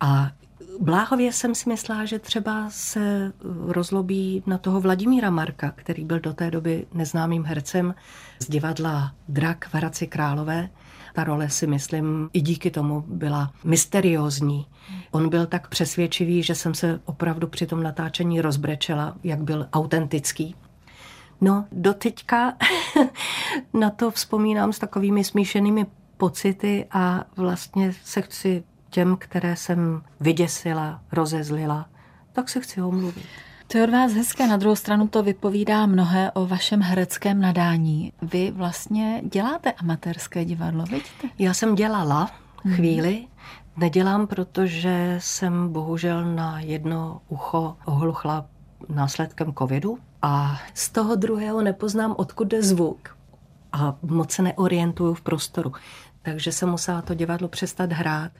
A 0.00 0.30
bláhově 0.80 1.32
jsem 1.32 1.54
si 1.54 1.68
myslela, 1.68 2.04
že 2.04 2.18
třeba 2.18 2.70
se 2.70 3.32
rozlobí 3.66 4.42
na 4.46 4.58
toho 4.58 4.80
Vladimíra 4.80 5.30
Marka, 5.30 5.70
který 5.70 6.04
byl 6.04 6.20
do 6.20 6.32
té 6.32 6.50
doby 6.50 6.86
neznámým 6.94 7.44
hercem 7.44 7.94
z 8.38 8.48
divadla 8.48 9.12
Drak 9.28 9.68
v 9.68 9.74
Hradci 9.74 10.06
Králové, 10.06 10.68
ta 11.18 11.24
role 11.24 11.50
si 11.50 11.66
myslím 11.66 12.30
i 12.32 12.40
díky 12.40 12.70
tomu 12.70 13.04
byla 13.06 13.52
mysteriózní. 13.64 14.66
On 15.10 15.28
byl 15.28 15.46
tak 15.46 15.68
přesvědčivý, 15.68 16.42
že 16.42 16.54
jsem 16.54 16.74
se 16.74 17.00
opravdu 17.04 17.46
při 17.46 17.66
tom 17.66 17.82
natáčení 17.82 18.40
rozbrečela, 18.40 19.16
jak 19.24 19.42
byl 19.42 19.66
autentický. 19.72 20.54
No, 21.40 21.64
doteďka 21.72 22.52
na 23.72 23.90
to 23.90 24.10
vzpomínám 24.10 24.72
s 24.72 24.78
takovými 24.78 25.24
smíšenými 25.24 25.86
pocity 26.16 26.86
a 26.90 27.24
vlastně 27.36 27.94
se 28.04 28.22
chci 28.22 28.64
těm, 28.90 29.16
které 29.16 29.56
jsem 29.56 30.02
vyděsila, 30.20 31.02
rozezlila, 31.12 31.88
tak 32.32 32.48
se 32.48 32.60
chci 32.60 32.82
omluvit. 32.82 33.24
To 33.72 33.78
je 33.78 33.84
od 33.84 33.90
vás 33.90 34.12
hezké, 34.12 34.46
na 34.46 34.56
druhou 34.56 34.76
stranu 34.76 35.08
to 35.08 35.22
vypovídá 35.22 35.86
mnohé 35.86 36.30
o 36.32 36.46
vašem 36.46 36.80
hereckém 36.80 37.40
nadání. 37.40 38.12
Vy 38.22 38.50
vlastně 38.50 39.22
děláte 39.32 39.72
amatérské 39.72 40.44
divadlo, 40.44 40.84
vidíte? 40.84 41.28
Já 41.38 41.54
jsem 41.54 41.74
dělala 41.74 42.30
mhm. 42.64 42.74
chvíli, 42.74 43.26
nedělám, 43.76 44.26
protože 44.26 45.16
jsem 45.18 45.72
bohužel 45.72 46.34
na 46.34 46.60
jedno 46.60 47.20
ucho 47.28 47.76
ohluchla 47.84 48.46
následkem 48.88 49.54
covidu 49.58 49.98
a 50.22 50.60
z 50.74 50.90
toho 50.90 51.14
druhého 51.14 51.62
nepoznám, 51.62 52.14
odkud 52.18 52.48
jde 52.48 52.62
zvuk 52.62 53.16
a 53.72 53.96
moc 54.02 54.32
se 54.32 54.42
neorientuju 54.42 55.14
v 55.14 55.20
prostoru. 55.20 55.72
Takže 56.22 56.52
jsem 56.52 56.68
musela 56.68 57.02
to 57.02 57.14
divadlo 57.14 57.48
přestat 57.48 57.92
hrát. 57.92 58.32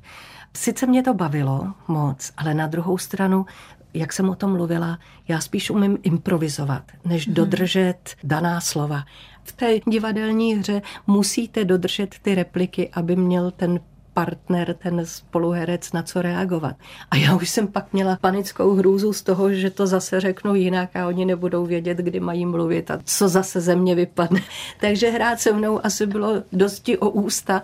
Sice 0.57 0.87
mě 0.87 1.03
to 1.03 1.15
bavilo 1.15 1.73
moc, 1.89 2.33
ale 2.37 2.55
na 2.55 2.67
druhou 2.67 2.99
stranu 2.99 3.47
jak 3.95 4.13
jsem 4.13 4.29
o 4.29 4.35
tom 4.35 4.53
mluvila, 4.53 4.99
já 5.29 5.41
spíš 5.41 5.71
umím 5.71 5.99
improvizovat, 6.03 6.83
než 7.05 7.27
hmm. 7.27 7.35
dodržet 7.35 8.17
daná 8.25 8.61
slova. 8.61 9.05
V 9.43 9.53
té 9.53 9.81
divadelní 9.87 10.55
hře 10.55 10.83
musíte 11.07 11.65
dodržet 11.65 12.15
ty 12.23 12.35
repliky, 12.35 12.91
aby 12.93 13.17
měl 13.17 13.51
ten 13.51 13.81
partner, 14.19 14.75
ten 14.75 15.07
spoluherec 15.07 15.93
na 15.93 16.03
co 16.03 16.23
reagovat. 16.23 16.77
A 17.11 17.17
já 17.17 17.37
už 17.37 17.49
jsem 17.49 17.67
pak 17.67 17.93
měla 17.93 18.19
panickou 18.21 18.75
hrůzu 18.75 19.13
z 19.13 19.23
toho, 19.23 19.53
že 19.53 19.71
to 19.71 19.87
zase 19.87 20.21
řeknu 20.21 20.55
jinak 20.55 20.97
a 20.97 21.07
oni 21.07 21.25
nebudou 21.25 21.67
vědět, 21.67 21.99
kdy 21.99 22.21
mají 22.21 22.47
mluvit 22.47 22.91
a 22.91 22.99
co 23.05 23.29
zase 23.29 23.61
ze 23.61 23.77
mě 23.77 23.95
vypadne. 23.95 24.41
Takže 24.81 25.11
hrát 25.11 25.41
se 25.41 25.53
mnou 25.53 25.87
asi 25.87 26.07
bylo 26.07 26.43
dosti 26.53 26.99
o 26.99 27.11
ústa 27.11 27.63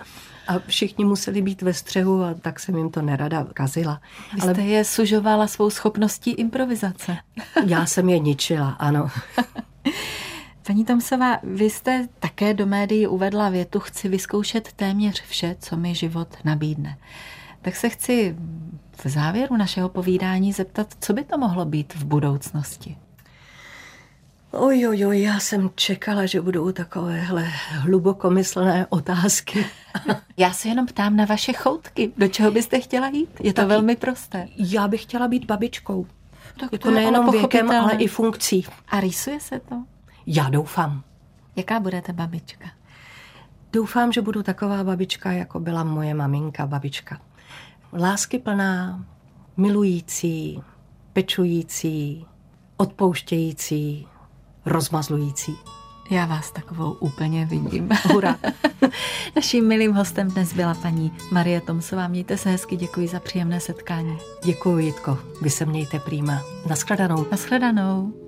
a 0.49 0.59
všichni 0.67 1.05
museli 1.05 1.43
být 1.43 1.63
ve 1.63 1.75
střehu 1.75 2.23
a 2.23 2.35
tak 2.35 2.61
jsem 2.61 2.77
jim 2.77 2.91
to 2.91 3.03
nerada 3.03 3.47
kazila. 3.55 4.01
Vy 4.35 4.41
jste 4.41 4.51
Ale... 4.51 4.63
je 4.63 4.85
sužovala 4.85 5.47
svou 5.47 5.71
schopností 5.71 6.31
improvizace. 6.31 7.17
Já 7.67 7.87
jsem 7.87 8.09
je 8.09 8.19
ničila, 8.19 8.69
ano. 8.71 9.09
Paní 10.67 10.85
Tomsová, 10.85 11.39
vy 11.43 11.71
jste 11.71 12.09
také 12.19 12.55
do 12.55 12.67
médií 12.67 13.07
uvedla 13.07 13.49
větu, 13.49 13.81
chci 13.81 14.09
vyzkoušet 14.09 14.73
téměř 14.73 15.23
vše, 15.23 15.57
co 15.61 15.77
mi 15.77 15.95
život 15.95 16.29
nabídne. 16.45 16.99
Tak 17.63 17.77
se 17.77 17.89
chci 17.89 18.37
v 19.05 19.09
závěru 19.09 19.57
našeho 19.57 19.89
povídání 19.89 20.53
zeptat, 20.53 20.95
co 21.01 21.13
by 21.13 21.25
to 21.25 21.39
mohlo 21.39 21.65
být 21.65 21.95
v 21.95 22.05
budoucnosti? 22.05 22.97
Oj, 24.57 24.89
oj, 24.89 25.07
oj, 25.07 25.23
já 25.23 25.41
jsem 25.41 25.71
čekala, 25.75 26.27
že 26.27 26.41
budou 26.41 26.73
takovéhle 26.73 27.43
hlubokomyslné 27.69 28.87
otázky. 28.89 29.67
já 30.37 30.53
se 30.53 30.69
jenom 30.69 30.87
ptám 30.87 31.17
na 31.17 31.25
vaše 31.25 31.53
choutky. 31.53 32.13
Do 32.17 32.29
čeho 32.29 32.51
byste 32.51 32.81
chtěla 32.81 33.09
jít? 33.09 33.29
Je 33.41 33.53
to 33.53 33.57
Taky, 33.57 33.69
velmi 33.69 33.97
prosté. 33.97 34.49
Já 34.57 34.89
bych 34.89 35.03
chtěla 35.03 35.29
být 35.29 35.45
babičkou. 35.45 36.07
Tak 36.61 36.71
to, 36.71 36.79
to 36.79 36.91
nejenom 36.91 37.31
věkem, 37.31 37.71
ale 37.71 37.93
i 37.93 38.07
funkcí. 38.07 38.67
A 38.89 39.01
rýsuje 39.01 39.41
se 39.41 39.61
to? 39.61 39.85
Já 40.27 40.49
doufám. 40.49 41.03
Jaká 41.57 41.81
budete 41.81 42.13
babička? 42.13 42.71
Doufám, 43.73 44.13
že 44.13 44.23
budu 44.23 44.43
taková 44.43 44.85
babička, 44.85 45.33
jako 45.33 45.61
byla 45.61 45.85
moje 45.85 46.15
maminka, 46.15 46.67
babička. 46.67 47.21
Lásky 47.93 48.39
plná, 48.39 49.05
milující, 49.57 50.63
pečující, 51.13 52.27
odpouštějící, 52.77 54.07
rozmazlující. 54.67 55.57
Já 56.11 56.27
vás 56.27 56.51
takovou 56.51 56.93
úplně 56.93 57.47
vidím. 57.47 57.89
Hurá. 58.13 58.39
Naším 59.37 59.69
milým 59.69 59.93
hostem 59.93 60.31
dnes 60.31 60.53
byla 60.53 60.75
paní 60.75 61.13
Marie 61.33 61.61
Tomsová. 61.61 62.09
Mějte 62.09 62.37
se 62.37 62.51
hezky, 62.51 62.77
děkuji 62.77 63.09
za 63.09 63.21
příjemné 63.21 63.61
setkání. 63.61 64.19
Děkuji, 64.45 64.79
Jitko. 64.79 65.19
Vy 65.43 65.51
se 65.51 65.67
mějte 65.67 65.99
prýma. 66.01 66.43
Naschledanou. 66.69 67.27
Naschledanou. 67.31 68.24